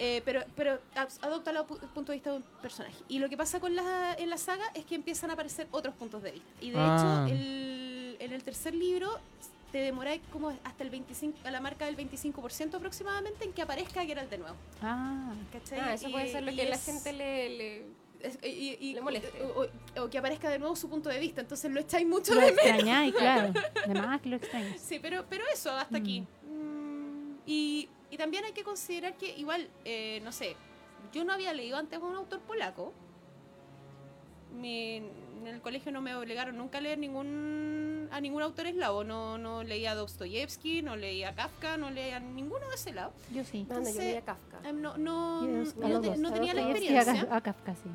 Eh, 0.00 0.20
pero, 0.24 0.42
pero 0.56 0.80
adopta 1.22 1.52
el 1.52 1.58
pu- 1.58 1.78
punto 1.94 2.10
de 2.10 2.16
vista 2.16 2.30
de 2.30 2.36
un 2.38 2.42
personaje. 2.60 2.96
Y 3.08 3.20
lo 3.20 3.28
que 3.28 3.36
pasa 3.36 3.60
con 3.60 3.76
la, 3.76 4.14
en 4.18 4.28
la 4.28 4.36
saga 4.36 4.64
es 4.74 4.84
que 4.84 4.96
empiezan 4.96 5.30
a 5.30 5.34
aparecer 5.34 5.68
otros 5.70 5.94
puntos 5.94 6.24
de 6.24 6.32
vista. 6.32 6.48
Y 6.60 6.70
de 6.70 6.76
Ah. 6.76 7.24
hecho, 7.28 7.36
el- 7.36 8.16
en 8.18 8.32
el 8.32 8.42
tercer 8.42 8.74
libro 8.74 9.16
te 9.72 9.78
demoráis 9.78 10.20
como 10.30 10.50
hasta 10.64 10.84
el 10.84 10.90
25, 10.90 11.38
a 11.44 11.50
la 11.50 11.60
marca 11.60 11.86
del 11.86 11.96
25% 11.96 12.74
aproximadamente 12.74 13.44
en 13.44 13.52
que 13.52 13.62
aparezca 13.62 14.04
Geralt 14.04 14.30
de 14.30 14.38
nuevo. 14.38 14.56
Ah, 14.82 15.32
¿cachai? 15.52 15.80
Ah, 15.80 15.94
eso 15.94 16.08
Y- 16.08 16.12
puede 16.12 16.30
ser 16.30 16.42
lo 16.42 16.52
que 16.54 16.64
la 16.68 16.74
es- 16.76 16.84
gente 16.84 17.12
le... 17.12 17.48
le- 17.56 17.86
es- 18.20 18.38
y, 18.44 18.76
y- 18.80 18.94
le 18.94 19.00
moleste. 19.00 19.32
O, 19.42 19.62
o- 19.64 20.02
o 20.04 20.10
que 20.10 20.18
aparezca 20.18 20.48
de 20.50 20.58
nuevo 20.58 20.76
su 20.76 20.88
punto 20.88 21.08
de 21.08 21.18
vista. 21.18 21.40
Entonces 21.40 21.70
lo 21.72 21.80
echáis 21.80 22.06
mucho 22.06 22.34
lo 22.34 22.40
de 22.42 22.52
menos. 22.52 22.64
extrañáis, 22.64 23.14
claro. 23.16 23.52
De 23.88 23.94
más 23.94 24.20
que 24.20 24.28
lo 24.28 24.36
extrañas. 24.36 24.78
Sí, 24.80 24.98
pero, 25.00 25.24
pero 25.28 25.42
eso, 25.52 25.70
hasta 25.72 25.96
aquí. 25.98 26.20
Mm, 26.46 27.34
y, 27.46 27.88
y 28.10 28.16
también 28.18 28.44
hay 28.44 28.52
que 28.52 28.62
considerar 28.62 29.16
que 29.16 29.36
igual, 29.38 29.68
eh, 29.84 30.20
no 30.22 30.30
sé, 30.32 30.54
yo 31.12 31.24
no 31.24 31.32
había 31.32 31.52
leído 31.54 31.78
antes 31.78 31.98
a 31.98 32.02
un 32.04 32.14
autor 32.14 32.40
polaco. 32.40 32.92
Mi- 34.54 34.96
en 34.96 35.46
el 35.46 35.60
colegio 35.62 35.90
no 35.90 36.00
me 36.02 36.14
obligaron 36.14 36.56
nunca 36.56 36.78
a 36.78 36.80
leer 36.82 36.98
ningún 36.98 37.81
a 38.12 38.20
ningún 38.20 38.42
autor 38.42 38.66
eslavo. 38.66 39.02
No, 39.04 39.38
no 39.38 39.62
leía 39.62 39.92
a 39.92 39.94
Dostoyevsky, 39.94 40.82
no 40.82 40.96
leía 40.96 41.30
a 41.30 41.34
Kafka, 41.34 41.76
no 41.76 41.90
leía 41.90 42.16
a 42.16 42.20
ninguno 42.20 42.68
de 42.68 42.74
ese 42.74 42.92
lado. 42.92 43.12
Yo 43.32 43.42
sí. 43.44 43.64
No, 43.68 43.74
no, 43.74 43.74
yo 43.74 43.78
Entonces- 43.88 44.04
leía 44.04 44.22
Kafka. 44.22 44.60
Em, 44.68 44.80
no, 44.80 44.96
no, 44.98 45.42
no 45.42 46.00
te- 46.00 46.16
no 46.16 46.32
tenía 46.32 46.54
la 46.54 46.62
experiencia. 46.70 47.28
A 47.30 47.40
Kafka, 47.40 47.74
sí. 47.74 47.90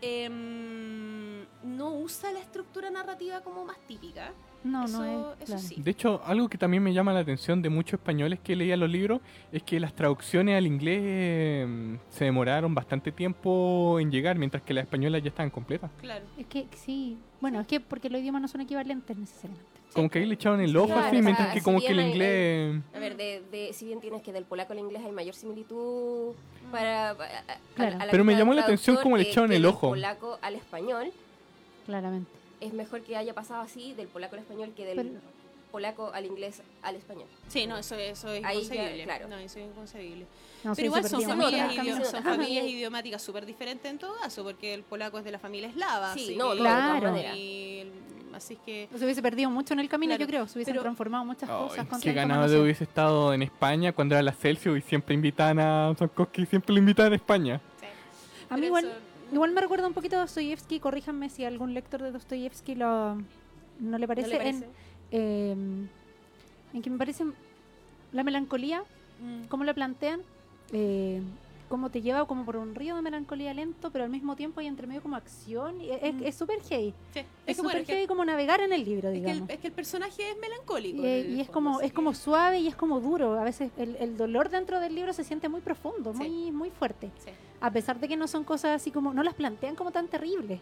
Em, 0.00 1.44
no 1.62 1.94
usa 1.94 2.32
la 2.32 2.40
estructura 2.40 2.90
narrativa 2.90 3.40
como 3.40 3.64
más 3.64 3.78
típica. 3.86 4.32
No, 4.64 4.84
eso, 4.84 4.98
no 4.98 5.04
es. 5.04 5.36
eso 5.40 5.46
claro. 5.46 5.62
sí. 5.62 5.74
De 5.82 5.90
hecho, 5.90 6.20
algo 6.24 6.48
que 6.48 6.56
también 6.58 6.82
me 6.82 6.92
llama 6.92 7.12
la 7.12 7.20
atención 7.20 7.60
de 7.62 7.68
muchos 7.68 7.94
españoles 7.94 8.38
que 8.42 8.54
leían 8.56 8.78
los 8.80 8.90
libros 8.90 9.20
es 9.50 9.62
que 9.62 9.80
las 9.80 9.92
traducciones 9.94 10.56
al 10.56 10.66
inglés 10.66 11.00
eh, 11.02 11.98
se 12.10 12.24
demoraron 12.26 12.74
bastante 12.74 13.10
tiempo 13.12 13.98
en 14.00 14.10
llegar, 14.10 14.38
mientras 14.38 14.62
que 14.62 14.72
las 14.74 14.84
españolas 14.84 15.22
ya 15.22 15.28
estaban 15.30 15.50
completas. 15.50 15.90
Claro. 16.00 16.24
Es 16.38 16.46
que 16.46 16.66
sí. 16.76 17.16
Bueno, 17.40 17.60
es 17.60 17.66
que 17.66 17.80
porque 17.80 18.08
los 18.08 18.20
idiomas 18.20 18.40
no 18.42 18.48
son 18.48 18.60
equivalentes 18.60 19.16
necesariamente. 19.16 19.66
Como 19.92 20.08
que 20.08 20.20
ahí 20.20 20.26
le 20.26 20.34
echaban 20.34 20.60
el 20.60 20.74
ojo 20.74 20.86
Claro, 20.86 21.00
así, 21.02 21.08
o 21.08 21.12
sea, 21.12 21.22
mientras 21.22 21.48
que 21.52 21.58
si 21.58 21.64
como 21.64 21.78
que 21.78 21.88
el 21.88 21.98
hay- 21.98 22.08
inglés... 22.08 22.82
A 22.94 22.98
ver, 22.98 23.16
de, 23.16 23.42
de, 23.52 23.72
si 23.74 23.84
bien 23.84 24.00
tienes 24.00 24.22
que 24.22 24.32
del 24.32 24.44
polaco 24.44 24.72
al 24.72 24.78
inglés 24.78 25.02
hay 25.04 25.12
mayor 25.12 25.34
similitud 25.34 26.34
para, 26.70 27.14
para- 27.14 27.42
Claro. 27.74 27.96
a 28.00 28.06
la 28.06 28.10
Pero 28.10 28.24
me 28.24 28.34
llamó 28.34 28.54
la 28.54 28.62
atención 28.62 28.96
cómo 29.02 29.18
le 29.18 29.24
que 29.30 29.38
el 29.38 29.48
del 29.50 29.66
ojo. 29.66 29.90
polaco 29.90 30.38
al 30.40 30.54
español 30.54 31.12
Claramente. 31.84 32.30
Es 32.62 32.72
mejor 32.72 33.02
que 33.02 33.16
haya 33.16 33.34
pasado 33.34 33.60
así 33.62 33.92
del 33.94 34.08
polaco 34.08 34.34
al 34.36 34.42
español 34.42 34.72
que 34.76 34.84
del 34.84 34.96
Pero- 34.96 35.20
polaco 35.70 36.10
al 36.12 36.26
inglés 36.26 36.62
al 36.82 36.96
español. 36.96 37.24
Sí, 37.48 37.66
no, 37.66 37.78
eso, 37.78 37.94
eso 37.94 38.28
es 38.30 38.44
Ahí 38.44 38.56
ya, 38.58 38.74
inconcebible. 38.74 39.04
claro. 39.04 39.28
No, 39.28 39.36
eso 39.38 39.58
es 39.58 39.66
inconcebible. 39.66 40.26
No, 40.64 40.74
sí, 40.74 40.82
Pero 40.82 40.86
igual 40.86 41.04
son 41.08 41.22
familias 41.22 41.30
familias, 41.30 41.66
mucho. 41.68 41.76
cambia- 41.76 41.94
idiom- 41.96 42.10
son 42.10 42.22
familias 42.22 42.66
idiomáticas 42.76 43.22
súper 43.22 43.46
diferentes 43.46 43.90
en 43.90 43.98
todo 43.98 44.14
caso, 44.20 44.44
porque 44.44 44.74
el 44.74 44.82
polaco 44.82 45.18
es 45.18 45.24
de 45.24 45.30
la 45.32 45.38
familia 45.38 45.68
eslava. 45.68 46.12
Sí, 46.14 46.24
así 46.24 46.36
no, 46.36 46.52
que- 46.52 46.58
Claro. 46.58 47.10
maneras. 47.12 47.36
y 47.36 47.78
el- 47.80 47.92
así 48.34 48.56
que 48.64 48.88
Se 48.96 49.02
hubiese 49.04 49.22
perdido 49.22 49.48
mucho 49.50 49.72
en 49.74 49.80
el 49.80 49.88
camino, 49.88 50.10
Claro, 50.10 50.20
yo 50.22 50.26
creo. 50.26 50.46
Se 50.46 50.58
hubiesen 50.58 50.72
pero- 50.74 50.82
transformado 50.82 51.24
muchas 51.24 51.48
cosas. 51.48 51.78
Ay, 51.80 51.86
con 51.86 52.00
qué 52.02 52.12
ganado 52.12 52.48
de 52.48 52.60
hubiese 52.60 52.84
estado 52.84 53.32
en 53.32 53.42
España 53.42 53.92
cuando 53.92 54.14
era 54.14 54.22
la 54.22 54.32
Celsius 54.32 54.78
y 54.78 54.82
siempre 54.82 55.14
invitaban 55.14 55.58
a 55.58 55.94
Tarkovsky, 55.98 56.44
siempre 56.46 56.74
lo 56.74 56.78
invitaban 56.80 57.12
a 57.14 57.16
España. 57.16 57.60
A 58.50 58.56
mí 58.58 58.66
igual, 58.66 58.84
eso- 58.84 58.94
igual 59.32 59.52
me 59.52 59.60
recuerda 59.60 59.86
un 59.86 59.94
poquito 59.94 60.16
a 60.16 60.20
Dostoyevsky. 60.20 60.78
Corríjanme 60.80 61.28
si 61.30 61.44
algún 61.44 61.74
lector 61.74 62.02
de 62.02 62.12
Dostoyevsky 62.12 62.74
lo, 62.74 63.14
no 63.16 63.22
le 63.80 63.88
¿No 63.90 63.98
le 63.98 64.06
parece. 64.06 64.36
parece? 64.36 64.64
En, 64.64 64.70
eh, 65.10 65.52
en 66.74 66.82
que 66.82 66.90
me 66.90 66.98
parece 66.98 67.24
la 68.12 68.22
melancolía, 68.24 68.84
Mm. 69.20 69.44
cómo 69.48 69.62
la 69.64 69.72
plantean, 69.74 70.20
eh, 70.72 71.22
cómo 71.72 71.88
te 71.88 72.02
lleva 72.02 72.26
como 72.26 72.44
por 72.44 72.56
un 72.56 72.74
río 72.74 72.96
de 72.96 73.00
melancolía 73.00 73.54
lento, 73.54 73.90
pero 73.90 74.04
al 74.04 74.10
mismo 74.10 74.36
tiempo 74.36 74.60
hay 74.60 74.66
entre 74.66 74.86
medio 74.86 75.00
como 75.00 75.16
acción. 75.16 75.80
y 75.80 75.88
es 75.90 76.12
Mm. 76.14 76.22
es 76.24 76.34
súper 76.34 76.60
heavy. 76.68 76.92
Sí, 77.14 77.20
Es 77.20 77.24
es 77.46 77.56
bueno, 77.56 77.70
súper 77.70 77.80
es 77.80 77.86
que- 77.86 77.92
heavy 77.94 78.06
como 78.06 78.24
navegar 78.26 78.60
en 78.60 78.74
el 78.74 78.84
libro, 78.84 79.08
es 79.08 79.14
que 79.14 79.18
el, 79.20 79.24
digamos. 79.24 79.48
es 79.48 79.58
que 79.58 79.66
el 79.68 79.72
personaje 79.72 80.30
es 80.32 80.36
melancólico. 80.38 81.02
Y, 81.02 81.40
es 81.40 81.48
como 81.48 81.80
es 81.80 81.90
como 81.94 82.12
suave 82.12 82.58
y 82.58 82.68
es 82.68 82.76
como 82.76 83.00
duro. 83.00 83.40
A 83.40 83.44
veces 83.44 83.70
el, 83.78 83.96
el 83.96 84.18
dolor 84.18 84.50
dentro 84.50 84.80
del 84.80 84.94
libro 84.94 85.14
se 85.14 85.24
siente 85.24 85.48
muy 85.48 85.62
profundo, 85.62 86.12
Sí. 86.12 86.18
muy 86.18 86.52
muy 86.52 86.70
fuerte. 86.70 87.10
Sí. 87.24 87.30
A 87.62 87.70
pesar 87.70 87.98
de 88.00 88.06
que 88.06 88.18
no 88.18 88.26
son 88.28 88.44
cosas 88.44 88.72
así 88.76 88.90
como 88.90 89.14
no 89.14 89.22
las 89.22 89.32
plantean 89.32 89.74
como 89.74 89.92
tan 89.92 90.08
terribles, 90.08 90.60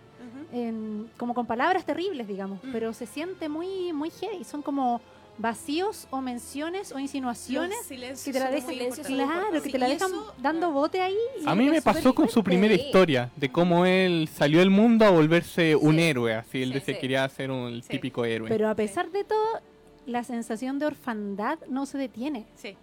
en- 0.52 1.10
como 1.16 1.34
con 1.34 1.44
palabras 1.46 1.84
terribles, 1.84 2.28
digamos, 2.28 2.62
Mm. 2.62 2.70
pero 2.72 2.92
se 2.92 3.06
siente 3.06 3.48
muy 3.48 3.92
muy 3.92 4.10
heavy. 4.10 4.44
Son 4.44 4.62
como 4.62 5.00
vacíos 5.40 6.06
o 6.10 6.20
menciones 6.20 6.92
o 6.92 6.98
insinuaciones 6.98 7.76
que 7.88 8.32
te 8.32 8.38
la 8.40 8.50
dejan, 8.50 8.74
claro, 8.76 9.50
que 9.52 9.60
Sí, 9.60 9.72
te 9.72 9.78
la 9.78 9.88
dejan 9.88 10.10
eso- 10.10 10.34
dando 10.38 10.70
bote 10.70 11.00
ahí. 11.00 11.16
y 11.42 11.48
A 11.48 11.54
mí 11.54 11.70
me 11.70 11.80
pasó 11.80 12.14
con 12.14 12.28
su 12.28 12.44
primera 12.44 12.74
historia, 12.74 13.30
de 13.36 13.50
cómo 13.50 13.86
él 13.86 14.28
salió 14.32 14.58
del 14.58 14.70
mundo 14.70 15.04
a 15.06 15.10
volverse 15.10 15.74
un 15.76 15.98
héroe, 15.98 16.34
así 16.34 16.62
él 16.62 16.68
Sí, 16.68 16.74
decía 16.74 16.86
sí. 16.86 16.92
que 16.94 17.00
quería 17.00 17.28
ser 17.28 17.50
un 17.50 17.80
típico 17.82 18.24
héroe. 18.24 18.48
Pero 18.48 18.68
a 18.68 18.74
pesar 18.74 19.10
de 19.10 19.24
todo, 19.24 19.60
la 20.06 20.24
sensación 20.24 20.78
de 20.78 20.86
orfandad 20.86 21.58
no 21.68 21.86
se 21.86 21.96
detiene. 21.98 22.44
Sí. 22.56 22.76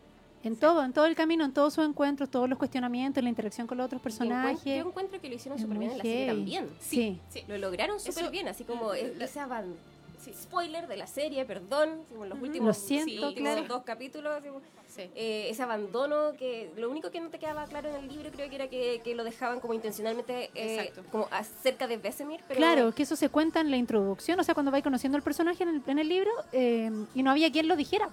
En 0.44 0.56
todo, 0.56 0.84
en 0.84 0.94
todo 0.94 1.06
el 1.08 1.16
camino, 1.16 1.44
en 1.46 1.52
todos 1.52 1.74
sus 1.74 1.86
encuentros, 1.86 2.30
todos 2.30 2.48
los 2.48 2.58
cuestionamientos, 2.58 3.22
la 3.24 3.30
interacción 3.30 3.68
con 3.68 3.78
los 3.78 3.86
otros 3.86 4.02
personajes. 4.02 4.64
Yo 4.64 4.88
encuentro 4.88 5.20
que 5.20 5.28
lo 5.30 5.36
hicieron 5.36 5.60
súper 5.60 5.78
bien 5.78 5.92
en 5.92 5.98
la 5.98 6.04
serie 6.04 6.28
también. 6.28 6.70
Sí. 6.80 7.20
Sí. 7.30 7.44
Lo 7.48 7.58
lograron 7.58 8.00
súper 8.00 8.30
bien, 8.32 8.48
así 8.48 8.64
como 8.64 8.94
la- 8.94 9.26
ese 9.26 9.40
avan- 9.40 9.74
sí, 10.34 10.42
spoiler 10.44 10.88
de 10.88 10.98
la 10.98 11.08
serie, 11.08 11.46
perdón, 11.46 12.04
como 12.10 12.24
en 12.24 12.30
los 12.30 12.40
últimos 12.42 12.68
Lo 12.68 12.74
siento, 12.74 13.10
sí, 13.10 13.18
últimos 13.24 13.54
claro. 13.54 13.68
dos 13.68 13.84
capítulos, 13.84 14.42
eh, 14.98 15.48
ese 15.50 15.62
abandono 15.64 16.34
que 16.38 16.72
lo 16.76 16.90
único 16.90 17.12
que 17.12 17.20
no 17.20 17.30
te 17.30 17.38
quedaba 17.40 17.66
claro 17.66 17.90
en 17.90 17.96
el 17.96 18.08
libro 18.08 18.32
creo 18.32 18.50
que 18.50 18.56
era 18.56 18.68
que, 18.68 19.02
que 19.04 19.14
lo 19.16 19.24
dejaban 19.24 19.60
como 19.60 19.74
intencionalmente 19.74 20.50
eh, 20.56 20.92
como 21.12 21.28
acerca 21.32 21.88
de 21.88 21.98
Vesemir, 21.98 22.42
pero 22.48 22.58
Claro, 22.58 22.94
que 22.96 23.04
eso 23.04 23.16
se 23.16 23.30
cuenta 23.30 23.60
en 23.60 23.70
la 23.72 23.78
introducción, 23.78 24.40
o 24.40 24.44
sea, 24.44 24.54
cuando 24.54 24.72
vais 24.72 24.84
conociendo 24.84 25.16
al 25.18 25.24
personaje 25.24 25.64
en 25.64 25.70
el, 25.70 25.82
en 25.88 26.00
el 26.00 26.08
libro, 26.10 26.32
eh, 26.52 26.90
y 27.14 27.24
no 27.24 27.32
había 27.32 27.52
quien 27.52 27.68
lo 27.68 27.76
dijera, 27.76 28.10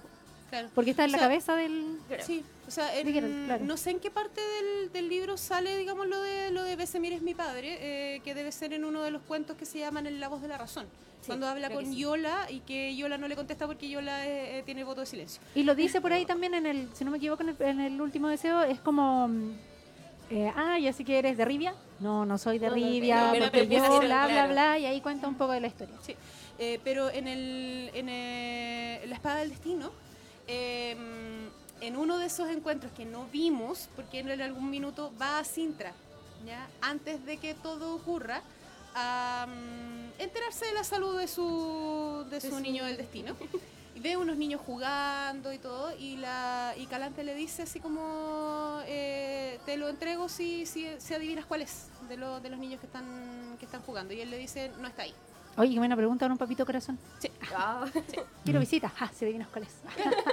Claro. 0.49 0.69
porque 0.75 0.91
está 0.91 1.03
en 1.05 1.09
O 1.09 1.11
la 1.13 1.17
sea, 1.17 1.27
cabeza 1.27 1.55
del... 1.55 1.97
Sí, 2.21 2.43
o 2.67 2.71
sea, 2.71 2.95
en- 2.97 3.07
Dijeron, 3.07 3.43
claro. 3.47 3.65
no 3.65 3.77
sé 3.77 3.89
en 3.89 3.99
qué 3.99 4.11
parte 4.11 4.39
del, 4.41 4.91
del 4.91 5.09
libro 5.09 5.37
sale, 5.37 5.75
digamos, 5.77 6.07
lo 6.07 6.21
de 6.21 6.51
lo 6.51 6.63
de 6.85 6.91
Besemir 6.91 7.13
es 7.13 7.21
mi 7.21 7.33
padre, 7.33 7.77
eh, 7.81 8.19
que 8.23 8.35
debe 8.35 8.51
ser 8.51 8.71
en 8.73 8.85
uno 8.85 9.01
de 9.01 9.09
los 9.11 9.21
cuentos 9.23 9.57
que 9.57 9.65
se 9.65 9.79
llaman 9.79 10.05
En 10.05 10.19
la 10.19 10.27
voz 10.27 10.41
de 10.41 10.47
la 10.47 10.57
razón. 10.57 10.85
Sí, 11.21 11.27
cuando 11.27 11.47
habla 11.47 11.71
con 11.71 11.83
sí. 11.85 11.97
Yola 11.97 12.45
y 12.51 12.59
que 12.59 12.95
Yola 12.95 13.17
no 13.17 13.27
le 13.27 13.35
contesta 13.35 13.65
porque 13.65 13.89
Yola 13.89 14.27
eh, 14.27 14.59
eh, 14.59 14.63
tiene 14.63 14.83
voto 14.83 15.01
de 15.01 15.07
silencio. 15.07 15.41
Y 15.55 15.63
lo 15.63 15.73
dice 15.73 15.99
por 15.99 16.13
ahí 16.13 16.25
también 16.25 16.53
en 16.53 16.67
el, 16.67 16.89
si 16.93 17.03
no 17.03 17.09
me 17.09 17.17
equivoco, 17.17 17.41
en 17.41 17.49
el, 17.49 17.61
en 17.61 17.81
el 17.81 17.99
último 18.01 18.27
deseo, 18.27 18.61
es 18.63 18.79
como... 18.79 19.27
mm, 19.27 19.51
Eh, 20.31 20.51
ah, 20.55 20.79
ya 20.79 20.91
sé 20.91 21.03
que 21.03 21.17
eres 21.19 21.37
de 21.37 21.45
Rivia. 21.45 21.73
No, 21.99 22.25
no 22.25 22.37
soy 22.37 22.57
de 22.59 22.67
No, 22.69 22.73
Rivia, 22.75 23.31
no, 23.33 23.39
porque 23.39 23.67
yo, 23.67 23.79
bla, 23.99 23.99
bla, 23.99 24.27
claro. 24.27 24.53
bla, 24.53 24.79
y 24.79 24.85
ahí 24.85 24.99
cuenta 25.01 25.27
un 25.27 25.35
poco 25.35 25.51
de 25.51 25.61
la 25.61 25.67
historia. 25.67 25.95
Sí, 26.01 26.15
eh, 26.57 26.79
pero 26.83 27.09
en, 27.11 27.27
el, 27.27 27.91
en 27.93 28.09
eh, 28.09 29.03
La 29.07 29.15
Espada 29.15 29.37
del 29.37 29.49
Destino, 29.49 29.91
eh, 30.47 30.95
en 31.81 31.95
uno 31.95 32.17
de 32.17 32.25
esos 32.25 32.49
encuentros 32.49 32.91
que 32.93 33.05
no 33.05 33.27
vimos, 33.31 33.87
porque 33.95 34.19
en 34.19 34.41
algún 34.41 34.69
minuto 34.69 35.11
va 35.21 35.37
a 35.39 35.43
Sintra, 35.43 35.93
¿ya? 36.45 36.67
antes 36.81 37.25
de 37.25 37.37
que 37.37 37.53
todo 37.55 37.95
ocurra, 37.95 38.41
a 38.93 39.45
enterarse 40.19 40.65
de 40.65 40.73
la 40.73 40.83
salud 40.83 41.17
de 41.19 41.27
su, 41.27 42.25
de 42.29 42.39
De 42.39 42.41
su 42.41 42.55
su- 42.55 42.59
niño 42.61 42.85
del 42.85 42.97
destino. 42.97 43.35
Y 43.95 43.99
ve 44.01 44.17
unos 44.17 44.35
niños 44.35 44.59
jugando 44.65 45.53
y 45.53 45.57
todo, 45.57 45.95
y, 45.97 46.17
la, 46.17 46.73
y 46.77 46.85
Calante 46.85 47.23
le 47.23 47.33
dice 47.33 47.61
así 47.63 47.79
como, 47.79 48.79
eh, 48.85 49.57
te 49.65 49.77
lo 49.77 49.87
entrego 49.87 50.27
si, 50.27 50.65
si, 50.65 50.85
si 50.99 51.13
adivinas 51.13 51.45
cuál 51.45 51.61
es 51.61 51.87
de, 52.09 52.17
lo- 52.17 52.41
de 52.41 52.49
los 52.49 52.59
niños 52.59 52.81
que 52.81 52.87
están, 52.87 53.55
que 53.57 53.63
están 53.65 53.81
jugando. 53.83 54.13
Y 54.13 54.19
él 54.19 54.29
le 54.31 54.37
dice, 54.37 54.69
no 54.79 54.87
está 54.89 55.03
ahí. 55.03 55.13
Oye, 55.57 55.71
qué 55.71 55.77
buena 55.79 55.95
pregunta, 55.95 56.25
un 56.25 56.37
papito 56.37 56.65
corazón. 56.65 56.99
Ah, 57.55 57.85
Quiero 58.43 58.59
visita. 58.59 58.91
Ah, 58.99 59.09
se 59.15 59.23
adivinas 59.25 59.47
cuál 59.47 59.63
es. 59.63 59.69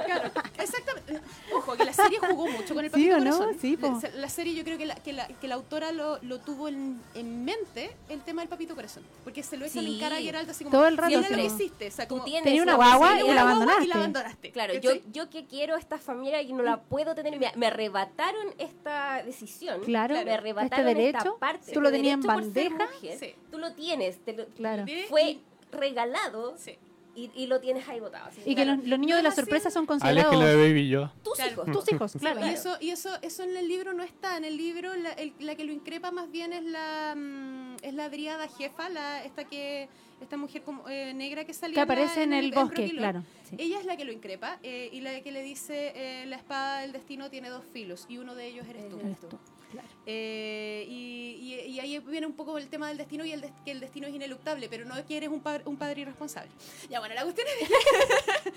Claro, 0.05 0.31
exactamente. 0.59 1.21
Ojo, 1.55 1.77
que 1.77 1.85
la 1.85 1.93
serie 1.93 2.19
jugó 2.19 2.49
mucho 2.49 2.75
con 2.75 2.85
el 2.85 2.91
Sí, 2.95 3.09
Papito 3.09 3.17
¿o 3.17 3.21
no? 3.21 3.39
Corazón. 3.39 3.57
Sí, 3.61 3.77
po. 3.77 4.01
la, 4.03 4.09
la 4.17 4.29
serie 4.29 4.55
yo 4.55 4.65
creo 4.65 4.77
que 4.79 4.87
la, 4.87 4.97
que 4.97 5.13
la, 5.13 5.29
que 5.29 5.47
la 5.49 5.55
autora 5.55 5.93
lo, 5.93 6.19
lo 6.23 6.41
tuvo 6.41 6.67
en, 6.69 7.01
en 7.15 7.45
mente 7.45 7.95
el 8.09 8.21
tema 8.23 8.43
del 8.43 8.49
Papito 8.49 8.75
Corazón. 8.75 9.05
Porque 9.23 9.43
se 9.45 9.57
lo 9.57 9.65
echan 9.65 9.85
Sí. 9.85 9.95
en 9.95 10.01
cara 10.01 10.17
a 10.17 10.21
Geralt 10.21 10.49
así 10.51 10.65
como... 10.65 10.77
Todo 10.77 10.89
el 10.89 10.97
rato, 10.97 11.11
"Siempre 11.11 11.37
lo 11.37 11.49
sí. 11.49 11.55
hiciste. 11.55 11.87
O 11.87 11.91
sea, 11.93 12.07
tú 12.09 12.15
como, 12.17 12.25
tienes 12.25 12.43
Tenía 12.45 12.63
una 12.63 12.75
guagua 12.75 13.21
y 13.21 13.33
la 13.33 13.43
abandonaste. 13.43 13.85
Y 13.85 13.87
la 13.87 13.95
abandonaste. 13.95 14.51
Claro, 14.51 14.75
yo, 14.75 14.91
yo 15.13 15.31
que 15.31 15.47
quiero 15.47 15.77
esta 15.77 15.99
familia 15.99 16.43
y 16.43 16.53
no 16.53 16.63
la 16.65 16.81
puedo 16.81 17.15
tener, 17.15 17.39
me, 17.39 17.53
me 17.57 17.67
arrebataron 17.69 18.47
esta 18.59 19.23
decisión. 19.23 19.81
Claro, 19.83 20.17
me 20.25 20.33
arrebataron 20.33 20.89
este 20.89 21.07
esta 21.07 21.19
derecho, 21.19 21.37
parte. 21.39 21.73
tú 21.73 21.81
lo 21.81 21.89
este 21.89 21.99
tenías 21.99 22.15
en 22.17 22.23
bandeja. 22.23 22.75
mujer, 22.95 23.19
Sí. 23.19 23.35
Tú 23.53 23.59
lo 23.59 23.73
tienes, 23.75 24.19
te 24.25 24.33
lo- 24.33 24.47
Claro. 24.47 24.85
Fue 25.13 25.39
regalado 25.71 26.55
sí. 26.57 26.77
y, 27.15 27.31
y 27.35 27.47
lo 27.47 27.61
tienes 27.61 27.87
ahí 27.89 28.01
botado. 28.01 28.27
así, 28.29 28.41
Y 28.45 28.55
que 28.55 28.65
los, 28.65 28.79
los 28.79 28.99
niños 28.99 29.11
No 29.11 29.17
de 29.17 29.23
la 29.23 29.29
así. 29.29 29.37
sorpresa 29.41 29.71
son 29.71 29.85
considerados 29.87 30.39
de 30.41 30.57
Baby 30.57 30.89
Yoda. 30.89 31.13
Tus 31.23 31.35
Claro. 31.35 31.53
hijos. 31.53 31.67
tus 31.73 31.93
hijos, 31.93 32.13
claro. 32.19 32.41
Y 32.47 32.49
eso, 32.51 32.77
y 32.81 32.91
eso, 32.91 33.11
eso 33.23 33.43
en 33.43 33.57
el 33.57 33.69
libro 33.69 33.93
no 33.93 34.03
está. 34.03 34.37
En 34.37 34.45
el 34.45 34.57
libro 34.57 34.95
la, 34.97 35.11
el- 35.13 35.35
la 35.41 35.55
que 35.55 35.65
lo 35.65 35.73
increpa 35.73 36.11
más 36.11 36.31
bien 36.31 36.53
es 36.53 36.65
la 36.65 37.15
mm, 37.17 37.77
es 37.83 37.95
la 37.95 38.09
dríada 38.09 38.49
jefa, 38.49 38.89
la, 38.89 39.25
esta 39.25 39.45
que 39.45 39.89
esta 40.23 40.37
mujer 40.37 40.63
como, 40.63 40.89
eh, 40.89 41.13
negra 41.15 41.45
que 41.45 41.53
salía 41.55 41.75
Que 41.75 41.81
aparece 41.81 42.23
en 42.23 42.33
el 42.33 42.51
bosque, 42.53 42.83
Rocky 42.83 42.93
Lord. 42.93 42.99
claro. 42.99 43.25
sí. 43.49 43.57
Ella 43.59 43.79
es 43.81 43.85
la 43.87 43.97
que 43.97 44.05
lo 44.05 44.13
increpa 44.13 44.59
eh, 44.63 44.89
y 44.93 45.01
la 45.01 45.21
que 45.21 45.31
le 45.33 45.43
dice 45.43 45.93
eh, 45.95 46.27
la 46.27 46.37
espada 46.37 46.81
del 46.81 46.93
destino 46.93 47.31
tiene 47.31 47.49
dos 47.51 47.65
filos 47.73 48.07
y 48.09 48.19
uno 48.19 48.35
de 48.35 48.47
ellos 48.47 48.67
eres 48.69 48.89
tú. 48.89 48.99
Eres 49.01 49.21
tú, 49.21 49.29
claro. 49.71 49.89
Eh, 50.07 50.87
y, 50.89 51.39
y- 51.41 51.71
y 51.73 51.81
ahí 51.81 51.99
viene 52.01 52.27
un 52.27 52.33
poco 52.35 52.59
el 52.59 52.69
tema 52.69 52.89
del 52.89 52.97
destino 52.99 53.25
y 53.25 53.33
el 53.33 53.41
des- 53.41 53.53
que 53.65 53.71
el 53.71 53.81
destino 53.81 54.07
es 54.07 54.15
ineluctable, 54.15 54.69
pero 54.69 54.85
no 54.85 54.95
que 55.07 55.17
eres 55.17 55.29
un, 55.29 55.41
padre- 55.43 55.63
un 55.67 55.77
padre 55.77 56.01
irresponsable. 56.03 56.51
Ya, 56.91 56.99
bueno, 57.01 57.15
la 57.15 57.23
cuestión 57.25 57.47
es 57.61 57.69
que 57.69 58.53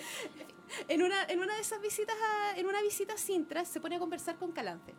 en, 0.94 1.04
una, 1.04 1.24
en 1.26 1.40
una 1.40 1.56
de 1.56 1.62
esas 1.62 1.82
visitas, 1.82 2.16
a- 2.22 2.58
en 2.58 2.66
una 2.66 2.82
visita 2.82 3.14
a 3.14 3.18
Sintra, 3.18 3.66
se 3.66 3.80
pone 3.80 3.96
a 3.96 4.00
conversar 4.00 4.36
con 4.38 4.52
Calante. 4.52 4.94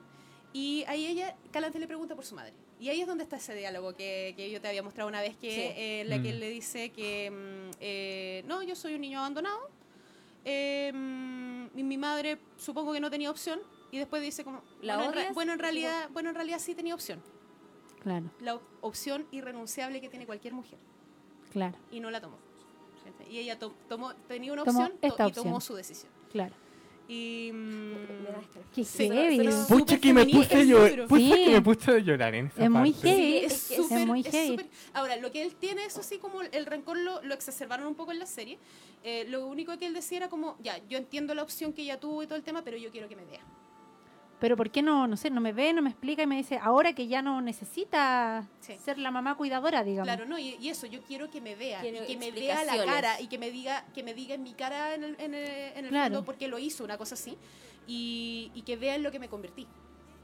Y 0.52 0.84
ahí 0.88 1.06
ella, 1.06 1.36
Calante 1.52 1.78
le 1.78 1.86
pregunta 1.86 2.14
por 2.14 2.24
su 2.24 2.34
madre. 2.34 2.54
Y 2.78 2.88
ahí 2.90 3.00
es 3.00 3.06
donde 3.06 3.24
está 3.24 3.36
ese 3.36 3.54
diálogo 3.54 3.94
que, 3.94 4.34
que 4.36 4.50
yo 4.50 4.60
te 4.60 4.68
había 4.68 4.82
mostrado 4.82 5.08
una 5.08 5.20
vez, 5.22 5.36
que 5.36 5.50
Sí. 5.50 5.60
eh, 5.76 6.04
la 6.06 6.16
que 6.16 6.28
Mm. 6.28 6.32
él 6.32 6.40
le 6.40 6.48
dice 6.50 6.90
que 6.90 7.30
mm, 7.30 7.76
eh, 7.80 8.42
no, 8.46 8.62
yo 8.62 8.74
soy 8.76 8.94
un 8.94 9.00
niño 9.00 9.18
abandonado. 9.20 9.70
eh, 10.48 10.92
mm, 10.94 11.76
y 11.76 11.82
mi 11.82 11.98
madre 11.98 12.38
supongo 12.56 12.92
que 12.92 13.00
no 13.00 13.10
tenía 13.10 13.30
opción. 13.30 13.58
Y 13.90 13.98
después 13.98 14.22
dice 14.22 14.44
como, 14.44 14.62
¿La 14.80 14.96
bueno, 14.96 15.20
en, 15.20 15.34
bueno, 15.34 15.52
en 15.54 15.58
realidad, 15.58 16.08
bueno, 16.12 16.28
en 16.28 16.34
realidad 16.36 16.58
sí 16.60 16.74
tenía 16.74 16.94
opción. 16.94 17.20
Claro, 18.00 18.30
La 18.40 18.54
op- 18.54 18.62
opción 18.82 19.26
irrenunciable 19.32 20.00
que 20.00 20.08
tiene 20.08 20.24
cualquier 20.26 20.54
mujer. 20.54 20.78
claro, 21.50 21.76
Y 21.90 21.98
no 21.98 22.10
la 22.12 22.20
tomó. 22.20 22.36
Y 23.28 23.38
ella 23.38 23.58
to- 23.58 23.74
tomó, 23.88 24.14
tenía 24.28 24.52
una 24.52 24.62
opción 24.62 24.92
to- 24.92 24.98
esta 25.08 25.26
y 25.28 25.32
tomó 25.32 25.56
opción. 25.56 25.60
su 25.62 25.74
decisión. 25.74 26.12
claro. 26.30 26.54
Y. 27.08 27.50
mm. 27.52 27.94
Qué 28.74 28.84
Sí, 28.84 29.08
heavy. 29.08 29.48
Pucha 29.68 29.98
que 29.98 30.12
me 30.12 30.26
puse 30.26 30.54
a 30.56 30.62
llorar. 30.64 31.06
Pucha 31.06 31.22
Sí. 31.36 31.44
que 31.44 31.50
me 31.50 31.62
puse 31.62 31.90
a 31.90 31.98
llorar 31.98 32.34
en 32.34 32.46
esa 32.46 32.64
Es 32.64 32.70
muy 32.70 32.92
parte. 32.92 33.08
heavy. 33.08 33.22
Sí, 33.22 33.36
es 33.44 33.52
Es 33.52 33.68
que 33.68 33.74
es 33.74 33.82
súper. 33.82 34.06
muy 34.06 34.20
es 34.20 34.26
heavy. 34.30 34.48
súper- 34.48 34.66
Ahora, 34.92 35.16
lo 35.16 35.30
que 35.32 35.42
él 35.42 35.54
tiene, 35.54 35.84
eso 35.84 36.02
sí, 36.02 36.18
como 36.18 36.42
el 36.42 36.66
rencor 36.66 36.98
lo, 36.98 37.22
lo 37.22 37.34
exacerbaron 37.34 37.86
un 37.86 37.94
poco 37.94 38.12
en 38.12 38.18
la 38.18 38.26
serie. 38.26 38.58
Eh, 39.04 39.24
lo 39.28 39.46
único 39.46 39.76
que 39.78 39.86
él 39.86 39.94
decía 39.94 40.18
era 40.18 40.28
como, 40.28 40.56
ya, 40.62 40.78
yo 40.88 40.98
entiendo 40.98 41.34
la 41.34 41.42
opción 41.42 41.72
que 41.72 41.82
ella 41.82 41.98
tuvo 42.00 42.22
y 42.22 42.26
todo 42.26 42.36
el 42.36 42.42
tema, 42.44 42.62
pero 42.62 42.76
yo 42.76 42.90
quiero 42.90 43.08
que 43.08 43.16
me 43.16 43.24
vea. 43.24 43.40
Pero 44.38 44.54
¿por 44.56 44.70
qué 44.70 44.82
no, 44.82 45.06
no 45.06 45.16
sé, 45.16 45.30
no 45.30 45.40
me 45.40 45.52
ve, 45.52 45.72
no 45.72 45.80
me 45.80 45.88
explica 45.88 46.22
y 46.22 46.26
me 46.26 46.36
dice 46.36 46.58
ahora 46.62 46.92
que 46.92 47.06
ya 47.08 47.22
no 47.22 47.40
necesita 47.40 48.46
Sí. 48.60 48.76
ser 48.78 48.98
la 48.98 49.10
mamá 49.10 49.34
cuidadora, 49.34 49.82
digamos? 49.82 50.06
Claro, 50.08 50.26
no, 50.26 50.38
y, 50.38 50.56
y 50.60 50.68
eso, 50.68 50.86
yo 50.86 51.02
quiero 51.02 51.30
que 51.30 51.40
me 51.40 51.54
vea, 51.54 51.80
Quiero 51.80 52.04
y 52.04 52.06
que 52.08 52.16
me 52.18 52.30
vea 52.30 52.62
la 52.64 52.84
cara, 52.84 53.20
y 53.20 53.28
que 53.28 53.38
me 53.38 53.50
diga, 53.50 53.84
que 53.94 54.02
me 54.02 54.12
diga 54.12 54.34
en 54.34 54.42
mi 54.42 54.52
cara 54.52 54.94
en 54.94 55.04
el, 55.04 55.16
en 55.20 55.34
el, 55.34 55.46
en 55.76 55.84
el 55.86 55.88
Claro. 55.90 56.04
fondo 56.16 56.24
por 56.24 56.36
qué 56.36 56.48
lo 56.48 56.58
hizo, 56.58 56.84
una 56.84 56.98
cosa 56.98 57.14
así, 57.14 57.38
y, 57.86 58.50
y 58.54 58.62
que 58.62 58.76
vea 58.76 58.94
en 58.96 59.02
lo 59.02 59.10
que 59.10 59.18
me 59.18 59.28
convertí. 59.28 59.66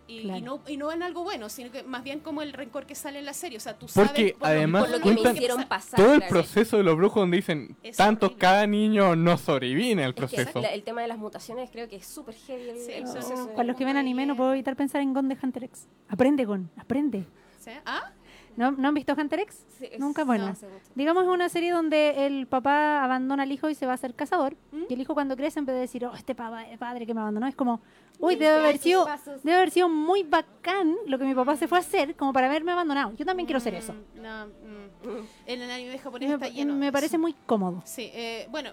Y, 0.09 0.29
y 0.31 0.43
no, 0.43 0.61
y 0.67 0.77
no 0.77 0.91
en 0.93 1.03
algo 1.03 1.23
bueno, 1.23 1.49
sino 1.49 1.71
que 1.71 1.83
más 1.85 2.03
bien 2.03 2.21
como 2.21 2.43
el 2.43 2.53
rencor 2.53 2.87
que 2.87 2.95
sale 2.95 3.21
en 3.21 3.25
la 3.25 3.33
serie. 3.33 3.57
O 3.57 3.61
sea, 3.61 3.79
tú 3.79 3.89
sabes 3.89 4.11
Porque 4.11 4.33
por 4.39 4.41
lo- 4.41 4.47
además 4.47 4.83
por 4.83 4.91
lo 4.91 5.01
Por 5.01 5.13
lo 5.15 5.17
que 5.23 5.29
me 5.29 5.35
hicieron 5.35 5.57
pasa- 5.59 5.69
pasar. 5.69 5.97
Todo 6.01 6.13
el 6.15 6.19
claro. 6.21 6.31
proceso 6.33 6.77
de 6.77 6.83
los 6.83 6.97
brujos 6.97 7.23
donde 7.23 7.37
dicen, 7.37 7.77
Es 7.83 7.97
tanto 7.97 8.27
horrible. 8.27 8.41
cada 8.41 8.67
niño 8.67 9.17
no 9.17 9.39
sobrevive 9.39 10.03
Es 10.03 10.09
que 10.09 10.13
proceso. 10.15 10.61
la- 10.61 10.69
el 10.69 10.83
tema 10.83 11.03
de 11.03 11.09
las 11.09 11.19
mutaciones 11.19 11.71
creo 11.71 11.89
que 11.89 11.97
es 11.97 12.07
súper 12.07 12.35
heavy. 12.35 12.69
El, 12.71 12.79
Sí, 12.79 12.93
el 12.93 13.05
o 13.05 13.07
sea, 13.07 13.15
proceso 13.21 13.43
sí, 13.45 13.49
de- 13.51 13.55
Con 13.55 13.67
los 13.67 13.77
que 13.77 13.85
ven 13.85 13.97
anime 13.97 14.23
no 14.27 14.35
bien. 14.35 14.37
puedo 14.39 14.53
evitar 14.53 14.77
pensar 14.77 15.01
en 15.01 15.15
Gon 15.15 15.29
de 15.29 15.39
Hunter 15.43 15.65
X. 15.65 15.87
Aprende, 16.09 16.45
Gon, 16.45 16.71
aprende. 16.77 17.25
¿Sí? 17.61 17.71
¿Ah? 17.87 18.11
¿No, 18.57 18.71
¿no 18.73 18.89
han 18.89 18.95
visto 18.95 19.15
Hunter 19.17 19.41
X? 19.41 19.65
Sí, 19.79 19.89
Nunca, 19.99 20.23
no, 20.23 20.27
bueno. 20.27 20.47
mucho. 20.49 20.67
Digamos 20.95 21.25
es 21.25 21.29
una 21.31 21.49
serie 21.49 21.73
donde 21.73 22.27
el 22.27 22.47
papá 22.47 23.03
abandona 23.05 23.43
al 23.45 23.53
hijo 23.53 23.69
y 23.71 23.75
se 23.75 23.87
va 23.87 23.95
a 23.95 23.97
ser 23.97 24.15
cazador. 24.15 24.57
¿Mm? 24.73 24.83
Y 24.89 24.95
el 24.95 25.01
hijo 25.01 25.15
cuando 25.15 25.37
crece 25.37 25.59
en 25.59 25.67
vez 25.67 25.75
de 25.75 25.81
decir, 25.81 26.05
oh, 26.07 26.15
este 26.15 26.35
papá, 26.35 26.65
padre 26.79 27.07
que 27.07 27.15
me 27.15 27.21
abandonó, 27.21 27.47
es 27.47 27.57
como, 27.57 27.81
uy, 28.19 28.37
debe 28.37 28.61
haber 28.61 28.79
sido, 28.79 29.07
debe 29.43 29.57
haber 29.57 29.71
sido 29.71 29.89
muy 29.89 30.23
bacán 30.23 30.95
lo 31.07 31.19
que 31.19 31.25
mi 31.25 31.35
papá 31.35 31.57
se 31.57 31.67
fue 31.69 31.79
a 31.79 31.81
hacer 31.81 32.15
como 32.17 32.33
para 32.33 32.47
haberme 32.49 32.73
abandonado. 32.73 33.13
Yo 33.17 33.25
también 33.25 33.47
quiero 33.47 33.61
ser 33.61 33.75
eso. 33.75 33.93
Mm, 33.95 34.23
No, 34.23 34.47
mm. 34.47 35.09
Mm. 35.09 35.27
El 35.47 35.63
anime 35.71 35.99
japonés 35.99 36.29
me, 36.29 36.35
está 36.35 36.49
lleno. 36.49 36.75
me 36.75 36.93
parece 36.93 37.19
muy 37.19 37.35
cómodo. 37.47 37.83
Sí, 37.85 38.11
eh, 38.13 38.47
bueno, 38.51 38.71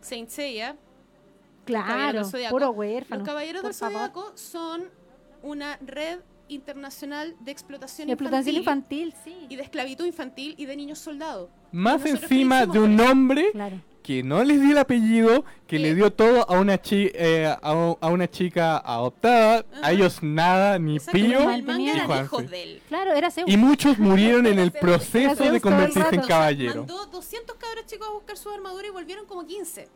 Saint 0.00 0.28
Seiya, 0.28 0.76
Claro, 1.64 2.22
puro 2.50 2.70
huérfano. 2.70 3.18
los 3.20 3.28
Caballeros 3.28 3.62
del 3.64 3.74
favor. 3.74 3.94
Zodiaco 3.96 4.32
son 4.36 4.84
una 5.42 5.76
red 5.84 6.20
internacional 6.48 7.34
de 7.40 7.50
explotación 7.52 8.08
Y 8.08 8.12
explotación 8.12 8.56
infantil, 8.56 9.08
infantil, 9.08 9.32
sí. 9.40 9.46
y 9.48 9.56
de 9.56 9.62
esclavitud 9.62 10.04
infantil 10.06 10.54
y 10.56 10.66
de 10.66 10.76
niños 10.76 10.98
soldados. 10.98 11.50
Más 11.72 12.04
encima 12.06 12.66
de 12.66 12.78
un 12.78 12.98
hombre 13.00 13.50
Claro. 13.52 13.80
que 14.02 14.22
no 14.22 14.42
les 14.44 14.60
dio 14.60 14.70
el 14.70 14.78
apellido, 14.78 15.42
que 15.66 15.76
¿Qué? 15.76 15.78
le 15.80 15.94
dio 15.94 16.12
todo 16.12 16.48
a 16.48 16.58
una, 16.60 16.80
chi- 16.80 17.10
eh, 17.14 17.46
a, 17.46 17.56
a 18.00 18.08
una 18.08 18.30
chica 18.30 18.78
adoptada, 18.78 19.64
Ajá. 19.72 19.86
a 19.86 19.92
ellos 19.92 20.22
nada, 20.22 20.78
ni 20.78 20.96
Exacto, 20.96 21.18
pío, 21.18 21.40
hijos 22.22 22.50
de 22.50 22.62
él. 22.62 22.82
Claro, 22.88 23.12
era 23.12 23.30
Zeus. 23.30 23.50
Y 23.50 23.56
muchos 23.56 23.98
murieron 23.98 24.46
en 24.46 24.58
el 24.58 24.70
proceso 24.72 25.42
de 25.42 25.56
el 25.56 25.60
convertirse 25.60 26.14
en 26.14 26.20
caballero. 26.22 26.76
Mandó 26.86 27.06
200 27.06 27.56
cabros 27.56 27.86
chicos 27.86 28.06
a 28.08 28.12
buscar 28.12 28.36
su 28.36 28.48
armadura 28.50 28.86
y 28.86 28.90
volvieron 28.90 29.26
como 29.26 29.44
15. 29.44 29.88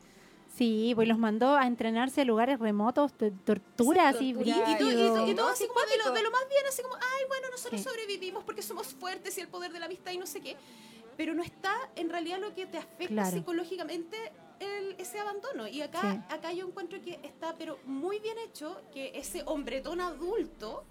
Sí, 0.60 0.92
pues 0.94 1.08
los 1.08 1.16
mandó 1.16 1.56
a 1.56 1.66
entrenarse 1.66 2.20
a 2.20 2.24
lugares 2.26 2.58
remotos, 2.58 3.16
de 3.16 3.30
tortura, 3.30 4.10
así, 4.10 4.34
tortura. 4.34 4.56
Y, 4.56 4.70
y 4.70 4.74
y 4.74 4.76
todo- 4.76 4.90
y 4.90 5.30
así 5.52 5.66
como 5.66 5.80
de 5.80 5.96
lo, 6.04 6.12
de 6.12 6.22
lo 6.22 6.30
más 6.30 6.46
bien, 6.50 6.62
así 6.68 6.82
como, 6.82 6.96
ay, 6.96 7.24
bueno, 7.28 7.46
nosotros 7.50 7.80
Sí. 7.80 7.88
sobrevivimos 7.88 8.44
porque 8.44 8.60
somos 8.60 8.88
fuertes 8.88 9.38
y 9.38 9.40
el 9.40 9.48
poder 9.48 9.72
de 9.72 9.78
la 9.78 9.86
amistad 9.86 10.12
y 10.12 10.18
no 10.18 10.26
sé 10.26 10.42
qué. 10.42 10.58
Pero 11.16 11.32
no 11.32 11.42
está 11.42 11.72
en 11.96 12.10
realidad 12.10 12.40
lo 12.40 12.54
que 12.54 12.66
te 12.66 12.76
afecta 12.76 13.06
Claro. 13.08 13.30
psicológicamente 13.30 14.18
el- 14.58 14.96
ese 14.98 15.18
abandono. 15.18 15.66
Y 15.66 15.80
acá, 15.80 16.02
Sí. 16.28 16.34
acá 16.34 16.52
yo 16.52 16.66
encuentro 16.66 17.00
que 17.00 17.18
está, 17.22 17.54
pero 17.56 17.78
muy 17.86 18.18
bien 18.18 18.36
hecho, 18.44 18.82
que 18.92 19.12
ese 19.18 19.42
hombretón 19.46 20.02
adulto 20.02 20.84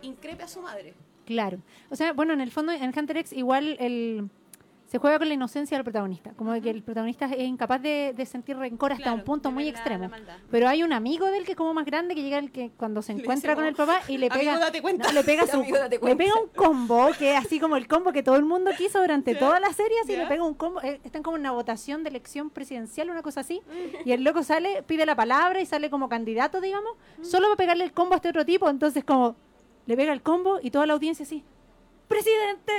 increpe 0.00 0.44
a 0.44 0.48
su 0.48 0.62
madre. 0.62 0.94
Claro. 1.26 1.58
O 1.90 1.96
sea, 1.96 2.14
bueno, 2.14 2.32
en 2.32 2.40
el 2.40 2.50
fondo, 2.50 2.72
en 2.72 2.98
Hunter 2.98 3.18
X 3.18 3.34
igual 3.34 3.76
el, 3.80 4.30
se 4.94 4.98
juega 5.00 5.18
con 5.18 5.26
la 5.26 5.34
inocencia 5.34 5.76
del 5.76 5.82
protagonista. 5.82 6.30
Como 6.36 6.52
de 6.52 6.60
que 6.60 6.70
el 6.70 6.80
protagonista 6.84 7.24
es 7.26 7.40
incapaz 7.40 7.82
de, 7.82 8.14
de 8.16 8.26
sentir 8.26 8.56
rencor 8.56 8.92
hasta 8.92 9.02
Claro, 9.02 9.16
un 9.18 9.24
punto 9.24 9.48
de 9.48 9.54
muy 9.56 9.64
la- 9.64 9.70
extremo. 9.70 10.06
la. 10.08 10.38
Pero 10.52 10.68
hay 10.68 10.84
un 10.84 10.92
amigo 10.92 11.26
del 11.32 11.44
que 11.44 11.50
es 11.50 11.56
como 11.58 11.74
más 11.74 11.84
grande 11.84 12.14
que 12.14 12.22
llega 12.22 12.38
el 12.38 12.52
que 12.52 12.70
cuando 12.76 13.02
se 13.02 13.10
encuentra 13.10 13.54
dice 13.54 13.56
con 13.56 13.64
el 13.66 13.74
papá 13.74 14.02
y 14.06 14.18
le 14.18 14.28
"Amigo, 14.30 14.52
pega, 14.52 14.58
date 14.60 14.80
cuenta". 14.82 15.08
no, 15.08 15.12
le 15.12 15.24
pega 15.24 15.46
su, 15.48 15.56
Amigo, 15.56 15.78
date 15.78 15.98
le 16.00 16.14
pega 16.14 16.34
un 16.40 16.48
combo 16.54 17.08
que 17.18 17.32
es 17.34 17.36
así 17.44 17.58
como 17.58 17.74
el 17.76 17.88
combo 17.88 18.12
que 18.12 18.22
todo 18.22 18.36
el 18.36 18.44
mundo 18.44 18.70
quiso 18.78 19.00
durante 19.00 19.32
Ya. 19.34 19.40
toda 19.40 19.58
la 19.58 19.72
serie, 19.72 19.98
así 20.04 20.14
le 20.16 20.28
pega 20.28 20.44
un 20.44 20.54
combo, 20.54 20.80
eh, 20.82 21.00
están 21.02 21.24
como 21.24 21.38
en 21.38 21.40
una 21.40 21.50
votación 21.50 22.04
de 22.04 22.10
elección 22.10 22.48
presidencial, 22.50 23.10
una 23.10 23.22
cosa 23.22 23.40
así, 23.40 23.62
y 24.04 24.12
el 24.12 24.22
loco 24.22 24.44
sale, 24.44 24.84
pide 24.84 25.06
la 25.06 25.16
palabra 25.16 25.60
y 25.60 25.66
sale 25.66 25.90
como 25.90 26.08
candidato, 26.08 26.60
digamos, 26.60 26.92
solo 27.20 27.46
para 27.46 27.56
pegarle 27.56 27.82
el 27.82 27.92
combo 27.92 28.12
a 28.14 28.18
este 28.18 28.28
otro 28.28 28.44
tipo, 28.44 28.70
entonces 28.70 29.02
como 29.02 29.34
le 29.86 29.96
pega 29.96 30.12
el 30.12 30.22
combo 30.22 30.60
y 30.62 30.70
toda 30.70 30.86
la 30.86 30.92
audiencia 30.92 31.24
así, 31.24 31.42
¡Presidente! 32.14 32.72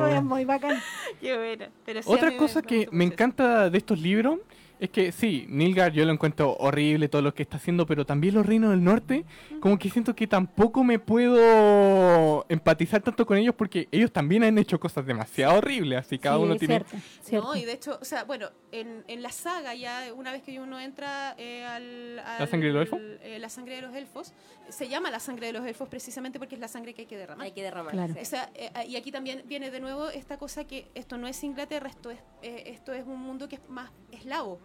Oh. 0.00 0.06
es 0.08 0.22
muy 0.24 0.44
bacán. 0.44 0.82
Qué 1.20 1.36
buena. 1.36 1.70
Pero 1.84 2.02
sí, 2.02 2.10
a 2.10 2.12
Otra 2.12 2.36
cosa 2.36 2.60
que 2.60 2.88
me 2.90 3.04
encanta 3.04 3.70
de 3.70 3.78
estos 3.78 4.00
libros 4.00 4.40
es 4.78 4.90
que 4.90 5.12
sí, 5.12 5.46
Nilgar 5.48 5.92
yo 5.92 6.04
lo 6.04 6.12
encuentro 6.12 6.54
horrible 6.58 7.08
todo 7.08 7.22
lo 7.22 7.32
que 7.34 7.42
está 7.42 7.56
haciendo, 7.56 7.86
pero 7.86 8.04
también 8.04 8.34
los 8.34 8.44
reinos 8.46 8.70
del 8.70 8.82
norte, 8.84 9.24
como 9.60 9.78
que 9.78 9.88
siento 9.90 10.14
que 10.14 10.26
tampoco 10.26 10.84
me 10.84 10.98
puedo 10.98 12.44
empatizar 12.48 13.02
tanto 13.02 13.26
con 13.26 13.38
ellos 13.38 13.54
porque 13.56 13.88
ellos 13.90 14.12
también 14.12 14.44
han 14.44 14.58
hecho 14.58 14.78
cosas 14.78 15.06
demasiado 15.06 15.56
horribles, 15.58 16.00
así 16.00 16.18
cada 16.18 16.36
Sí, 16.36 16.42
uno 16.42 16.56
tiene... 16.56 16.74
cierto, 16.76 16.96
cierto. 17.22 17.46
No, 17.48 17.56
y 17.56 17.64
de 17.64 17.72
hecho, 17.72 17.98
o 18.00 18.04
sea, 18.04 18.24
bueno, 18.24 18.50
en, 18.72 19.04
en 19.08 19.22
la 19.22 19.30
saga 19.30 19.74
ya, 19.74 20.12
una 20.14 20.32
vez 20.32 20.42
que 20.42 20.60
uno 20.60 20.78
entra 20.80 21.34
eh, 21.38 21.64
al, 21.64 22.18
al- 22.18 22.48
sangre 22.48 22.68
de 22.68 22.74
los 22.74 22.82
elfos? 22.82 23.00
eh, 23.22 23.38
la 23.40 23.48
sangre 23.48 23.76
de 23.76 23.82
los 23.82 23.94
elfos, 23.94 24.32
se 24.68 24.88
llama 24.88 25.10
la 25.10 25.20
sangre 25.20 25.46
de 25.48 25.52
los 25.52 25.66
elfos 25.66 25.88
precisamente 25.88 26.38
porque 26.38 26.54
es 26.54 26.60
la 26.60 26.68
sangre 26.68 26.94
que 26.94 27.02
hay 27.02 27.06
que 27.06 27.16
derramar. 27.16 27.44
Hay 27.46 27.52
que 27.52 27.62
derramar. 27.62 27.92
Claro. 27.92 28.14
O 28.20 28.24
sea, 28.24 28.50
eh, 28.54 28.70
y 28.88 28.96
aquí 28.96 29.10
también 29.12 29.42
viene 29.46 29.70
de 29.70 29.80
nuevo 29.80 30.08
esta 30.10 30.38
cosa 30.38 30.64
que 30.64 30.88
esto 30.94 31.16
no 31.18 31.26
es 31.28 31.42
Inglaterra, 31.44 31.88
esto 31.88 32.10
es, 32.10 32.18
eh, 32.42 32.64
esto 32.66 32.92
es 32.92 33.04
un 33.06 33.20
mundo 33.20 33.48
que 33.48 33.56
es 33.56 33.68
más 33.68 33.90
eslavo. 34.12 34.60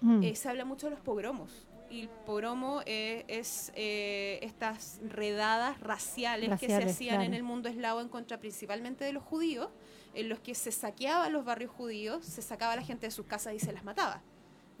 Mm. 0.00 0.22
Eh, 0.22 0.34
se 0.36 0.48
habla 0.48 0.64
mucho 0.64 0.86
de 0.86 0.90
los 0.90 1.00
pogromos. 1.00 1.66
Y 1.88 2.00
el 2.02 2.08
pogromo 2.08 2.82
eh, 2.84 3.24
es 3.28 3.70
eh, 3.76 4.40
estas 4.42 4.98
redadas 5.08 5.80
raciales, 5.80 6.58
que 6.58 6.66
se 6.66 6.74
hacían 6.82 7.16
claro. 7.16 7.26
en 7.26 7.34
el 7.34 7.42
mundo 7.44 7.68
eslavo 7.68 8.00
en 8.00 8.08
contra 8.08 8.38
principalmente 8.40 9.04
de 9.04 9.12
los 9.12 9.22
judíos, 9.22 9.68
en 10.14 10.28
los 10.28 10.40
que 10.40 10.54
se 10.56 10.72
saqueaban 10.72 11.32
los 11.32 11.44
barrios 11.44 11.70
judíos, 11.70 12.24
se 12.24 12.42
sacaba 12.42 12.72
a 12.72 12.76
la 12.76 12.82
gente 12.82 13.06
de 13.06 13.10
sus 13.12 13.26
casas 13.26 13.54
y 13.54 13.60
se 13.60 13.72
las 13.72 13.84
mataba. 13.84 14.20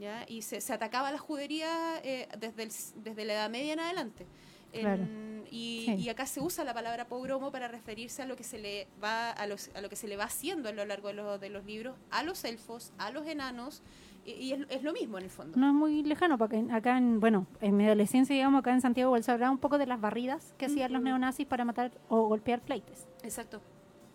¿ya? 0.00 0.24
Y 0.28 0.42
se, 0.42 0.60
se 0.60 0.72
atacaba 0.72 1.08
a 1.08 1.12
la 1.12 1.18
judería 1.18 2.00
eh, 2.02 2.28
desde, 2.38 2.64
el 2.64 2.72
desde 3.04 3.24
la 3.24 3.32
Edad 3.34 3.50
Media 3.50 3.72
en 3.74 3.80
adelante. 3.80 4.26
En- 4.72 5.44
y, 5.50 5.84
Sí. 5.86 5.94
y 6.02 6.08
acá 6.08 6.26
se 6.26 6.40
usa 6.40 6.64
la 6.64 6.74
palabra 6.74 7.06
pogromo 7.06 7.52
para 7.52 7.68
referirse 7.68 8.20
a 8.22 8.26
lo 8.26 8.34
que 8.36 8.42
se 8.42 8.58
le 8.58 8.88
va 9.02 9.30
a, 9.30 9.46
los, 9.46 9.70
a 9.74 9.80
lo 9.80 9.88
que 9.88 9.94
se 9.96 10.08
le 10.08 10.16
va 10.16 10.24
haciendo 10.24 10.68
a 10.68 10.72
lo 10.72 10.84
largo 10.84 11.06
de, 11.08 11.14
los- 11.14 11.40
de 11.40 11.48
los 11.50 11.64
libros 11.64 11.94
a 12.10 12.24
los 12.24 12.44
elfos, 12.44 12.92
a 12.98 13.10
los 13.10 13.26
enanos 13.26 13.80
y, 14.26 14.32
y 14.32 14.52
es, 14.52 14.60
es 14.68 14.82
lo 14.82 14.92
mismo 14.92 15.18
en 15.18 15.24
el 15.24 15.30
fondo. 15.30 15.56
No 15.58 15.68
es 15.68 15.74
muy 15.74 16.02
lejano, 16.02 16.36
porque 16.38 16.56
en- 16.56 16.70
acá 16.72 16.98
en, 16.98 17.20
bueno, 17.20 17.46
en 17.60 17.76
mi 17.76 17.84
adolescencia, 17.86 18.34
digamos, 18.34 18.58
acá 18.60 18.72
en 18.72 18.80
Santiago 18.80 19.16
se 19.22 19.30
hablaba 19.30 19.50
un 19.52 19.58
poco 19.58 19.78
de 19.78 19.86
las 19.86 20.00
barridas 20.00 20.54
que 20.58 20.66
hacían 20.66 20.92
los 20.92 21.00
neonazis 21.02 21.46
para 21.46 21.64
matar 21.64 21.92
o 22.08 22.26
golpear 22.28 22.60
flightes. 22.60 23.06
Exacto, 23.22 23.60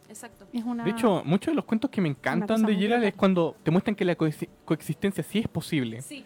exacto. 0.10 0.48
Es 0.54 0.64
una... 0.64 0.84
De 0.84 0.92
hecho, 0.92 1.24
muchos 1.26 1.52
de 1.52 1.56
los 1.56 1.66
cuentos 1.66 1.90
que 1.90 2.02
me 2.02 2.10
encantan 2.10 2.64
de 2.66 2.76
Gerald 2.76 3.04
es 3.06 3.14
cuando 3.16 3.56
te 3.64 3.72
muestran 3.72 3.96
que 3.96 4.06
la 4.06 4.18
coexi- 4.18 4.50
coexistencia 4.66 5.24
sí 5.24 5.40
es 5.40 5.48
posible. 5.48 6.02
Sí, 6.02 6.26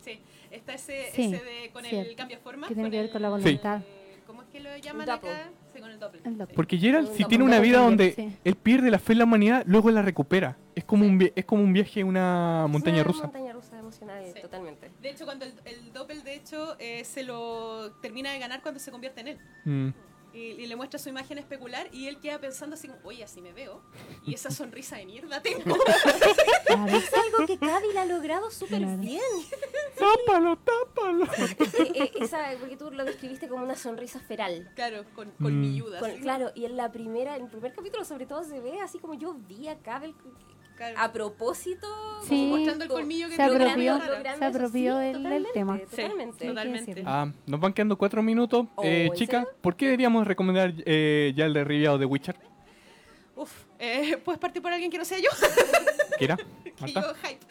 sí. 0.00 0.20
Está 0.50 0.74
ese, 0.74 1.10
Sí, 1.12 1.32
ese 1.32 1.44
de 1.44 1.70
con 1.72 1.84
el 1.86 2.14
cambio 2.16 2.36
de 2.36 2.42
forma. 2.42 2.66
Que 2.68 2.74
tiene 2.74 2.90
que 2.90 2.96
ver 2.96 3.06
el- 3.06 3.12
con 3.12 3.22
la 3.22 3.28
Sí. 3.38 3.42
voluntad. 3.44 3.82
¿Cómo 4.26 4.42
es 4.42 4.48
que 4.48 4.60
lo 4.60 4.76
llaman 4.78 5.08
acá? 5.10 5.50
Sí, 5.80 5.82
con 5.82 5.90
el 5.90 5.98
doppel. 6.00 6.20
El 6.24 6.32
doppel. 6.38 6.48
Sí. 6.48 6.56
Porque 6.56 6.78
Gerald, 6.78 7.08
Un 7.08 7.16
si 7.16 7.24
tiene 7.24 7.44
un 7.44 7.50
una 7.50 7.60
vida 7.60 7.78
doppelganger, 7.78 8.14
donde 8.16 8.32
sí. 8.32 8.38
él 8.44 8.54
pierde 8.56 8.90
la 8.90 8.98
fe 8.98 9.12
en 9.12 9.18
la 9.18 9.24
humanidad, 9.24 9.62
luego 9.66 9.90
la 9.90 10.02
recupera. 10.02 10.56
Es 10.74 10.84
como 10.84 11.04
un, 11.04 11.18
vi- 11.18 11.32
es 11.34 11.44
como 11.44 11.62
un 11.62 11.72
viaje 11.72 12.00
a 12.02 12.04
una 12.06 12.66
montaña 12.68 12.96
Una 12.98 13.04
rusa. 13.04 13.22
montaña 13.24 13.52
rusa 13.52 13.78
emocional, 13.78 14.22
Sí. 14.34 14.40
totalmente. 14.40 14.90
De 15.02 15.10
hecho, 15.10 15.24
cuando 15.24 15.44
el, 15.44 15.52
el 15.64 15.92
doppel, 15.92 16.22
de 16.22 16.34
hecho, 16.34 16.76
eh, 16.78 17.04
se 17.04 17.22
lo 17.24 17.92
termina 18.02 18.32
de 18.32 18.38
ganar 18.38 18.62
cuando 18.62 18.78
se 18.80 18.90
convierte 18.90 19.20
en 19.22 19.28
él. 19.28 19.38
Mm. 19.64 19.88
Y, 20.32 20.38
y 20.38 20.66
le 20.66 20.76
muestra 20.76 20.98
su 21.00 21.08
imagen 21.08 21.38
especular 21.38 21.88
y 21.92 22.06
él 22.06 22.20
queda 22.20 22.38
pensando 22.38 22.74
así 22.74 22.86
como, 22.88 23.00
oye, 23.04 23.24
así 23.24 23.40
me 23.40 23.52
veo. 23.52 23.80
Y 24.24 24.34
esa 24.34 24.50
sonrisa 24.50 24.96
de 24.96 25.06
mierda 25.06 25.42
tengo. 25.42 25.76
Claro. 26.70 26.96
Es 26.96 27.12
algo 27.12 27.46
que 27.48 27.58
Cavill 27.58 27.96
ha 27.98 28.04
logrado 28.04 28.48
súper 28.52 28.78
Claro. 28.78 28.98
bien. 28.98 29.20
Tápalo, 29.98 30.56
tápalo. 30.56 31.24
Eh, 31.24 31.92
eh, 31.96 32.12
esa, 32.20 32.38
porque 32.60 32.76
tú 32.76 32.90
lo 32.92 33.04
describiste 33.04 33.48
como 33.48 33.64
una 33.64 33.74
sonrisa 33.74 34.20
feral. 34.20 34.70
claro, 34.76 35.04
con, 35.14 35.30
con 35.32 35.52
Mm. 35.56 35.60
mi 35.60 35.68
ayuda. 35.74 35.98
Con- 35.98 36.12
así. 36.12 36.20
claro, 36.20 36.52
y 36.54 36.64
en 36.66 36.76
la 36.76 36.92
primera, 36.92 37.36
en 37.36 37.44
el 37.44 37.50
primer 37.50 37.72
capítulo 37.74 38.04
sobre 38.04 38.26
todo 38.26 38.44
se 38.44 38.60
ve 38.60 38.80
así 38.80 38.98
como 39.00 39.14
yo 39.14 39.34
vi 39.34 39.66
a 39.66 39.78
Cavill 39.80 40.14
Claro. 40.80 40.94
a 40.98 41.12
propósito, 41.12 41.86
Sí. 42.26 42.46
mostrando 42.48 42.84
el 42.84 42.90
colmillo 42.90 43.28
que 43.28 43.36
Se 43.36 43.42
apropió- 43.42 43.98
se 44.38 44.44
apropió 44.46 44.98
eso, 44.98 44.98
del- 44.98 45.12
totalmente, 45.22 45.50
tema. 45.52 45.78
Sí, 45.78 46.46
Totalmente. 46.46 47.02
Ah, 47.04 47.30
nos 47.46 47.60
van 47.60 47.74
quedando 47.74 47.98
cuatro 47.98 48.22
minutos. 48.22 48.66
Oh, 48.76 48.82
eh, 48.82 49.06
¿en 49.08 49.12
chica? 49.12 49.46
¿por 49.60 49.76
qué 49.76 49.84
deberíamos 49.84 50.26
recomendar 50.26 50.72
eh, 50.86 51.34
ya 51.36 51.44
el 51.44 51.52
de 51.52 51.64
Rivia 51.64 51.92
o 51.92 51.98
de 51.98 52.06
Witcher? 52.06 52.34
Uf, 53.36 53.52
eh, 53.78 54.16
¿puedes 54.24 54.38
partir 54.38 54.62
por 54.62 54.72
alguien 54.72 54.90
que 54.90 54.96
no 54.96 55.04
sea 55.04 55.18
yo? 55.18 55.28
¿Kira? 56.18 56.38
yo 56.86 57.14
hype. 57.24 57.46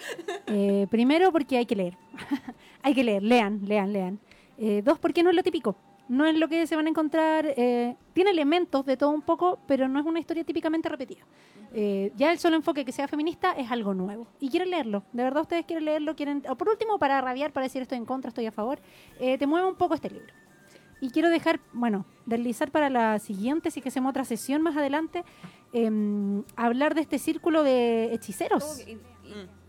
Eh, 0.47 0.88
primero 0.89 1.32
porque 1.32 1.57
hay 1.57 1.67
que 1.67 1.75
leer. 1.75 1.97
hay 2.82 2.95
que 2.95 3.03
leer, 3.03 3.21
lean, 3.21 3.61
lean, 3.63 3.93
lean. 3.93 4.19
Eh, 4.57 4.82
dos, 4.84 4.97
porque 4.97 5.21
no 5.21 5.30
es 5.30 5.36
lo 5.36 5.43
típico. 5.43 5.75
No 6.10 6.26
es 6.26 6.36
lo 6.36 6.47
que 6.49 6.66
se 6.66 6.76
van 6.76 6.88
a 6.88 6.89
encontrar. 6.89 7.45
eh, 7.55 7.95
tiene 8.14 8.32
elementos 8.32 8.86
de 8.86 8.97
todo 8.97 9.12
un 9.12 9.22
poco, 9.22 9.60
pero 9.68 9.88
no 9.88 9.99
es 9.99 10.05
una 10.05 10.20
historia 10.20 10.43
típicamente 10.43 10.89
repetida. 10.89 11.24
Eh, 11.72 12.12
ya 12.16 12.32
el 12.32 12.39
solo 12.39 12.55
enfoque 12.55 12.84
que 12.84 12.91
sea 12.91 13.07
feminista 13.07 13.51
es 13.51 13.72
algo 13.72 13.93
nuevo. 13.93 14.28
Y 14.39 14.49
quieren 14.49 14.72
leerlo. 14.72 15.03
De 15.14 15.24
verdad, 15.24 15.43
ustedes 15.43 15.66
quieren 15.66 15.86
leerlo. 15.86 16.16
quieren 16.16 16.43
O 16.49 16.55
por 16.55 16.68
último, 16.68 16.97
para 16.97 17.22
rabiar, 17.22 17.53
para 17.53 17.66
decir 17.66 17.84
estoy 17.84 17.99
en 17.99 18.05
contra, 18.05 18.30
estoy 18.30 18.47
a 18.47 18.51
favor, 18.51 18.80
eh, 19.20 19.38
te 19.38 19.45
mueve 19.45 19.68
un 19.68 19.76
poco 19.76 19.93
este 19.93 20.10
libro. 20.10 20.34
Y 20.99 21.12
quiero 21.12 21.30
dejar, 21.30 21.60
bueno, 21.72 22.05
deslizar 22.26 22.72
para 22.72 22.89
la 22.89 23.20
siguiente, 23.20 23.72
si 23.72 23.80
que 23.80 23.89
hacemos 23.89 24.10
otra 24.10 24.26
sesión 24.26 24.64
más 24.64 24.76
adelante, 24.76 25.24
em, 25.72 26.43
hablar 26.55 26.95
de 26.95 27.01
este 27.01 27.20
círculo 27.20 27.64
de 27.64 28.14
hechiceros 28.14 28.84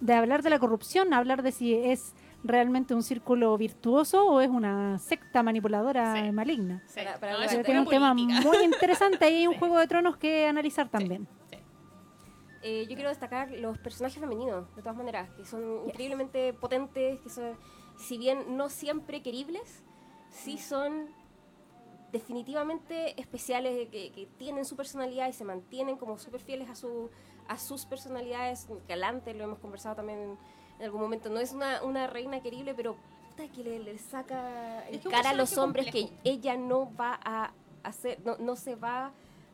de 0.01 0.15
hablar 0.15 0.43
de 0.43 0.51
la 0.51 0.59
corrupción, 0.59 1.13
hablar 1.13 1.43
de 1.43 1.53
si 1.53 1.75
es 1.75 2.15
realmente 2.43 2.95
un 2.95 3.03
círculo 3.03 3.57
virtuoso 3.59 4.27
o 4.27 4.41
es 4.41 4.49
una 4.49 4.99
secta 4.99 5.43
manipuladora 5.43 6.15
Sí. 6.17 6.33
maligna. 6.33 6.83
Sí. 6.87 7.01
Para- 7.01 7.19
para 7.21 7.33
No, 7.39 7.43
es 7.43 7.55
un 7.55 7.87
tema 7.87 8.15
muy 8.15 8.33
interesante 8.65 9.31
y 9.31 9.35
hay 9.41 9.47
un 9.49 9.53
Sí. 9.55 9.59
juego 9.59 9.79
de 9.79 9.87
tronos 9.87 10.17
que 10.17 10.47
analizar 10.47 10.89
también. 10.89 11.27
Eh, 12.63 12.87
yo 12.89 12.95
quiero 12.95 13.09
destacar 13.09 13.51
los 13.53 13.79
personajes 13.79 14.21
femeninos, 14.21 14.75
de 14.77 14.83
todas 14.83 14.97
maneras, 14.97 15.31
que 15.31 15.47
son 15.47 15.87
increíblemente 15.87 16.53
potentes, 16.53 17.19
que 17.21 17.31
son, 17.31 17.57
si 17.99 18.19
bien 18.19 18.57
no 18.57 18.69
siempre 18.69 19.23
queribles, 19.23 19.83
sí 20.31 20.59
son 20.59 21.07
definitivamente 22.13 23.19
especiales, 23.21 23.89
que, 23.91 24.13
que 24.13 24.27
tienen 24.37 24.65
su 24.65 24.77
personalidad 24.77 25.29
y 25.29 25.33
se 25.33 25.45
mantienen 25.45 25.97
como 25.97 26.19
súper 26.19 26.41
fieles 26.41 26.69
a, 26.69 26.75
su, 26.75 27.09
a 27.49 27.57
sus 27.57 27.87
personalidades. 27.87 28.67
Galante, 28.89 29.33
lo 29.33 29.45
hemos 29.45 29.59
conversado 29.59 29.97
también 29.97 30.37
en, 30.81 30.85
algún 30.87 31.01
momento, 31.01 31.29
no 31.29 31.39
es 31.39 31.53
una, 31.53 31.83
una 31.83 32.07
reina 32.07 32.41
querible, 32.41 32.75
pero 32.75 32.97
puta 33.29 33.47
que 33.49 33.63
le, 33.63 33.79
le 33.79 33.99
saca 33.99 34.87
en 34.89 34.95
Es 34.97 35.01
que 35.03 35.09
un 35.09 35.13
cara 35.15 35.31
a 35.31 35.35
los 35.35 35.57
hombres 35.59 35.87
complejo. 35.87 36.09
que 36.25 36.31
ella 36.31 36.57
no 36.57 36.91
va 36.99 37.21
a 37.25 37.53
hacer, 37.85 38.19
no, 38.25 38.37
no 38.39 38.57
se 38.57 38.75
va 38.75 39.13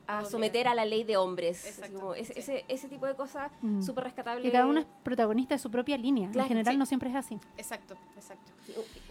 a 0.09 0.25
someter 0.25 0.69
a 0.69 0.75
la 0.77 0.85
ley 0.85 1.03
de 1.03 1.17
hombres. 1.17 1.67
Exacto, 1.67 1.99
como 1.99 2.15
ese, 2.15 2.33
sí. 2.35 2.39
ese, 2.39 2.65
ese 2.69 2.89
tipo 2.89 3.07
de 3.07 3.15
cosas 3.17 3.51
Mm. 3.61 3.83
súper 3.83 4.05
rescatable. 4.05 4.41
Que 4.41 4.53
cada 4.53 4.67
uno 4.67 4.79
es 4.79 4.87
protagonista 5.03 5.57
de 5.57 5.59
su 5.59 5.69
propia 5.69 5.99
línea. 5.99 6.31
Claro, 6.31 6.45
en 6.45 6.49
general 6.49 6.75
sí. 6.75 6.79
no 6.79 6.87
siempre 6.87 7.11
es 7.11 7.17
así. 7.17 7.37
Exacto, 7.57 7.97
exacto. 8.15 8.53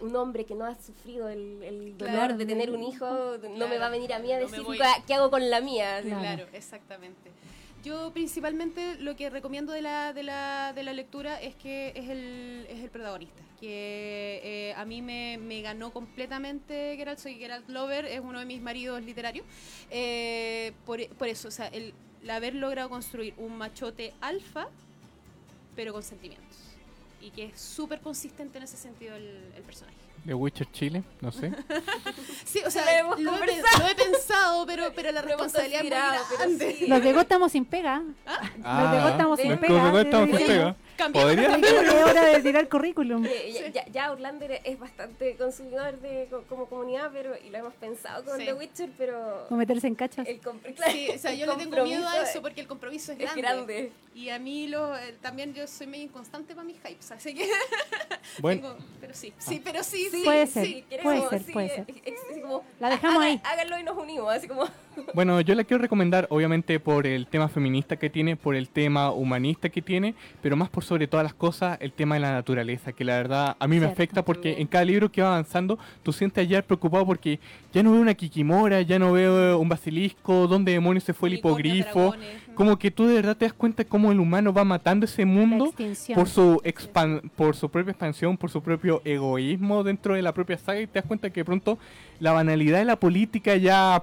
Un 0.00 0.16
hombre 0.16 0.46
que 0.46 0.54
no 0.54 0.64
ha 0.64 0.74
sufrido 0.80 1.28
el, 1.28 1.62
el 1.62 1.98
dolor 1.98 2.14
Claro. 2.14 2.36
de 2.38 2.46
tener 2.46 2.70
un 2.70 2.82
hijo, 2.82 3.06
no 3.58 3.68
me 3.68 3.76
va 3.78 3.86
a 3.86 3.90
venir 3.90 4.14
a 4.14 4.18
mí 4.20 4.32
a 4.32 4.38
decir. 4.38 4.64
"¿Qué- 4.66 5.02
qué 5.06 5.14
hago 5.14 5.30
con 5.30 5.50
la 5.50 5.60
mía. 5.60 6.00
Claro. 6.02 6.20
Claro, 6.20 6.46
exactamente. 6.54 7.30
Yo 7.86 8.10
principalmente 8.12 8.96
lo 8.96 9.14
que 9.14 9.30
recomiendo 9.30 9.72
de 9.72 9.80
la, 9.80 10.12
de 10.12 10.24
la, 10.24 10.72
de 10.72 10.82
la 10.82 10.92
lectura 10.92 11.40
es 11.40 11.54
que 11.54 11.92
es 11.94 12.08
el, 12.08 12.66
es 12.68 12.82
el 12.82 12.90
protagonista, 12.90 13.40
que 13.60 14.40
eh, 14.42 14.74
a 14.76 14.84
mí 14.84 15.02
me, 15.02 15.38
me 15.38 15.62
ganó 15.62 15.92
completamente 15.92 16.96
Geralt, 16.96 17.20
soy 17.20 17.36
Geralt 17.36 17.68
Lover, 17.68 18.06
es 18.06 18.18
uno 18.18 18.40
de 18.40 18.44
mis 18.44 18.60
maridos 18.60 19.00
literarios, 19.04 19.46
eh, 19.88 20.72
por, 20.84 21.06
por 21.10 21.28
eso, 21.28 21.46
o 21.46 21.52
sea, 21.52 21.68
el, 21.68 21.94
haber 22.28 22.56
logrado 22.56 22.88
construir 22.88 23.34
un 23.36 23.56
machote 23.56 24.14
alfa, 24.20 24.66
pero 25.76 25.92
con 25.92 26.02
sentimientos, 26.02 26.56
y 27.22 27.30
que 27.30 27.44
es 27.44 27.60
súper 27.60 28.00
consistente 28.00 28.58
en 28.58 28.64
ese 28.64 28.76
sentido 28.76 29.14
el 29.14 29.62
personaje. 29.64 30.05
The 30.26 30.34
Witcher 30.34 30.66
Chile, 30.72 31.02
no 31.20 31.30
sé. 31.32 31.52
Sí, 32.44 32.60
o 32.64 32.70
sea, 32.70 32.84
Lo 32.84 32.90
hemos 32.90 33.20
lo 33.20 33.34
he, 33.34 33.46
lo 33.78 33.88
he 33.88 33.94
pensado, 33.94 34.66
pero, 34.66 34.92
pero 34.94 35.10
la 35.12 35.20
responsabilidad 35.22 35.80
es 35.80 35.90
muy 35.90 36.36
pero 36.36 36.38
grande. 36.38 36.76
sí. 36.78 36.86
Los 36.86 37.02
de 37.02 37.12
Go 37.12 37.20
estamos 37.20 37.52
sin 37.52 37.64
pega. 37.64 38.02
Los 38.56 38.92
de 38.92 39.00
Go 39.00 39.08
estamos 39.08 39.40
sin 39.40 39.50
los 39.50 39.58
pega. 39.60 39.84
de 39.84 39.90
Go 39.90 39.98
estamos 39.98 40.28
sin 40.30 40.38
Sí. 40.38 40.44
pega. 40.44 40.76
Cambiamos 40.96 41.32
Podría 41.34 41.56
Creo 41.58 41.80
que 41.80 41.86
es 41.88 42.04
hora 42.04 42.24
de 42.26 42.40
tirar 42.42 42.68
currículum. 42.68 43.24
Eh, 43.26 43.52
ya- 43.52 43.68
ya, 43.84 43.86
ya 43.92 44.04
Outlander 44.06 44.60
es 44.64 44.78
bastante 44.78 45.36
consumidor 45.36 45.98
de, 46.00 46.26
co- 46.30 46.42
como 46.48 46.66
comunidad, 46.66 47.10
pero 47.12 47.34
y 47.44 47.50
lo 47.50 47.58
hemos 47.58 47.74
pensado 47.74 48.24
con 48.24 48.38
Sí. 48.38 48.46
The 48.46 48.54
Witcher, 48.54 48.90
pero 48.96 49.46
meterse 49.50 49.86
en 49.86 49.94
cachas. 49.94 50.26
el, 50.26 50.40
Sí, 50.90 51.08
o 51.14 51.18
sea, 51.18 51.32
el 51.32 51.38
yo 51.38 51.46
le 51.46 51.56
tengo 51.56 51.84
miedo 51.84 52.02
a 52.06 52.10
compromiso 52.10 52.30
eso 52.30 52.42
porque 52.42 52.60
el 52.60 52.66
compromiso 52.66 53.12
es 53.12 53.20
es 53.20 53.24
grande. 53.34 53.42
grande. 53.42 53.92
Y 54.14 54.30
a 54.30 54.38
mí 54.38 54.66
lo, 54.68 54.96
eh, 54.96 55.14
también 55.20 55.52
yo 55.52 55.66
soy 55.66 55.86
medio 55.86 56.04
inconstante 56.04 56.54
para 56.54 56.66
mis 56.66 56.76
hypes, 56.78 57.10
así 57.12 57.34
que 57.34 57.46
Bueno, 58.40 58.62
tengo- 58.62 58.76
pero 59.00 59.14
sí, 59.14 59.32
sí, 59.38 59.60
pero 59.62 59.82
sí, 59.84 60.04
Sí, 60.10 60.18
sí. 60.18 60.22
Puede 60.24 60.46
sí. 60.46 60.52
ser. 60.52 60.84
queremos, 60.84 61.14
puede 61.14 61.28
ser, 61.28 61.42
sí, 61.42 61.52
puede 61.52 61.68
ser. 61.68 61.84
es- 62.04 62.14
es 62.36 62.42
como, 62.42 62.64
La 62.80 62.88
dejamos 62.90 63.16
haga- 63.18 63.26
ahí. 63.26 63.40
Háganlo 63.44 63.78
y 63.78 63.82
nos 63.82 63.96
unimos, 63.98 64.32
así 64.32 64.48
como 64.48 64.64
bueno, 65.14 65.40
yo 65.42 65.54
la 65.54 65.64
quiero 65.64 65.82
recomendar 65.82 66.26
obviamente 66.30 66.80
por 66.80 67.06
el 67.06 67.26
tema 67.26 67.48
feminista 67.48 67.96
que 67.96 68.08
tiene, 68.08 68.36
por 68.36 68.56
el 68.56 68.68
tema 68.70 69.12
humanista 69.12 69.68
que 69.68 69.82
tiene, 69.82 70.14
pero 70.42 70.56
más 70.56 70.70
por 70.70 70.84
sobre 70.86 71.06
todas 71.06 71.24
las 71.24 71.34
cosas 71.34 71.76
el 71.80 71.92
tema 71.92 72.14
de 72.14 72.22
la 72.22 72.32
naturaleza, 72.32 72.92
que 72.92 73.04
la 73.04 73.16
verdad 73.16 73.56
a 73.58 73.68
mí 73.68 73.78
me 73.78 73.86
afecta 73.86 74.24
porque 74.24 74.60
en 74.60 74.66
cada 74.66 74.84
libro 74.84 75.10
que 75.10 75.20
va 75.20 75.28
avanzando 75.28 75.78
tú 76.02 76.12
sientes 76.12 76.42
ayer 76.42 76.64
preocupado 76.64 77.04
porque 77.04 77.38
ya 77.72 77.82
no 77.82 77.92
veo 77.92 78.00
una 78.00 78.14
kikimora, 78.14 78.80
ya 78.82 78.98
no 78.98 79.12
veo 79.12 79.58
un 79.58 79.68
basilisco, 79.68 80.46
dónde 80.46 80.72
demonios 80.72 81.04
se 81.04 81.12
fue 81.12 81.28
el 81.28 81.34
hipogrifo, 81.34 82.14
como 82.54 82.78
que 82.78 82.90
tú 82.90 83.06
de 83.06 83.14
verdad 83.14 83.36
te 83.36 83.44
das 83.44 83.52
cuenta 83.52 83.84
cómo 83.84 84.12
el 84.12 84.20
humano 84.20 84.52
va 84.52 84.64
matando 84.64 85.04
ese 85.04 85.24
mundo 85.24 85.74
por 86.14 86.28
su 86.28 86.60
expan 86.64 87.20
por 87.36 87.56
su 87.56 87.68
propia 87.68 87.90
expansión, 87.90 88.36
por 88.36 88.50
su 88.50 88.62
propio 88.62 89.02
egoísmo 89.04 89.82
dentro 89.82 90.14
de 90.14 90.22
la 90.22 90.32
propia 90.32 90.56
saga 90.56 90.80
y 90.80 90.86
te 90.86 91.00
das 91.00 91.04
cuenta 91.06 91.30
que 91.30 91.40
de 91.40 91.44
pronto 91.44 91.78
la 92.20 92.32
banalidad 92.32 92.78
de 92.78 92.84
la 92.84 92.96
política 92.96 93.56
ya 93.56 94.02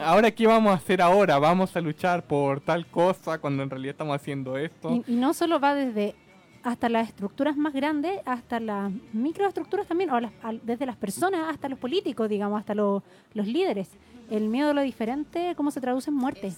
ahora 0.00 0.30
qué 0.30 0.46
vamos 0.46 0.72
a 0.72 0.76
hacer 0.76 1.00
ahora, 1.02 1.38
vamos 1.38 1.76
a 1.76 1.80
luchar 1.80 2.24
por 2.26 2.60
tal 2.60 2.86
cosa 2.86 3.38
cuando 3.38 3.62
en 3.62 3.70
realidad 3.70 3.92
estamos 3.92 4.14
haciendo 4.16 4.56
esto. 4.56 5.02
Y, 5.06 5.12
y 5.12 5.16
no 5.16 5.34
solo 5.34 5.60
va 5.60 5.74
desde 5.74 6.14
hasta 6.62 6.88
las 6.88 7.08
estructuras 7.08 7.56
más 7.56 7.72
grandes, 7.72 8.20
hasta 8.24 8.60
las 8.60 8.92
microestructuras 9.12 9.86
también, 9.86 10.10
o 10.10 10.20
las- 10.20 10.32
al- 10.42 10.60
desde 10.62 10.86
las 10.86 10.96
personas 10.96 11.48
hasta 11.48 11.68
los 11.68 11.78
políticos, 11.78 12.28
digamos, 12.28 12.58
hasta 12.60 12.74
los 12.74 13.02
los 13.34 13.46
líderes. 13.46 13.88
El 14.30 14.48
miedo 14.48 14.70
a 14.70 14.72
lo 14.72 14.82
diferente, 14.82 15.54
cómo 15.56 15.70
se 15.70 15.80
traduce 15.80 16.08
en 16.10 16.16
muerte. 16.16 16.52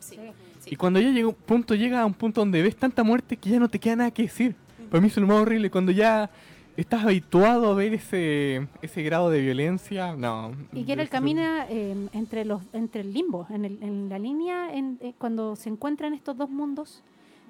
Sí, 0.00 0.18
Y 0.66 0.76
cuando 0.76 1.00
ya 1.00 1.10
llega 1.10 1.28
un 1.28 1.34
punto, 1.34 1.74
llega 1.74 2.00
a 2.00 2.06
un 2.06 2.14
punto 2.14 2.40
donde 2.40 2.60
ves 2.62 2.76
tanta 2.76 3.02
muerte 3.04 3.36
que 3.36 3.50
ya 3.50 3.58
no 3.60 3.68
te 3.68 3.78
queda 3.78 3.96
nada 3.96 4.10
que 4.10 4.22
decir. 4.22 4.54
Para 4.90 5.00
mí 5.00 5.06
es 5.06 5.16
lo 5.16 5.26
más 5.26 5.38
horrible 5.40 5.70
cuando 5.70 5.92
ya 5.92 6.28
estás 6.76 7.04
habituado 7.04 7.70
a 7.70 7.74
ver 7.74 7.94
ese 7.94 8.66
ese 8.82 9.02
grado 9.02 9.30
de 9.30 9.40
violencia, 9.40 10.14
no. 10.16 10.52
Y 10.72 10.84
que 10.84 10.94
él 10.94 11.08
camina 11.08 11.66
eh, 11.68 11.94
entre 12.12 12.44
los 12.44 12.62
entre 12.72 13.02
el 13.02 13.12
limbo, 13.12 13.46
en, 13.50 13.64
el- 13.64 13.82
en 13.82 14.08
la 14.08 14.18
línea, 14.18 14.74
en, 14.74 14.98
eh, 15.00 15.12
cuando 15.18 15.56
se 15.56 15.68
encuentran 15.68 16.14
estos 16.14 16.36
dos 16.36 16.50
mundos 16.50 17.02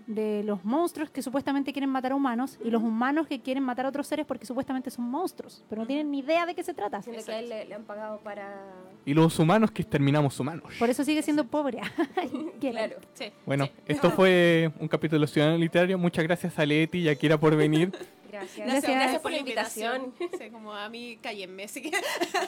de 0.06 0.42
los 0.44 0.62
monstruos 0.66 1.08
que 1.08 1.22
supuestamente 1.22 1.72
quieren 1.72 1.88
matar 1.88 2.12
a 2.12 2.14
humanos 2.14 2.58
y 2.62 2.68
los 2.70 2.82
humanos 2.82 3.26
que 3.26 3.40
quieren 3.40 3.62
matar 3.62 3.86
a 3.86 3.88
otros 3.88 4.06
seres 4.06 4.26
porque 4.26 4.44
supuestamente 4.44 4.90
son 4.90 5.06
monstruos, 5.06 5.64
pero 5.70 5.80
no 5.80 5.86
tienen 5.86 6.10
ni 6.10 6.18
idea 6.18 6.44
de 6.44 6.54
qué 6.54 6.62
se 6.62 6.74
trata. 6.74 7.00
que 7.00 7.32
a 7.32 7.38
él 7.38 7.48
le, 7.48 7.64
le 7.64 7.74
han 7.74 7.84
pagado 7.84 8.18
para... 8.18 8.64
Y 9.06 9.14
los 9.14 9.38
humanos 9.38 9.70
que 9.70 9.82
terminamos 9.82 10.38
humanos. 10.38 10.74
Por 10.78 10.90
eso 10.90 11.04
sigue 11.04 11.22
siendo 11.22 11.44
pobre. 11.46 11.80
Claro. 12.60 12.96
Sí, 13.14 13.26
Bueno, 13.46 13.64
sí. 13.64 13.70
esto 13.86 14.10
fue 14.16 14.70
un 14.78 14.88
capítulo 14.88 15.22
de 15.22 15.26
Ciudadano 15.26 15.56
Literario. 15.56 15.96
Muchas 15.96 16.22
gracias 16.24 16.58
a 16.58 16.66
Leti 16.66 16.98
y 16.98 17.08
a 17.08 17.14
Kira 17.14 17.38
por 17.40 17.56
venir. 17.56 17.90
Gracias. 18.35 18.66
Gracias. 18.66 18.93
Gracias 18.93 19.22
por 19.22 19.30
la 19.30 19.39
invitación. 19.39 20.12
Sí, 20.18 20.51
como 20.53 20.72
a 20.72 20.89
mí, 20.89 21.18
cállenme. 21.22 21.64
Así 21.64 21.82
que... 21.82 21.91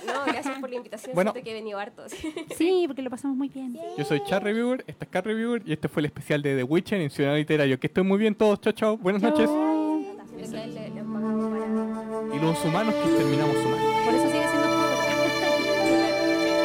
No, 0.06 0.24
gracias 0.26 0.58
por 0.58 0.70
la 0.70 0.76
invitación. 0.76 1.14
Bueno. 1.14 1.32
Siento 1.32 1.44
que 1.44 1.50
he 1.50 1.54
venido 1.54 1.78
harto. 1.78 2.08
sí. 2.08 2.34
Sí, 2.56 2.84
porque 2.86 3.02
lo 3.02 3.10
pasamos 3.10 3.36
muy 3.36 3.48
bien. 3.48 3.78
Yo 3.96 4.04
soy 4.04 4.22
Char 4.24 4.42
Reviewer, 4.42 4.84
esta 4.86 5.04
es 5.04 5.10
Car 5.10 5.24
Reviewer 5.24 5.62
y 5.64 5.72
este 5.72 5.88
fue 5.88 6.00
el 6.00 6.06
especial 6.06 6.42
de 6.42 6.56
The 6.56 6.62
Witcher 6.64 7.00
en 7.00 7.10
Ciudadano 7.10 7.38
Literario. 7.38 7.78
Que 7.78 7.86
estén 7.86 8.06
muy 8.06 8.18
bien 8.18 8.34
todos. 8.34 8.60
Chao, 8.60 8.72
chao. 8.72 8.96
Buenas 8.96 9.22
noches. 9.22 9.48
Y 12.34 12.38
los 12.38 12.64
humanos 12.64 12.94
que 12.94 13.10
terminamos 13.16 13.56
humanos. 13.56 14.04
Por 14.04 14.14
eso 14.14 14.26
sigue 14.30 14.48
siendo. 14.48 14.68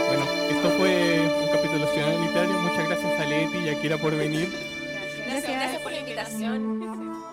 Bueno, 0.07 0.25
esto 0.49 0.69
fue 0.77 1.19
un 1.41 1.49
capítulo 1.55 1.85
de 1.85 1.93
Ciudadano 1.93 2.25
Literario. 2.25 2.59
Muchas 2.59 2.87
gracias 2.89 3.19
a 3.19 3.25
Leti 3.25 3.57
y 3.57 3.69
a 3.69 3.81
Kira 3.81 3.97
por 3.97 4.15
venir. 4.15 4.49
Gracias. 4.49 5.27
Gracias. 5.27 5.51
Gracias 5.51 5.81
por 5.81 5.91
la 5.91 5.99
invitación. 5.99 7.30